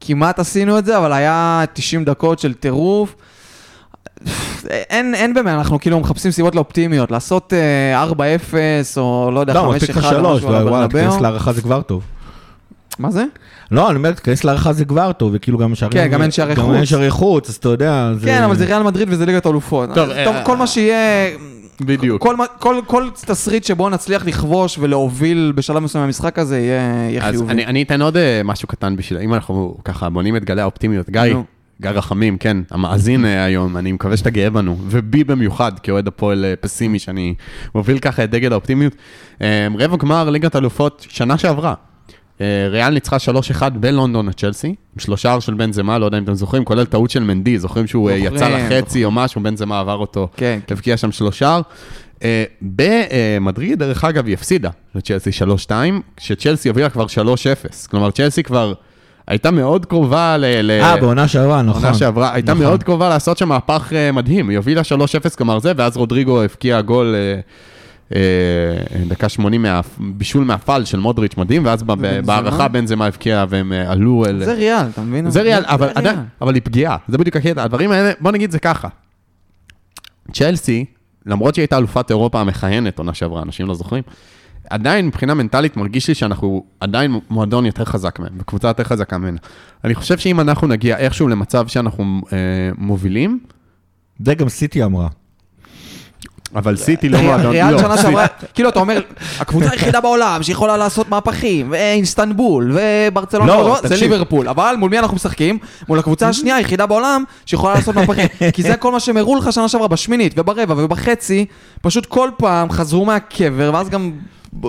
כמעט 0.00 0.38
עשינו 0.38 0.78
את 0.78 0.84
זה, 0.84 0.98
אבל 0.98 1.12
היה 1.12 1.64
90 1.72 2.04
דקות 2.04 2.38
של 2.38 2.54
טירוף. 2.54 3.14
אין, 4.66 5.14
אין 5.14 5.34
באמת, 5.34 5.54
אנחנו 5.54 5.80
כאילו 5.80 6.00
מחפשים 6.00 6.30
סיבות 6.30 6.54
לאופטימיות, 6.54 7.10
לעשות 7.10 7.52
אה, 7.52 8.04
4-0 8.10 8.16
או 8.96 9.30
לא 9.34 9.40
יודע, 9.40 9.52
5-1 9.52 9.56
לא, 9.56 9.72
מספיק 9.72 9.90
לך 9.90 9.96
משהו 9.96 10.10
שלוש, 10.10 10.42
על 10.42 10.48
וואלה, 10.48 10.60
הברנבאו. 10.60 11.00
תיכנס 11.00 11.20
להערכה 11.20 11.52
זה 11.52 11.62
כבר 11.62 11.82
טוב. 11.82 12.02
מה 13.00 13.10
זה? 13.10 13.24
לא, 13.70 13.88
אני 13.88 13.96
אומר, 13.96 14.12
תיכנס 14.12 14.44
להערכה 14.44 14.72
זה 14.72 14.84
כבר 14.84 15.12
טוב, 15.12 15.30
וכאילו 15.34 15.58
גם 15.58 15.74
שערים... 15.74 15.92
כן, 15.92 16.08
גם 16.08 16.22
אין 16.22 16.30
שערי 16.30 16.54
גם 16.54 16.62
חוץ. 16.62 16.74
אין 16.74 16.86
שערי 16.86 17.10
חוץ, 17.10 17.48
אז 17.48 17.54
אתה 17.54 17.68
יודע. 17.68 18.12
כן, 18.24 18.42
אבל 18.42 18.56
זה 18.56 18.64
ריאל 18.64 18.82
מדריד 18.82 19.08
וזה 19.10 19.26
ליגת 19.26 19.46
אלופות. 19.46 19.90
טוב, 19.94 20.10
אה, 20.10 20.44
כל 20.44 20.56
מה 20.56 20.66
שיהיה... 20.66 21.30
בדיוק. 21.80 22.22
כל, 22.22 22.36
כל, 22.58 22.80
כל 22.86 23.08
תסריט 23.26 23.64
שבו 23.64 23.88
נצליח 23.88 24.26
לכבוש 24.26 24.78
ולהוביל 24.78 25.52
בשלב 25.54 25.78
מסוים 25.78 26.04
במשחק 26.04 26.38
הזה 26.38 26.58
יהיה, 26.58 26.80
יהיה 27.10 27.22
אז 27.24 27.34
חיובי. 27.34 27.52
אני, 27.52 27.66
אני 27.66 27.82
אתן 27.82 28.02
עוד 28.02 28.16
אה, 28.16 28.40
משהו 28.44 28.68
קטן 28.68 28.96
בשביל, 28.96 29.20
אם 29.20 29.34
אנחנו 29.34 29.76
ככה 29.84 30.10
בונים 30.10 30.36
את 30.36 30.44
גלי 30.44 30.60
האופטימיות. 30.60 31.10
גיא. 31.10 31.34
גיא 31.80 31.90
רחמים, 31.90 32.38
כן, 32.38 32.56
המאזין 32.70 33.24
אה, 33.24 33.44
היום, 33.44 33.76
אני 33.76 33.92
מקווה 33.92 34.16
שאתה 34.16 34.30
גאה 34.30 34.50
בנו, 34.50 34.76
ובי 34.86 35.24
במיוחד, 35.24 35.78
כאוהד 35.78 36.06
הפועל 36.06 36.44
אה, 36.44 36.56
פסימי, 36.56 36.98
שאני 36.98 37.34
מוביל 37.74 37.98
ככה 37.98 38.24
את 38.24 38.30
דגל 38.30 38.52
האופטימיות. 38.52 38.92
אה, 39.42 39.68
רבע 39.78 39.96
גמר 39.96 40.30
ליגת 40.30 40.56
אלופות 40.56 41.06
שנה 41.08 41.38
שעברה. 41.38 41.74
אה, 42.40 42.68
ריאל 42.70 42.90
ניצחה 42.90 43.16
3-1 43.60 43.68
בלונדון 43.68 44.28
את 44.28 44.36
צ'לסי, 44.40 44.66
עם 44.68 44.74
שלושה 44.98 45.40
של 45.40 45.54
בן 45.54 45.72
זמה, 45.72 45.98
לא 45.98 46.04
יודע 46.04 46.18
אם 46.18 46.24
אתם 46.24 46.34
זוכרים, 46.34 46.64
כולל 46.64 46.84
טעות 46.84 47.10
של 47.10 47.22
מנדי, 47.22 47.58
זוכרים 47.58 47.86
שהוא 47.86 48.10
אה, 48.10 48.16
זוכרים, 48.18 48.34
יצא 48.36 48.48
לחצי 48.48 48.84
זוכרים. 48.88 49.04
או 49.04 49.10
משהו, 49.10 49.42
בן 49.42 49.56
זמה 49.56 49.80
עבר 49.80 49.96
אותו, 49.96 50.28
כן, 50.36 50.58
כן. 50.66 50.74
הבקיע 50.74 50.96
שם 50.96 51.12
שלושה. 51.12 51.60
אה, 52.22 52.44
במדריד, 52.62 53.78
דרך 53.78 54.04
אגב, 54.04 54.26
היא 54.26 54.34
הפסידה 54.34 54.70
לצ'לסי 54.94 55.30
3-2, 55.68 55.72
כשצ'לסי 56.16 56.68
הובילה 56.68 56.90
כבר 56.90 57.06
3-0. 57.06 57.88
כלומר, 57.90 58.10
צ'לסי 58.10 58.42
כבר 58.42 58.72
הייתה 59.26 59.50
מאוד 59.50 59.86
קרובה 59.86 60.36
ל... 60.36 60.44
ל- 60.62 60.70
אה, 60.70 60.96
בעונה 60.96 61.28
שעברה, 61.28 61.62
נכון. 61.62 61.84
עונה 61.84 61.94
שעברה, 61.94 62.34
הייתה 62.34 62.52
נכון. 62.52 62.64
מאוד 62.64 62.82
קרובה 62.82 63.08
לעשות 63.08 63.38
שם 63.38 63.48
מהפך 63.48 63.92
מדהים, 64.12 64.48
היא 64.48 64.56
הובילה 64.56 64.82
3-0 65.30 65.36
כלומר 65.36 65.58
זה, 65.58 65.72
ואז 65.76 65.96
רודריגו 65.96 66.42
הבקיע 66.42 66.80
גול 66.80 67.14
דקה 69.08 69.28
80 69.28 69.62
מה- 69.62 69.80
בישול 69.98 70.44
מהפל 70.44 70.84
של 70.84 70.98
מודריץ' 71.00 71.36
מדהים, 71.36 71.64
ואז 71.64 71.82
ב- 71.82 71.90
ובנזמה? 71.90 72.22
בהערכה 72.22 72.68
בנזמה 72.68 73.06
הבקיע 73.06 73.44
והם 73.48 73.72
אה, 73.72 73.92
עלו 73.92 74.24
אל... 74.26 74.44
זה 74.44 74.52
ריאל, 74.54 74.86
אתה 74.92 75.00
מבין? 75.02 75.30
זה 75.30 75.42
ריאל, 75.42 75.62
אבל 75.66 75.84
ריאל. 75.86 75.98
עדיין, 75.98 76.18
אבל 76.40 76.54
היא 76.54 76.62
פגיעה, 76.64 76.96
זה 77.08 77.18
בדיוק 77.18 77.36
הקטע. 77.36 77.62
הדברים 77.62 77.90
האלה, 77.90 78.12
בוא 78.20 78.32
נגיד 78.32 78.50
זה 78.50 78.58
ככה. 78.58 78.88
צ'לסי, 80.32 80.84
למרות 81.26 81.54
שהיא 81.54 81.62
הייתה 81.62 81.78
אלופת 81.78 82.10
אירופה 82.10 82.40
המכהנת 82.40 82.98
עונה 82.98 83.14
שעברה, 83.14 83.42
אנשים 83.42 83.66
לא 83.66 83.74
זוכרים, 83.74 84.02
עדיין 84.70 85.06
מבחינה 85.06 85.34
מנטלית 85.34 85.76
מרגיש 85.76 86.08
לי 86.08 86.14
שאנחנו 86.14 86.64
עדיין 86.80 87.18
מועדון 87.30 87.66
יותר 87.66 87.84
חזק 87.84 88.18
מהם, 88.18 88.32
וקבוצה 88.38 88.68
יותר 88.68 88.84
חזקה 88.84 89.18
ממנה. 89.18 89.38
אני 89.84 89.94
חושב 89.94 90.18
שאם 90.18 90.40
אנחנו 90.40 90.66
נגיע 90.68 90.96
איכשהו 90.98 91.28
למצב 91.28 91.66
שאנחנו 91.66 92.20
אה, 92.32 92.38
מובילים, 92.78 93.40
זה 94.24 94.34
גם 94.34 94.48
סיטי 94.48 94.84
אמרה. 94.84 95.08
אבל 96.54 96.76
סיטי 96.76 97.08
לא 97.08 97.20
מועדון, 97.22 97.52
ריאל 97.52 97.70
לא, 97.70 97.78
שנה 97.78 97.96
שעברה, 97.96 98.26
כאילו 98.54 98.68
אתה 98.68 98.78
אומר, 98.80 99.00
הקבוצה 99.38 99.70
היחידה 99.70 100.00
בעולם 100.00 100.42
שיכולה 100.42 100.76
לעשות 100.76 101.08
מהפכים, 101.08 101.66
ואינסטנבול, 101.70 102.72
וברצלונה, 102.74 103.46
לא, 103.46 103.64
לא, 103.68 103.88
זה. 103.88 103.96
ליברפול, 103.96 104.48
אבל 104.48 104.74
מול 104.78 104.90
מי 104.90 104.98
אנחנו 104.98 105.16
משחקים? 105.16 105.58
מול 105.88 105.98
הקבוצה 105.98 106.28
השנייה 106.28 106.56
היחידה 106.56 106.86
בעולם 106.86 107.24
שיכולה 107.46 107.74
לעשות 107.74 107.94
מהפכים, 107.94 108.28
כי 108.54 108.62
זה 108.62 108.76
כל 108.76 108.92
מה 108.92 109.00
שהם 109.00 109.16
הראו 109.16 109.36
לך 109.36 109.52
שנה 109.52 109.68
שעברה 109.68 109.88
בשמינית 109.88 110.34
וברבע 110.36 110.74
ובחצי, 110.84 111.46
פשוט 111.82 112.06
כל 112.06 112.30
פעם 112.36 112.70
חזרו 112.70 113.04
מהקבר, 113.04 113.70
ואז 113.74 113.88
גם 113.88 114.12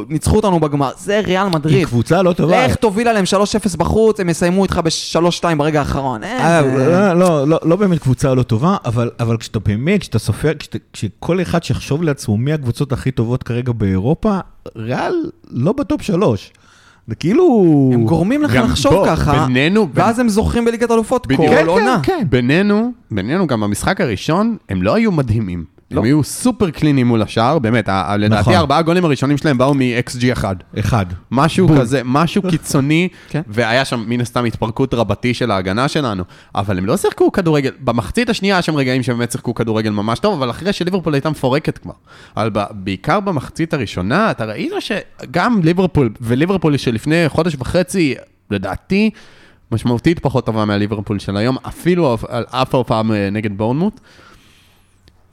ניצחו 0.09 0.35
אותנו 0.35 0.59
בגמר, 0.59 0.91
זה 0.97 1.19
ריאל 1.25 1.43
היא 1.45 1.51
מדריד. 1.53 1.86
קבוצה 1.88 2.21
לא 2.21 2.34
טובה. 2.34 2.67
לך 2.67 2.75
תוביל 2.75 3.07
עליהם 3.07 3.25
3-0 3.73 3.77
בחוץ, 3.77 4.19
הם 4.19 4.29
יסיימו 4.29 4.63
איתך 4.63 4.82
ב-3-2 4.84 5.55
ברגע 5.57 5.79
האחרון. 5.79 6.23
אה, 6.23 6.59
איזה- 6.59 6.88
לא, 6.88 7.13
לא, 7.13 7.47
לא, 7.47 7.59
לא 7.63 7.75
באמת 7.75 7.99
קבוצה 7.99 8.34
לא 8.34 8.43
טובה, 8.43 8.77
אבל, 8.86 9.09
אבל 9.19 9.38
כשאתה 9.38 9.59
באמת, 9.59 10.01
כשאתה 10.01 10.19
סופר, 10.19 10.51
כשכל 10.93 11.41
אחד 11.41 11.63
שיחשוב 11.63 12.03
לעצמו 12.03 12.38
מי 12.38 12.53
הקבוצות 12.53 12.91
הכי 12.91 13.11
טובות 13.11 13.43
כרגע 13.43 13.71
באירופה, 13.71 14.39
ריאל 14.75 15.13
לא 15.49 15.71
בטופ 15.73 16.01
שלוש. 16.01 16.51
זה 17.07 17.15
כאילו... 17.15 17.89
הם 17.93 18.05
גורמים 18.05 18.41
לך 18.43 18.55
לחשוב 18.55 18.93
בוא, 18.93 19.05
ככה, 19.07 19.45
בינינו, 19.47 19.88
בין- 19.88 20.03
ואז 20.03 20.19
הם 20.19 20.29
זוכים 20.29 20.65
בליגת 20.65 20.91
אלופות. 20.91 21.27
כל 21.27 21.34
כן, 21.38 21.67
עונה. 21.67 21.99
כן. 22.03 22.23
בינינו, 22.29 22.91
בינינו 23.11 23.47
גם 23.47 23.61
במשחק 23.61 24.01
הראשון, 24.01 24.57
הם 24.69 24.84
לא 24.84 24.93
היו 24.95 25.11
מדהימים. 25.11 25.80
הם 25.97 26.03
היו 26.03 26.23
סופר 26.23 26.69
קליניים 26.69 27.07
מול 27.07 27.21
השאר, 27.21 27.59
באמת, 27.59 27.89
ה- 27.89 28.17
לדעתי 28.17 28.41
נכון. 28.41 28.53
הארבעה 28.53 28.81
גולים 28.81 29.05
הראשונים 29.05 29.37
שלהם 29.37 29.57
באו 29.57 29.73
מ-XG 29.73 30.33
1. 30.33 30.57
אחד. 30.79 31.05
משהו 31.31 31.69
כזה, 31.79 32.01
משהו 32.05 32.41
קיצוני, 32.49 33.07
כן. 33.29 33.41
והיה 33.47 33.85
שם 33.85 34.03
מן 34.07 34.21
הסתם 34.21 34.45
התפרקות 34.45 34.93
רבתי 34.93 35.33
של 35.33 35.51
ההגנה 35.51 35.87
שלנו, 35.87 36.23
אבל 36.55 36.77
הם 36.77 36.85
לא 36.85 36.97
שיחקו 36.97 37.31
כדורגל, 37.31 37.71
במחצית 37.79 38.29
השנייה 38.29 38.55
היה 38.55 38.61
שם 38.61 38.75
רגעים 38.75 39.03
שהם 39.03 39.17
באמת 39.17 39.31
שיחקו 39.31 39.53
כדורגל 39.53 39.89
ממש 39.89 40.19
טוב, 40.19 40.33
אבל 40.41 40.49
אחרי 40.49 40.73
שליברפול 40.73 41.13
הייתה 41.13 41.29
מפורקת 41.29 41.77
כבר. 41.77 41.93
אבל 42.37 42.49
בעיקר 42.71 43.19
במחצית 43.19 43.73
הראשונה, 43.73 44.31
אתה 44.31 44.45
ראית 44.45 44.71
שגם 44.79 45.59
ליברפול, 45.63 46.09
וליברפול 46.21 46.77
שלפני 46.77 47.23
חודש 47.27 47.55
וחצי, 47.59 48.15
לדעתי, 48.51 49.09
משמעותית 49.71 50.19
פחות 50.19 50.45
טובה 50.45 50.65
מהליברפול 50.65 51.19
של 51.19 51.37
היום, 51.37 51.57
אפילו 51.67 52.17
על 52.29 52.43
אף 52.49 52.73
ההופעה 52.75 53.01
נגד 53.31 53.57
בורנמוט. 53.57 53.99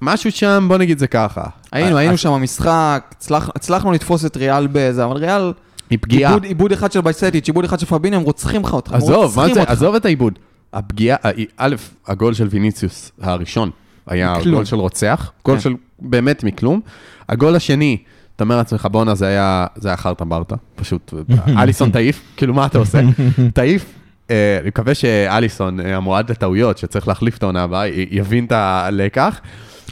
משהו 0.03 0.33
שם, 0.33 0.65
בוא 0.69 0.77
נגיד 0.79 0.99
זה 0.99 1.07
ככה. 1.07 1.45
היינו, 1.73 1.97
היינו 1.97 2.17
שם 2.17 2.33
במשחק, 2.33 3.05
הצלח- 3.19 3.51
הצלחנו 3.57 3.93
לתפוס 3.93 4.25
את 4.27 4.37
ריאל 4.37 4.67
באיזה, 4.67 5.05
אבל 5.05 5.17
ריאל, 5.17 5.53
היא 5.91 5.99
פגיעה. 6.03 6.31
עיבוד- 6.33 6.45
עיבוד 6.45 6.73
אחד 6.73 6.93
של 6.93 7.01
בייסטיץ', 7.01 7.47
עיבוד 7.49 7.65
אחד 7.65 7.79
של 7.81 7.87
פביני, 7.87 8.17
הם 8.17 8.23
רוצחים 8.23 8.63
לך 8.63 8.73
אותך. 8.75 8.93
עזוב, 8.93 9.37
מה 9.37 9.55
זה. 9.55 9.63
עזוב 9.63 9.95
את 9.95 10.05
העיבוד. 10.05 10.39
הפגיעה, 10.73 11.17
א', 11.57 11.75
הגול 12.07 12.35
של 12.35 12.47
ויניציוס 12.51 13.13
הראשון 13.21 13.71
היה 14.07 14.35
מכלום. 14.39 14.55
גול 14.55 14.65
של 14.65 14.77
רוצח, 14.77 15.33
גול 15.45 15.55
כן. 15.55 15.61
של 15.61 15.75
באמת 16.01 16.45
מכלום. 16.45 16.81
הגול 17.29 17.57
השני, 17.57 17.97
אתה 18.37 18.45
אומר 18.45 18.57
לעצמך, 18.57 18.89
בואנה, 18.91 19.15
זה 19.15 19.27
היה 19.27 19.67
זה 19.77 19.89
היה 19.89 19.97
חרטה 19.97 20.25
ברטה, 20.25 20.57
פשוט, 20.77 21.15
אליסון 21.59 21.91
תעיף, 21.91 22.23
כאילו, 22.37 22.55
מה 22.55 22.67
אתה 22.67 22.79
עושה? 22.79 23.01
תעיף. 23.55 23.95
אה, 24.31 24.59
אני 24.61 24.69
מקווה 24.69 24.95
שאליסון, 24.95 25.81
אה, 25.81 25.97
המועד 25.97 26.31
לטעויות, 26.31 26.79
שצריך 26.79 27.09
להחליף 27.09 27.37
את 27.39 27.43
העונה 27.43 27.63
הבאה, 27.63 27.87
יבין 28.11 28.45
את 28.45 28.53
הלקח. 28.53 29.41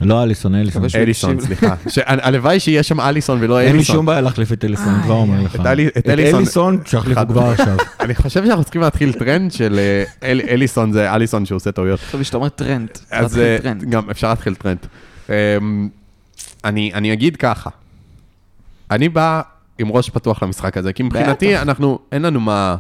לא 0.01 0.22
אליסון, 0.22 0.55
אליסון. 0.55 0.82
אליסון. 0.95 1.41
סליחה. 1.41 1.74
הלוואי 2.07 2.61
שיהיה 2.61 2.82
שם 2.82 3.01
אליסון 3.01 3.39
ולא 3.43 3.61
אין 3.61 3.68
לי 3.68 3.74
אליסון. 3.74 3.97
שום 3.97 4.07
בעיה 4.07 4.20
להחליף 4.20 4.53
את 4.53 4.64
אליסון, 4.64 4.89
אני 4.95 5.03
כבר 5.03 5.14
אומר 5.14 5.43
לך. 5.43 5.55
את 5.57 5.66
אלי- 5.66 5.87
את 5.87 5.97
את 5.99 6.09
אליסון- 6.09 6.34
אליסון, 6.41 6.80
שיחליפו 6.87 7.20
כבר 7.28 7.43
עכשיו. 7.51 7.76
אני 8.01 8.14
חושב 8.14 8.45
שאנחנו 8.47 8.64
צריכים 8.64 8.82
להתחיל 8.82 9.12
טרנד 9.12 9.53
של 9.53 9.78
אה, 9.78 10.05
אל- 10.30 10.41
אליסון 10.49 10.93
זה 10.93 11.14
אליסון 11.14 11.47
שעושה 11.47 11.72
טעויות. 11.72 12.01
חשבתי 12.01 12.24
שאתה 12.24 12.37
אומר 12.37 12.49
טרנט. 12.49 12.88
אז 13.11 13.39
אה. 13.39 13.57
גם 13.91 14.11
אפשר 14.11 14.28
להתחיל 14.28 14.55
טרנד. 14.55 14.78
אמ, 15.28 15.34
אני, 16.64 16.91
אני 16.95 17.12
אגיד 17.12 17.37
ככה, 17.37 17.70
אני 18.91 19.09
בא 19.09 19.41
עם 19.78 19.89
ראש 19.89 20.11
פתוח 20.11 20.43
למשחק 20.43 20.76
הזה, 20.76 20.93
כי 20.93 21.03
מבחינתי. 21.03 21.57
אנחנו, 21.59 21.99
אין 22.12 22.22
לנו 22.22 22.41
מה, 22.41 22.76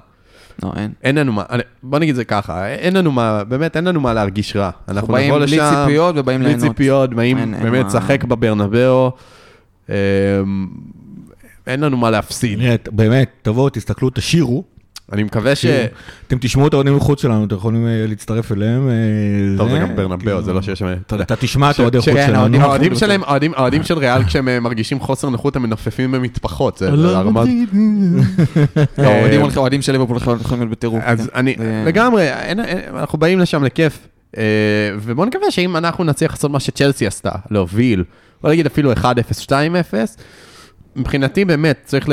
לא, 0.62 0.72
אין. 0.76 0.92
אין 1.02 1.18
לנו 1.18 1.32
מה, 1.32 1.42
אני- 1.50 1.62
בוא 1.82 1.98
נגיד 1.98 2.14
זה 2.14 2.24
ככה, 2.24 2.66
אין 2.68 2.96
לנו 2.96 3.12
מה, 3.12 3.44
באמת 3.44 3.76
אין 3.76 3.84
לנו 3.84 4.00
מה 4.00 4.14
להרגיש 4.14 4.56
רע. 4.56 4.70
אנחנו 4.88 5.12
באים 5.12 5.26
נבוא 5.34 5.46
בלי 5.46 5.56
לשם, 5.56 5.70
ציפיות 5.84 6.14
ובאים 6.18 6.40
בלי 6.40 6.48
ליהנות. 6.48 6.68
ציפיות, 6.68 7.14
באים 7.14 7.36
באמת 7.62 7.82
מה- 7.82 7.88
לשחק 7.88 8.24
בברנבאו, 8.24 9.12
אמ, 9.88 9.94
אין 11.66 11.80
לנו 11.80 11.96
מה 11.96 12.10
להפסיד. 12.10 12.58
באמת, 12.90 13.30
תבואו, 13.42 13.68
תסתכלו, 13.68 14.10
תשאירו. 14.10 14.64
אני 15.12 15.22
מקווה 15.22 15.54
ש... 15.54 15.66
אתם 16.26 16.36
תשמעו 16.40 16.66
את 16.66 16.72
האוהדים 16.72 16.96
מחוץ 16.96 17.22
שלנו, 17.22 17.44
אתם 17.44 17.54
יכולים 17.54 17.86
אה, 17.86 18.04
להצטרף 18.08 18.52
אליהם. 18.52 18.88
אה, 18.88 18.94
טוב, 19.58 19.70
זה 19.70 19.78
גם 19.78 19.96
ברנבאו, 19.96 20.18
כאילו, 20.18 20.42
זה 20.42 20.52
לא 20.52 20.62
שיש 20.62 20.78
שם... 20.78 20.86
אתה 21.06 21.36
תשמע 21.36 21.70
את 21.70 21.78
האוהדי 21.78 21.98
חוץ 21.98 22.08
כן, 22.08 22.26
שלנו. 22.26 22.58
האוהדים 23.56 23.82
של 23.82 23.98
ריאל, 23.98 24.24
כשהם 24.24 24.48
אה, 24.48 24.60
מרגישים 24.60 25.00
חוסר 25.00 25.28
נוחות, 25.28 25.56
הם 25.56 25.62
מנופפים 25.62 26.12
במטפחות. 26.12 26.78
זה 26.78 26.90
לא, 26.90 27.10
זה 27.10 27.18
הרמה... 27.18 27.42
לא, 28.98 29.08
האוהדים 29.56 29.82
של 29.82 29.92
ליברפול 29.92 30.16
יכולים 30.16 30.60
להיות 30.60 30.70
בטירוף. 30.70 31.02
אז 31.04 31.26
כן. 31.26 31.38
אני, 31.38 31.56
לגמרי, 31.86 32.28
אנחנו 32.94 33.18
באים 33.18 33.38
לשם 33.38 33.64
לכיף. 33.64 34.08
ובואו 35.02 35.26
נקווה 35.26 35.50
שאם 35.50 35.76
אנחנו 35.76 36.04
נצליח 36.04 36.30
לעשות 36.30 36.50
מה 36.50 36.60
שצ'לסי 36.60 37.06
עשתה, 37.06 37.30
להוביל, 37.50 38.04
בוא 38.42 38.50
נגיד 38.50 38.66
אפילו 38.66 38.92
1-0, 38.92 38.96
2-0, 39.46 39.52
מבחינתי 40.96 41.44
באמת 41.44 41.80
צריך 41.84 42.08
ל... 42.08 42.12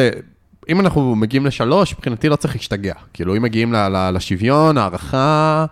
אם 0.70 0.80
אנחנו 0.80 1.16
מגיעים 1.16 1.46
לשלוש, 1.46 1.94
מבחינתי 1.94 2.30
לא 2.30 2.36
צריך 2.36 2.56
להשתגע. 2.56 2.94
כאילו, 3.14 3.36
אם 3.38 3.42
מגיעים 3.42 3.74
ל- 3.74 3.88
ל- 3.90 4.12
לשוויון, 4.16 4.78
הערכה, 4.78 5.66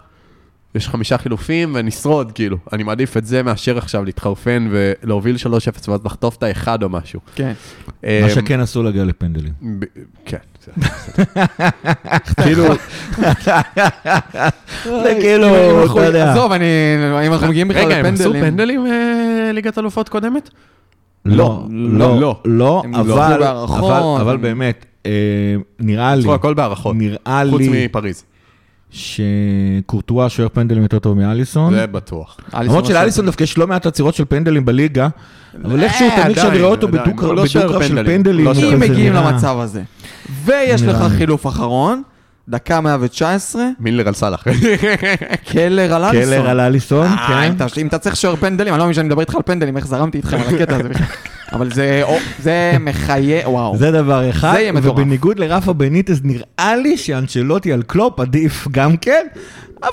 יש 0.76 0.88
חמישה 0.90 1.18
חילופים 1.18 1.72
ונשרוד, 1.76 2.32
כאילו. 2.32 2.58
אני 2.74 2.84
מעדיף 2.84 3.18
את 3.18 3.26
זה 3.26 3.44
מאשר 3.44 3.78
עכשיו 3.78 4.06
להתחרפן 4.06 4.68
ולהוביל 4.72 5.36
3-0 5.36 5.48
ואז 5.90 6.06
לחטוף 6.06 6.36
את 6.38 6.44
האחד 6.44 6.84
או 6.84 6.90
משהו. 6.90 7.20
כן. 7.36 7.54
מה 8.04 8.30
שכן 8.30 8.60
אסור 8.60 8.84
להגיע 8.84 9.04
לפנדלים. 9.04 9.54
ב- 9.80 9.86
כן. 10.26 10.38
כאילו, 12.44 12.64
זה 14.86 15.18
כאילו, 15.22 15.48
אתה 15.92 16.06
יודע. 16.06 16.32
עזוב, 16.32 16.52
אני... 16.52 16.66
אם 17.28 17.34
אנחנו 17.34 17.48
מגיעים 17.48 17.68
בכלל 17.68 17.86
רגע, 17.86 17.96
הם 17.98 18.06
עשו 18.14 18.24
לפנדלים... 18.24 18.52
פנדלים 18.52 18.88
אה, 18.88 19.52
ליגת 19.54 19.78
אלופות 19.78 20.10
קודמת? 20.10 20.50
לא, 21.26 21.64
לא, 21.70 22.20
לא, 22.20 22.20
לא. 22.20 22.36
לא, 22.46 22.84
אבל, 23.00 23.44
אבל, 23.44 24.22
אבל 24.22 24.38
באמת, 24.38 24.86
אה, 25.06 25.12
נראה 25.80 26.16
לי, 26.16 26.22
עשו 26.22 26.34
הכל 26.34 26.54
בהערכות, 26.54 26.96
נראה 26.96 27.44
חוץ 27.50 27.62
לי 27.62 27.86
מפריז. 27.86 28.24
שקורטואה 28.92 30.30
שוער 30.30 30.48
פנדלים 30.54 30.84
יותר 30.84 31.00
טוב 31.00 31.18
מאליסון. 31.18 31.74
זה 31.74 31.88
בטוח. 31.88 32.38
למרות 32.62 32.86
שלאליסון 32.86 33.26
דווקא 33.26 33.44
יש 33.44 33.58
לא 33.58 33.68
מעט 33.68 33.86
עצירות 33.86 34.16
של 34.16 34.26
פנדלים 34.26 34.66
בליגה, 34.66 35.08
אבל 35.66 35.84
איכשהו 35.84 36.08
אה, 36.10 36.24
תמיד 36.24 36.38
כשאני 36.38 36.58
רואה 36.60 36.72
אותו. 36.72 36.88
בדו-קרב 36.88 37.32
לא 37.32 37.44
בדו-קרב 37.44 37.84
של 37.84 38.06
פנדלים. 38.06 38.46
לא 38.46 38.52
אם 38.52 38.56
כזה 38.56 38.78
מגיעים 38.78 39.14
נראה- 39.14 39.32
למצב 39.32 39.58
הזה, 39.60 39.84
ויש 40.46 40.82
לך. 40.82 41.04
חילוף 41.18 41.48
אחרון, 41.48 42.02
דקה 42.50 42.82
119, 42.82 43.64
מילנר 43.80 44.08
על 44.08 44.14
סאלח. 44.14 44.44
קלר 45.52 45.94
על 45.94 46.04
אליסון. 46.04 46.26
קלר 46.26 46.50
על 46.50 46.60
אליסון, 46.60 47.06
אה, 47.08 47.28
כן. 47.76 47.82
אם 47.82 47.88
אתה- 47.88 47.98
צריך 47.98 48.16
שוער 48.16 48.36
פנדלים, 48.36 48.74
אני 48.74 48.80
לא 48.80 48.86
מבין 48.86 48.94
שאני 48.94 49.08
מדבר 49.08 49.22
איתך 49.22 49.36
על 49.36 49.42
פנדלים, 49.46 49.78
איך 49.78 49.88
זרמתי 49.88 50.18
איתכם 50.18 50.38
על 50.38 50.56
הקטע 50.56 50.76
הזה 50.76 50.90
בכלל. 50.90 51.06
אבל 51.56 51.72
זה 51.74 52.00
או- 52.04 52.18
זה 52.40 52.78
מחיה, 52.80 53.50
וואו. 53.50 53.78
זה 53.78 53.92
דבר 53.92 54.30
אחד, 54.30 54.54
זה 54.54 54.60
יהיה 54.60 54.72
מטורף. 54.72 54.94
ובניגוד 54.94 55.40
לרפה 55.40 55.74
בניטס, 55.74 56.20
נראה 56.24 56.76
לי 56.76 56.98
שאנצ'לוטי 56.98 57.74
על 57.74 57.82
קלופ 57.84 58.20
עדיף 58.20 58.68
גם 58.72 58.98
כן, 58.98 59.28
אבל 59.84 59.92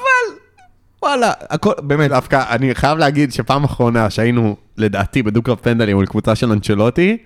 וואלה, 1.03 1.33
הכל, 1.51 1.73
באמת, 1.83 2.11
דווקא, 2.11 2.43
אני 2.51 2.75
חייב 2.75 2.99
להגיד 2.99 3.33
שפעם 3.33 3.65
אחרונה 3.65 4.11
שהיינו, 4.11 4.57
לדעתי, 4.77 5.23
בדו-קרב 5.23 5.57
פנדלים 5.63 5.97
מול 5.97 6.07
קבוצה 6.07 6.35
של 6.35 6.53
אנצ'לוטי, 6.53 7.17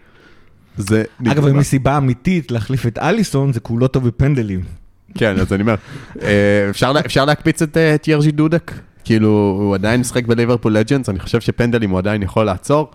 זה... 0.77 1.05
אגב. 1.31 1.49
מסיבה 1.49 1.97
אמיתית 1.97 2.51
להחליף 2.51 2.87
את 2.87 2.99
אליסון, 2.99 3.53
זה 3.53 3.61
כולו 3.61 3.89
טוב 3.89 4.07
בפנדלים. 4.07 4.82
כן, 5.15 5.39
אז 5.39 5.53
אני 5.53 5.63
אומר, 5.63 5.75
אה, 6.23 6.29
אפשר 6.71 6.93
לה- 6.93 7.01
אפשר 7.01 7.25
להקפיץ 7.25 7.63
את 7.63 7.77
אה, 7.77 7.95
את 7.95 8.09
ירז'י 8.09 8.31
דודק? 8.31 8.73
כאילו, 9.05 9.29
הוא 9.61 9.75
עדיין 9.75 10.01
משחק 10.01 10.27
בליברפול 10.27 10.73
Legends, 10.73 11.09
אני 11.09 11.19
חושב 11.19 11.41
שפנדלים 11.41 11.91
הוא 11.91 11.99
עדיין 11.99 12.23
יכול 12.23 12.47
לעצור. 12.47 12.91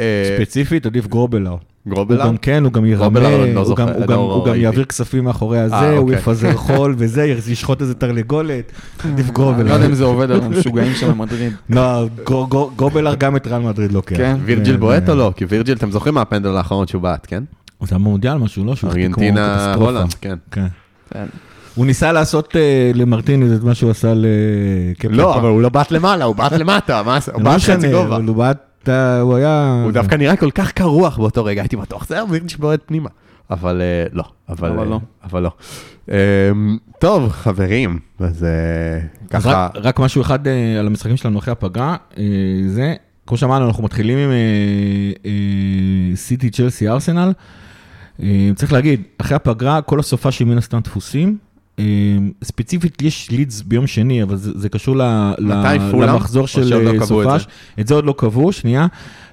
אה, 0.00 0.04
ספציפית, 0.38 0.86
עדיף 0.86 1.06
גרובלר. 1.06 1.50
הוא 1.50 1.58
גרובלר? 1.94 2.26
גם 2.26 2.36
כן, 2.36 2.64
הוא 2.64 2.72
גם 2.72 2.84
ירמה, 2.86 3.04
גרובלר, 3.20 3.54
לא 3.54 3.60
הוא 3.60 3.76
גם- 3.76 3.88
הוא 3.88 4.00
לא 4.00 4.06
גם- 4.06 4.18
הוא 4.18 4.46
גם. 4.46 4.54
יעביר 4.54 4.84
כספים 4.84 5.24
מאחורי 5.24 5.58
הזה, 5.58 5.90
הוא 5.90 5.98
אוקיי. 5.98 6.16
יפזר 6.18 6.56
חול 6.66 6.94
וזה, 6.98 7.24
ישחוט 7.48 7.80
איזה 7.80 7.94
תרנגולת, 7.94 8.72
עדיף 8.98 9.04
אני 9.04 9.14
לא 9.16 9.18
יודע 9.20 9.32
גרובלר. 9.32 9.86
אם 9.86 9.94
זה 9.94 10.04
עובד 10.04 10.30
על 10.30 10.40
המשוגעים 10.42 10.94
שם 10.94 11.08
במדריד. 11.10 11.52
לא, 11.70 12.06
גר- 12.24 12.44
גר- 12.50 12.68
גרובלר 12.76 13.14
גם 13.14 13.36
את 13.36 13.46
ריאל 13.46 13.58
מדריד 13.62 13.92
לוקח. 13.92 14.16
כן. 14.16 14.36
וירג'יל 14.44 14.74
כן, 14.74 14.80
בועט 14.80 15.08
או 15.08 15.14
לא? 15.14 15.32
כי 15.36 15.44
וירג'יל, 15.48 15.76
אתם 15.76 15.90
זוכרים 15.90 16.14
מה 16.14 16.20
הפנדל 16.22 16.56
האחרון 16.56 16.86
שהוא 16.86 17.02
בעט, 17.02 17.26
כן? 17.30 17.42
הוא 17.78 17.88
היה 17.90 17.98
במונדיאל 17.98 18.36
משהו, 18.36 18.64
לא? 18.64 18.74
ארגנטינה. 18.84 19.74
הולנד, 19.74 20.14
כן. 20.20 20.36
הוא 21.74 21.86
ניסה 21.86 22.12
לעשות 22.12 22.56
אה, 22.56 22.90
למרטינז 22.94 23.52
את 23.52 23.62
מה 23.62 23.74
שהוא 23.74 23.90
עשה 23.90 24.12
לקפטן. 24.16 25.14
לא, 25.14 25.36
אבל 25.36 25.48
הוא 25.48 25.62
לא 25.62 25.68
בעט 25.68 25.90
למעלה, 25.90 26.24
הוא 26.24 26.36
בעט 26.36 26.52
למטה, 26.52 27.02
זה? 27.20 27.32
הוא 27.32 27.42
בעט 27.42 27.60
חצי 27.60 27.92
גובה. 27.92 28.16
הוא 28.16 28.36
בעט, 28.36 28.88
אה, 28.88 29.20
הוא 29.20 29.36
היה... 29.36 29.80
הוא 29.84 29.92
דווקא 29.92 30.14
נראה 30.14 30.36
כל 30.36 30.50
כך 30.50 30.72
קר 30.72 30.84
רוח 30.84 31.18
באותו 31.18 31.44
רגע, 31.44 31.62
הייתי 31.62 31.76
בטוח, 31.76 32.06
זה 32.08 32.14
היה 32.14 32.24
וירג'יל 32.28 32.58
בועט 32.58 32.80
פנימה. 32.86 33.08
אבל 33.50 33.82
אה, 33.82 34.06
לא, 34.12 34.24
אבל 34.48 34.78
אה, 34.78 34.84
לא. 34.84 35.00
אבל 35.24 35.42
לא. 35.42 35.50
אמ, 36.08 36.78
טוב, 36.98 37.28
חברים, 37.28 37.98
אז 38.18 38.44
אה, 38.44 39.00
ככה, 39.30 39.68
רק, 39.74 40.00
משהו 40.00 40.22
אחד 40.22 40.46
אה, 40.46 40.78
על 40.78 40.86
המשחקים 40.86 41.16
שלנו 41.16 41.38
אחרי 41.38 41.52
הפגרה, 41.52 41.96
אה, 42.18 42.24
זה, 42.66 42.94
כמו 43.26 43.36
שאמרנו, 43.36 43.68
אנחנו 43.68 43.84
מתחילים 43.84 44.18
עם 44.18 44.30
אה, 44.30 44.36
אה, 45.26 46.16
סיטי, 46.16 46.50
צ'לסי, 46.50 46.88
ארסנל. 46.88 47.32
אה, 48.22 48.50
צריך 48.54 48.72
להגיד, 48.72 49.02
אחרי 49.18 49.36
הפגרה, 49.36 49.82
כל 49.82 50.00
הסופה 50.00 50.30
שמן 50.32 50.58
הסתם 50.58 50.80
דפוסים. 50.80 51.38
אה, 51.80 52.18
ספציפית 52.44 53.02
יש 53.02 53.30
לידס 53.30 53.62
ביום 53.62 53.86
שני, 53.86 54.22
אבל 54.22 54.36
זה, 54.36 54.50
זה 54.54 54.68
קשור 54.68 54.96
ל, 54.96 55.02
ל? 55.38 55.52
למחזור 55.92 56.46
של 56.46 56.74
לא 56.74 57.00
אה, 57.00 57.06
סופש. 57.06 57.46
את 57.80 57.86
זה 57.86 57.94
עוד 57.94 58.04
לא 58.04 58.14
קבעו, 58.18 58.52
שנייה. 58.52 58.86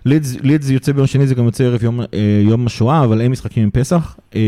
לידס, 0.05 0.35
לידס 0.41 0.69
יוצא 0.69 0.91
ביום 0.91 1.07
שני, 1.07 1.27
זה 1.27 1.35
גם 1.35 1.45
יוצא 1.45 1.63
ערב 1.63 1.83
יום, 1.83 2.01
אה, 2.01 2.07
יום 2.41 2.65
השואה, 2.65 3.03
אבל 3.03 3.21
אין 3.21 3.31
משחקים 3.31 3.63
עם 3.63 3.69
פסח. 3.71 4.15
אה, 4.35 4.41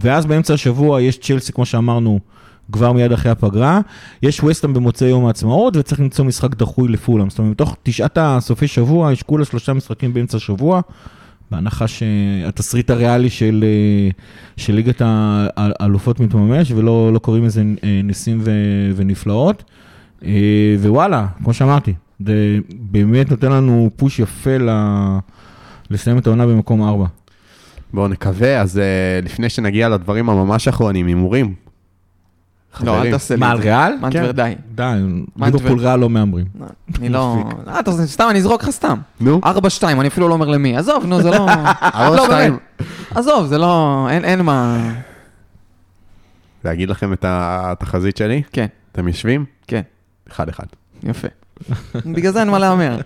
ואז 0.00 0.26
באמצע 0.26 0.54
השבוע 0.54 1.02
יש 1.02 1.18
צ'לסי, 1.18 1.52
כמו 1.52 1.66
שאמרנו, 1.66 2.20
כבר 2.72 2.92
מיד 2.92 3.12
אחרי 3.12 3.32
הפגרה. 3.32 3.80
יש 4.22 4.40
ווסטהאם 4.40 4.74
במוצאי 4.74 5.08
יום 5.08 5.26
העצמאות, 5.26 5.76
וצריך 5.76 6.00
למצוא 6.00 6.24
משחק 6.24 6.54
דחוי 6.54 6.88
לפולאם. 6.88 7.30
זאת 7.30 7.38
אומרת, 7.38 7.50
מתוך 7.52 7.76
תשעת 7.82 8.18
הסופי 8.20 8.68
שבוע, 8.68 9.12
יש 9.12 9.22
כולה 9.22 9.44
שלושה 9.44 9.72
משחקים 9.72 10.14
באמצע 10.14 10.36
השבוע, 10.36 10.80
בהנחה 11.52 11.86
שהתסריט 11.88 12.90
הריאלי 12.90 13.30
של, 13.30 13.64
אה, 13.66 14.10
של 14.56 14.74
ליגת 14.74 15.02
האלופות 15.56 16.20
מתממש, 16.20 16.70
ולא 16.70 17.10
לא 17.12 17.18
קוראים 17.18 17.44
לזה 17.44 17.62
אה, 17.84 18.00
ניסים 18.04 18.38
ו, 18.40 18.50
ונפלאות. 18.96 19.64
אה, 20.24 20.30
ווואלה, 20.78 21.26
כמו 21.44 21.54
שאמרתי, 21.54 21.94
זה 22.26 22.58
באמת 22.70 23.30
נותן 23.30 23.52
לנו 23.52 23.90
פוש 23.96 24.18
יפה 24.18 24.58
ל... 24.58 24.70
לסיים 25.90 26.18
את 26.18 26.26
העונה 26.26 26.46
במקום 26.46 26.82
ארבע. 26.82 27.06
בואו 27.92 28.08
נקווה, 28.08 28.60
אז 28.60 28.80
לפני 29.24 29.48
שנגיע 29.48 29.88
לדברים 29.88 30.30
הממש 30.30 30.68
אחרונים, 30.68 31.06
הימורים. 31.06 31.54
לא, 32.80 33.02
אל. 33.02 33.10
תעשה 33.10 33.34
לי 33.34 33.40
מה, 33.40 33.46
את 33.46 33.52
על 33.52 33.62
זה. 33.62 33.62
ריאל? 33.64 33.92
מנטבר, 34.00 34.26
כן. 34.26 34.32
די. 34.32 34.54
די. 34.74 34.92
ליברפול 35.36 35.78
ריאל 35.80 35.98
לא 35.98 36.10
מהמרים. 36.10 36.44
אני 36.98 37.08
לא... 37.08 37.44
אה, 37.68 37.80
סתם, 38.06 38.26
אני 38.30 38.38
אזרוק 38.38 38.62
לך 38.62 38.70
סתם. 38.70 38.98
נו, 39.20 39.40
4-2, 39.44 39.48
אני 39.86 40.08
אפילו 40.08 40.28
לא 40.28 40.32
אומר 40.34 40.48
למי. 40.48 40.76
עזוב, 40.76 41.04
נו, 41.06 41.22
זה 41.22 41.30
לא... 41.30 41.46
ארבע, 41.94 42.16
לא, 42.16 42.24
שתיים. 42.24 42.50
באמת. 42.78 42.90
עזוב, 43.14 43.46
זה 43.46 43.58
לא... 43.58 44.06
אין- 44.10 44.42
מה... 44.42 44.78
להגיד 46.64 46.90
לכם 46.90 47.12
את 47.12 47.24
התחזית 47.28 48.16
שלי? 48.16 48.42
כן, 48.52 48.66
אתם 48.92 49.08
יושבים? 49.08 49.44
כן, 49.66 49.82
אחד 50.30 50.48
אחד. 50.48 50.64
יפה. 51.02 51.28
בגלל 52.06 52.32
זה 52.32 52.40
אין 52.40 52.50
מה 52.50 52.58
להמר. 52.58 52.98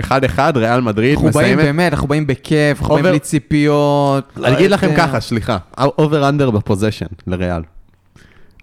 אחד 0.00 0.24
אחד, 0.24 0.52
ריאל 0.56 0.80
מדריד 0.80 1.14
אנחנו 1.14 1.30
באים 1.30 1.34
מסיימת. 1.58 1.62
באמת, 1.64 1.92
אנחנו 1.92 2.08
באים 2.08 2.26
בכיף, 2.26 2.78
אנחנו 2.80 2.94
באים 2.94 2.98
אובר- 3.04 3.10
בלי 3.10 3.18
ציפיות. 3.18 4.32
לא 4.36 4.46
אני 4.46 4.56
אגיד 4.56 4.70
לכם 4.70 4.90
יודע. 4.90 5.06
ככה, 5.06 5.20
סליחה, 5.20 5.56
over 5.78 6.28
under 6.28 6.50
ב 6.50 6.55
possession 6.55 7.06
לריאל. 7.26 7.62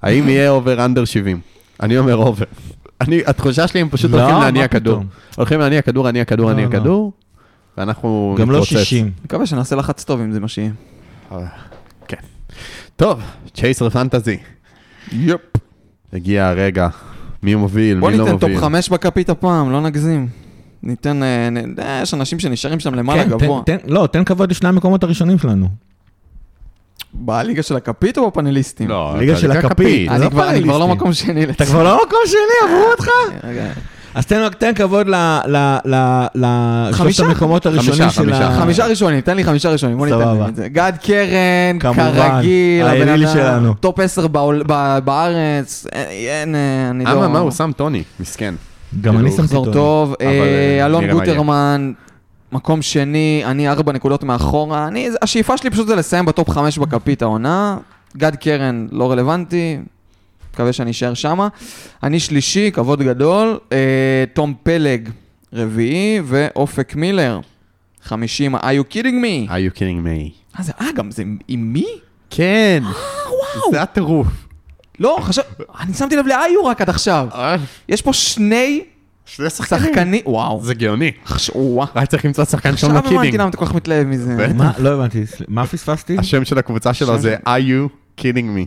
האם 0.01 0.29
יהיה 0.29 0.49
over 0.49 0.85
under 0.85 1.05
70? 1.05 1.39
אני 1.83 1.97
אומר 1.97 2.15
over. 2.15 2.45
אני, 3.01 3.21
התחושה 3.25 3.67
שלי 3.67 3.81
הם 3.81 3.89
פשוט 3.89 4.11
לא, 4.11 4.21
הולכים 4.21 4.41
להניע 4.41 4.67
כדור. 4.67 5.03
הולכים 5.35 5.59
להניע 5.59 5.81
כדור, 5.81 6.05
להניע 6.05 6.25
כדור, 6.25 6.45
לא, 6.45 6.51
להניע 6.51 6.67
לא. 6.67 6.71
כדור, 6.71 7.11
ואנחנו 7.77 8.35
גם 8.39 8.51
לא 8.51 8.59
נתפוצץ. 8.59 8.79
60. 8.79 9.11
מקווה 9.25 9.45
שנעשה 9.45 9.75
לחץ 9.75 10.03
טוב 10.03 10.19
אם 10.19 10.31
זה 10.31 10.39
מה 10.39 10.47
שיהיה. 10.47 10.71
כן. 12.07 12.17
טוב, 12.95 13.21
צ'ייסר 13.53 13.89
fantasy. 13.89 14.37
yup. 15.11 15.41
הגיע 16.13 16.47
הרגע, 16.47 16.87
מי 17.43 17.55
מוביל, 17.55 17.99
בוא 17.99 18.11
מי 18.11 18.17
לא 18.17 18.23
ניתן 18.25 18.37
top 18.37 18.49
מוביל. 18.49 18.61
5 18.61 18.89
בכפית 18.89 19.29
הפעם, 19.29 19.71
לא 19.71 19.81
נגזים. 19.81 20.27
ניתן... 20.83 21.23
אה, 21.23 21.49
אה, 21.79 21.99
יש 22.01 22.13
אנשים 22.13 22.39
שנשארים 22.39 22.79
שם 22.79 22.95
למעלה 22.95 23.23
כן, 23.23 23.29
גבוה. 23.29 23.61
לא, 23.87 24.07
תן 24.11 24.23
כבוד 24.23 24.51
לשני 24.51 24.69
המקומות 24.69 25.03
הראשונים 25.03 25.39
שלנו. 25.39 25.67
בליגה 27.13 27.63
של 27.63 27.75
הכפית 27.75 28.17
או 28.17 28.27
בפאנליסטים? 28.27 28.87
לא, 28.89 29.15
ליגה 29.19 29.35
של 29.35 29.51
הכפית. 29.51 30.11
אני 30.11 30.21
לא 30.21 30.29
כבר 30.29 30.49
אני 30.49 30.63
כבר 30.63 30.77
לא. 30.77 30.87
מקום 30.87 31.13
שני. 31.13 31.43
אתה 31.43 31.65
כבר 31.65 31.83
לא 31.83 32.01
מקום 32.07 32.19
שני, 32.25 32.39
עברו 32.69 32.91
אותך? 32.91 33.07
רגע. 33.43 33.65
אז 34.15 34.25
תן 34.25 34.49
תן 34.57 34.71
כבוד 34.75 35.07
ל- 35.07 35.15
ל- 35.47 35.77
ל- 35.85 36.25
לשלושת 36.35 36.93
חמישה? 36.97 37.23
המקומות 37.25 37.65
הראשונים 37.65 37.91
חמישה, 38.01 38.09
של 38.09 38.21
חמישה. 38.23 38.47
ה... 38.47 38.59
חמישה 38.61 38.85
ראשונים, 38.85 39.21
תן 39.21 39.35
לי 39.35 39.43
חמישה 39.43 39.69
ראשונים, 39.71 39.97
בוא 39.97 40.05
ניתן. 40.05 40.19
להם 40.19 40.49
את 40.49 40.55
זה. 40.55 40.67
גד 40.67 40.93
קרן, 41.03 41.79
כרגיל, 41.79 42.85
הבן 42.85 43.07
אדם, 43.09 43.33
שלנו. 43.33 43.73
top 43.73 43.99
10 43.99 44.27
בעול- 44.27 44.63
ב- 44.67 44.99
בארץ, 45.05 45.85
אה, 45.95 46.03
אין, 46.03 46.55
אה, 46.55 46.89
אני 46.89 47.05
לא... 47.05 47.11
אמה, 47.11 47.27
מה 47.27 47.39
הוא 47.39 47.51
שם 47.51 47.71
טוני? 47.77 48.03
מסכן. 48.19 48.55
גם 49.01 49.13
אני 49.17 49.21
כאילו, 49.23 49.31
שמתי 49.37 49.43
מחזור 49.43 49.73
טוב. 49.73 50.15
אה, 50.21 50.27
אה, 50.79 50.85
אלון. 50.85 51.07
גוטרמן, 51.11 51.91
מקום 52.51 52.81
שני, 52.81 53.41
אני 53.45 53.69
ארבע 53.69 53.91
נקודות 53.91 54.23
מאחורה, 54.23 54.87
אני, 54.87 55.09
השאיפה 55.21 55.57
שלי 55.57 55.69
פשוט 55.69 55.87
זה 55.87 55.95
לסיים 55.95 56.25
בטופ 56.25 56.49
חמש 56.49 56.77
בכפית 56.77 57.21
העונה, 57.21 57.77
גד 58.17 58.35
קרן 58.35 58.87
לא 58.91 59.11
רלוונטי, 59.11 59.77
מקווה 60.53 60.73
שאני 60.73 60.91
אשאר 60.91 61.13
שמה. 61.13 61.47
אני 62.03 62.19
שלישי, 62.19 62.71
כבוד 62.71 63.01
גדול, 63.01 63.59
אה, 63.71 64.23
תום 64.33 64.53
פלג 64.63 65.09
רביעי, 65.53 66.19
ואופק 66.23 66.95
מילר, 66.95 67.39
חמישים, 68.03 68.55
are 68.55 68.59
you 68.59 68.93
kidding 68.93 68.95
me? 69.23 69.49
are 69.49 69.75
you 69.75 69.77
kidding 69.77 70.05
me? 70.05 70.57
אה, 70.59 70.63
זה, 70.63 70.71
אה, 70.81 70.91
גם 70.95 71.11
זה 71.11 71.23
עם 71.47 71.73
מי? 71.73 71.87
כן, 72.29 72.83
וואו. 72.83 73.71
זה 73.71 73.81
הטירוף. 73.81 74.27
לא, 74.99 75.17
חשב, 75.21 75.41
אני 75.79 75.93
שמתי 75.93 76.15
לב 76.15 76.27
לאיו 76.27 76.65
רק 76.65 76.81
עד 76.81 76.89
עכשיו. 76.89 77.27
יש 77.89 78.01
פה 78.01 78.13
שני 78.13 78.83
שני 79.27 79.49
שחקנים. 79.49 79.83
שחקנים, 79.85 80.21
וואו. 80.25 80.61
זה 80.63 80.73
גאוני. 80.73 81.11
וואו. 81.55 81.87
רק 81.95 82.07
צריך 82.07 82.25
למצוא 82.25 82.45
שחקן 82.45 82.69
עכשיו 82.69 82.89
שם 82.89 82.93
לו 82.95 82.99
הבנתי 82.99 83.15
kidding. 83.15 83.35
למה 83.35 83.49
אתה 83.49 83.57
כל 83.57 83.65
כך 83.65 83.75
מתלהב 83.75 84.07
מזה. 84.07 84.47
לא 84.77 84.89
הבנתי, 84.89 85.23
מה 85.47 85.67
פספסתי? 85.67 86.17
השם 86.19 86.45
של 86.45 86.57
הקבוצה 86.57 86.93
שלו 86.93 87.17
זה 87.17 87.35
are 87.45 87.69
you 87.69 87.89
kidding 88.21 88.57
me. 88.57 88.65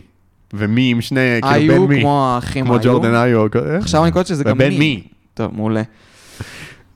ומי 0.53 0.91
עם 0.91 1.01
שני, 1.01 1.39
כאילו 1.41 1.87
בן 1.87 1.93
מי. 1.93 2.01
כמו 2.01 2.27
האחים 2.27 2.65
כמו 2.65 2.73
איו. 2.73 2.83
ג'ורדן 2.83 3.15
איו. 3.15 3.45
עכשיו 3.79 4.03
אני 4.03 4.11
קולט 4.11 4.27
שזה 4.27 4.43
גם 4.43 4.51
ובן 4.51 4.69
מי. 4.69 4.77
מי. 4.79 5.03
טוב, 5.33 5.51
מעולה. 5.55 5.81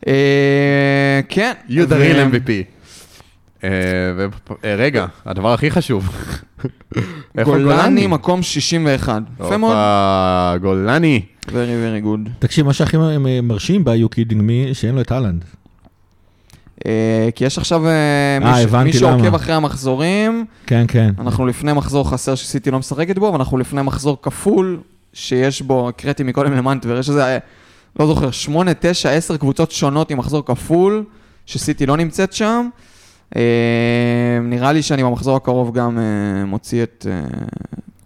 אה, 0.07 1.20
כן. 1.30 1.53
you 1.70 1.72
the 1.72 1.93
real 1.93 2.34
MVP. 2.34 2.74
אה, 3.64 3.70
אה, 4.64 4.76
רגע, 4.76 5.06
הדבר 5.26 5.53
הכי 5.53 5.72
חשוב. 5.72 6.10
גולני 7.45 8.08
מקום 8.08 8.43
61. 8.43 9.22
יפה 9.39 9.58
מאוד. 9.58 9.76
גולני. 10.62 11.22
very 11.47 11.51
very 11.51 12.06
good. 12.06 12.30
תקשיב, 12.39 12.66
מה 12.66 12.74
שהכי 12.74 12.97
מרשים 13.43 13.84
ב-You 13.84 14.08
Kidding 14.16 14.39
Me, 14.39 14.74
שאין 14.74 14.95
לו 14.95 15.01
את 15.01 15.12
אהלנד. 15.12 15.45
אה, 16.86 17.30
כי 17.36 17.45
יש 17.45 17.58
עכשיו 17.58 17.84
מי 18.84 18.93
שעוקב. 18.93 19.36
אחרי 19.36 19.53
המחזורים, 19.53 20.45
כן, 20.66 20.86
כן. 20.88 21.12
אנחנו 21.20 21.45
לפני 21.45 21.74
מחזור 21.74 22.10
חסר 22.10 22.36
שסיטי 22.36 22.72
לא 22.72 22.80
משחקת 22.80 23.18
בו, 23.18 23.26
ואנחנו 23.34 23.58
לפני 23.58 23.82
מחזור 23.82 24.18
כפול 24.22 24.80
שיש 25.14 25.62
בו, 25.62 25.89
הקראתי 25.89 26.24
מקודם 26.24 26.53
למנטבר, 26.53 26.99
יש 26.99 27.10
איזה, 27.10 27.38
לא 27.99 28.08
זוכר, 28.08 28.32
8, 28.32 28.72
9, 28.80 29.10
10 29.10 29.38
קבוצות 29.38 29.72
שונות 29.72 30.12
עם 30.12 30.18
מחזור 30.18 30.45
כפול, 30.45 31.03
שסיטי 31.45 31.86
לא 31.86 31.97
נמצאת 31.97 32.34
שם. 32.34 32.70
אה, 33.36 33.41
נראה 34.43 34.71
לי 34.71 34.82
שאני 34.82 35.03
במחזור 35.03 35.36
הקרוב 35.36 35.73
גם 35.73 35.97
אה, 35.97 36.45
מוציא 36.45 36.84
את... 36.84 37.05
אה, 37.09 37.21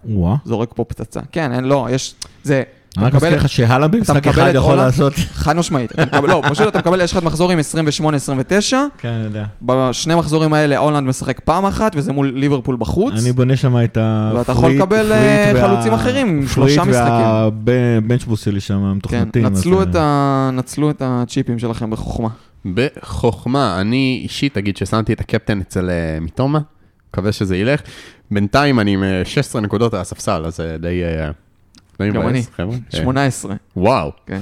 וואה. 0.06 0.36
זורק 0.46 0.70
פה 0.76 0.84
פצצה. 0.84 1.20
כן, 1.32 1.52
אין, 1.52 1.64
לא, 1.66 1.88
יש... 1.92 2.16
זה... 2.44 2.64
אני 2.98 3.06
רק 3.06 3.14
מזכיר 3.14 3.36
לך 3.36 3.50
שהלאה 3.50 3.88
במשחק 3.88 4.28
אחד 4.28 4.52
יכול? 4.56 4.76
לעשות. 4.76 5.14
חד 5.44 5.56
משמעית. 5.56 5.92
לא, 6.24 6.42
פשוט 6.50 6.68
אתה 6.68 6.80
מקבל, 6.80 7.02
יש 7.02 7.12
לך 7.14 7.24
מחזור 7.24 7.52
עם 7.52 7.60
28-29, 7.60 7.62
כן, 8.98 9.08
אני 9.10 9.24
יודע. 9.24 9.46
בשני 9.62 10.16
מחזורים 10.16 10.54
האלה 10.54 10.78
הולנד 10.78 11.08
משחק 11.08 11.40
פעם 11.40 11.66
אחת, 11.66 11.92
וזה 11.96 12.14
מול 12.14 12.32
ליברפול 12.36 12.76
בחוץ. 12.80 13.14
אני 13.22 13.32
בונה 13.32 13.56
שם 13.56 13.84
את 13.84 13.98
ה... 13.98 14.32
ואתה 14.36 14.52
יכול 14.52 14.72
לקבל, 14.72 15.12
חלוצים 15.62 15.94
אחרים 15.94 16.48
שלושה 16.48 16.84
משחקים. 16.84 17.26
והבנצ'בוס 17.66 18.46
שלי 18.46 18.60
שם 18.60 18.82
כן, 18.82 18.98
מתוכנתים. 18.98 19.46
אז, 19.46 19.52
נצלו 19.52 19.78
אה, 19.78 19.84
את 19.84 19.96
ה- 19.96 20.50
נצלו 20.54 20.90
את 20.90 21.02
הצ'יפים 21.06 21.60
שלכם 21.60 21.90
בחוכמה. 21.90 22.30
בחוכמה, 22.66 23.82
אני 23.82 24.20
אישית 24.24 24.58
אגיד 24.58 24.78
ששמתי 24.78 25.14
את 25.14 25.20
הקפטן 25.20 25.62
אצל 25.62 25.90
אה, 25.90 26.20
מיטומה, 26.22 26.60
מקווה 27.10 27.32
שזה 27.32 27.58
ילך. 27.58 27.82
בינתיים 28.32 28.80
אני 28.80 28.94
עם 28.94 29.04
אה, 29.04 29.26
16 29.26 29.62
נקודות 29.62 29.94
על 29.94 30.02
הספסל, 30.02 30.44
אז 30.46 30.56
זה 30.58 30.78
די... 30.80 31.04
אה, 31.04 31.32
די 32.00 32.12
גם 32.12 32.28
אני. 32.28 32.44
חבר'ה. 32.56 32.76
אה, 32.94 33.00
18. 33.00 33.56
וואו. 33.76 34.12
כן. 34.26 34.40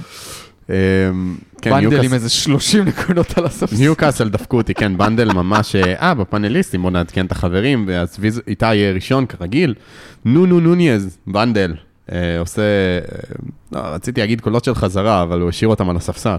אה, 0.69 0.75
כן, 1.61 1.71
בנדל 1.71 2.05
עם 2.05 2.13
איזה 2.13 2.29
30 2.29 2.85
נקודות 2.85 3.37
על 3.37 3.45
הספסל. 3.45 3.77
ניוקאסל 3.79 4.29
דפקו 4.29 4.57
אותי, 4.57 4.73
כן, 4.73 4.97
בנדל 4.97 5.33
ממש, 5.33 5.75
אה, 5.75 5.93
אה, 6.01 6.13
בפאנליסטים, 6.13 6.81
בוא 6.81 6.91
נעדכן 6.91 7.25
את 7.25 7.31
החברים, 7.31 7.85
ואז 7.87 8.17
איתי 8.47 8.65
ראשון 8.93 9.25
כרגיל. 9.25 9.73
נונו 10.25 10.59
נוניז, 10.59 11.17
בנדל, 11.27 11.73
אה, 12.11 12.39
עושה, 12.39 12.61
אה, 12.61 12.99
לא, 13.71 13.79
רציתי 13.79 14.21
להגיד 14.21 14.41
קולות 14.41 14.63
של 14.63 14.75
חזרה, 14.75 15.21
אבל 15.21 15.41
הוא 15.41 15.49
השאיר 15.49 15.69
אותם 15.69 15.89
על 15.89 15.95
הספסל. 15.95 16.37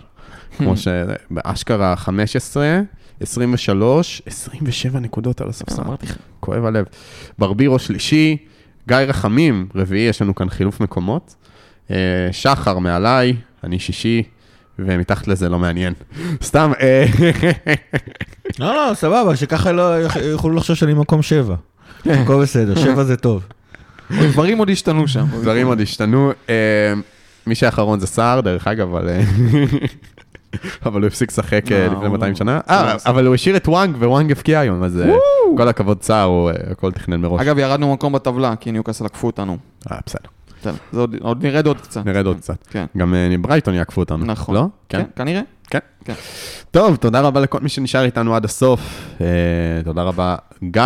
כמו 0.56 0.74
שבאשכרה 0.76 1.96
15, 1.96 2.80
23, 3.20 4.22
27 4.26 5.00
נקודות 5.00 5.40
על 5.40 5.48
הספסל. 5.48 5.82
אמרתי 5.82 6.06
לך. 6.06 6.16
כואב 6.40 6.64
הלב. 6.64 6.84
ברבירו 7.38 7.78
שלישי, 7.78 8.36
גיא 8.88 8.96
רחמים, 8.96 9.68
רביעי, 9.74 10.08
יש 10.08 10.22
לנו 10.22 10.34
כאן 10.34 10.48
חילוף 10.48 10.80
מקומות. 10.80 11.34
אה, 11.90 11.96
שחר 12.32 12.78
מעליי, 12.78 13.36
אני 13.64 13.78
שישי, 13.78 14.22
ומתחת 14.78 15.28
לזה 15.28 15.48
לא 15.48 15.58
מעניין. 15.58 15.92
סתם, 16.42 16.72
אה, 16.80 17.06
לא, 18.60 18.74
לא, 18.74 18.94
סבבה, 18.94 19.36
שככה 19.36 19.72
לא 19.72 19.82
יוכלו 20.22 20.54
לחשוב 20.54 20.76
שאני 20.76 20.94
מקום 20.94 21.22
שבע. 21.22 21.56
הכל 22.06 22.42
בסדר, 22.42 22.74
שבע 22.74 23.04
זה 23.04 23.16
טוב. 23.16 23.46
דברים 24.10 24.58
עוד 24.58 24.70
השתנו 24.70 25.08
שם. 25.08 25.26
דברים 25.40 25.66
עוד 25.66 25.80
השתנו. 25.80 26.32
אה, 26.48 26.54
מי 27.46 27.54
שאחרון 27.54 28.00
זה 28.00 28.06
סער, 28.06 28.40
דרך 28.40 28.66
אגב, 28.66 28.94
אבל... 28.94 29.08
אה, 30.64 30.70
אבל 30.86 31.00
הוא 31.00 31.06
הפסיק 31.06 31.30
לשחק 31.30 31.72
אה, 31.72 31.78
לא, 31.86 31.92
לפני 31.92 32.06
הוא 32.06 32.12
200 32.12 32.32
לא- 32.32 32.38
שנה. 32.38 32.60
אה. 32.70 32.96
אבל 33.06 33.26
הוא 33.26 33.34
השאיר 33.34 33.56
את 33.56 33.68
וואנג, 33.68 33.96
וואנג 34.02 34.30
הבקיע 34.32 34.60
היום, 34.60 34.82
אז 34.82 35.00
אה, 35.00 35.14
כל 35.56 35.68
הכבוד 35.68 36.02
סער, 36.02 36.24
הוא 36.24 36.50
אה, 36.50 36.54
הכל 36.70 36.92
תכנן 36.92 37.20
מראש. 37.20 37.40
אגב, 37.40 37.58
ירדנו 37.58 37.92
מקום 37.92 38.12
בטבלה, 38.12 38.56
כי 38.56 38.72
ניוקאסל 38.72 39.06
עקפו 39.06 39.26
אותנו. 39.26 39.56
אה, 39.92 39.96
בסדר, 40.06 40.28
בסדר, 40.60 40.74
זה 40.92 41.00
עוד- 41.20 41.44
נרד 41.46 41.66
עוד 41.66 41.80
קצת. 41.80 42.06
נרד 42.06 42.26
עוד 42.26 42.36
קצת. 42.36 42.56
כן. 42.70 42.84
גם 42.96 43.14
אה, 43.14 43.34
ברייטון 43.40 43.74
יעקפו 43.74 44.00
אותנו. 44.00 44.24
נכון. 44.24 44.54
לא? 44.54 44.66
כן, 44.88 45.02
כנראה. 45.16 45.40
כן. 45.70 45.78
כן. 46.04 46.14
טוב, 46.70 46.96
תודה 46.96 47.20
רבה 47.20 47.40
לכל 47.40 47.58
מי 47.62 47.68
שנשאר 47.68 48.04
איתנו 48.04 48.34
עד 48.36 48.44
הסוף. 48.44 48.80
אה, 49.20 49.26
תודה 49.84 50.02
רבה, 50.02 50.36
גיא. 50.62 50.82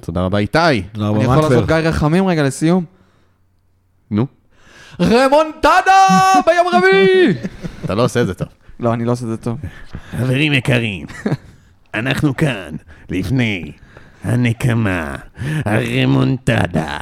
תודה 0.00 0.20
רבה, 0.20 0.38
איתי. 0.38 0.58
תודה 0.92 1.08
רבה, 1.08 1.16
אני 1.16 1.24
יכול 1.24 1.36
לעשות. 1.36 1.66
גיא 1.66 1.76
רחמים 1.76 2.26
רגע 2.26 2.42
לסיום? 2.42 2.84
נו, 4.10 4.26
רמונטדה 5.00 6.08
ביום 6.46 6.66
רביעי! 6.72 7.34
אתה 7.84 7.94
לא 7.94 8.04
עושה 8.04 8.20
את 8.22 8.26
זה 8.26 8.34
טוב. 8.34 8.48
לא, 8.82 8.94
אני 8.94 9.04
לא 9.04 9.12
עושה 9.12 9.24
את 9.24 9.30
זה 9.30 9.36
טוב. 9.36 9.58
חברים 10.18 10.52
יקרים, 10.52 11.06
אנחנו 11.94 12.36
כאן 12.36 12.74
לפני 13.10 13.72
הנקמה, 14.24 15.14
הרמונטדה. 15.64 16.98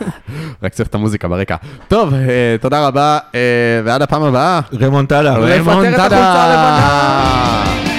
רק 0.62 0.72
צריך 0.72 0.88
את 0.88 0.94
המוזיקה 0.94 1.28
ברקע. 1.28 1.56
טוב, 1.88 2.14
אה, 2.14 2.56
תודה 2.60 2.86
רבה, 2.86 3.18
אה, 3.34 3.40
ועד 3.84 4.02
הפעם 4.02 4.22
הבאה. 4.22 4.60
רמונטדה. 4.80 5.38
לפטר 5.38 5.88
את 5.88 5.98
החולצה 5.98 6.42
הלבנה. 6.42 7.89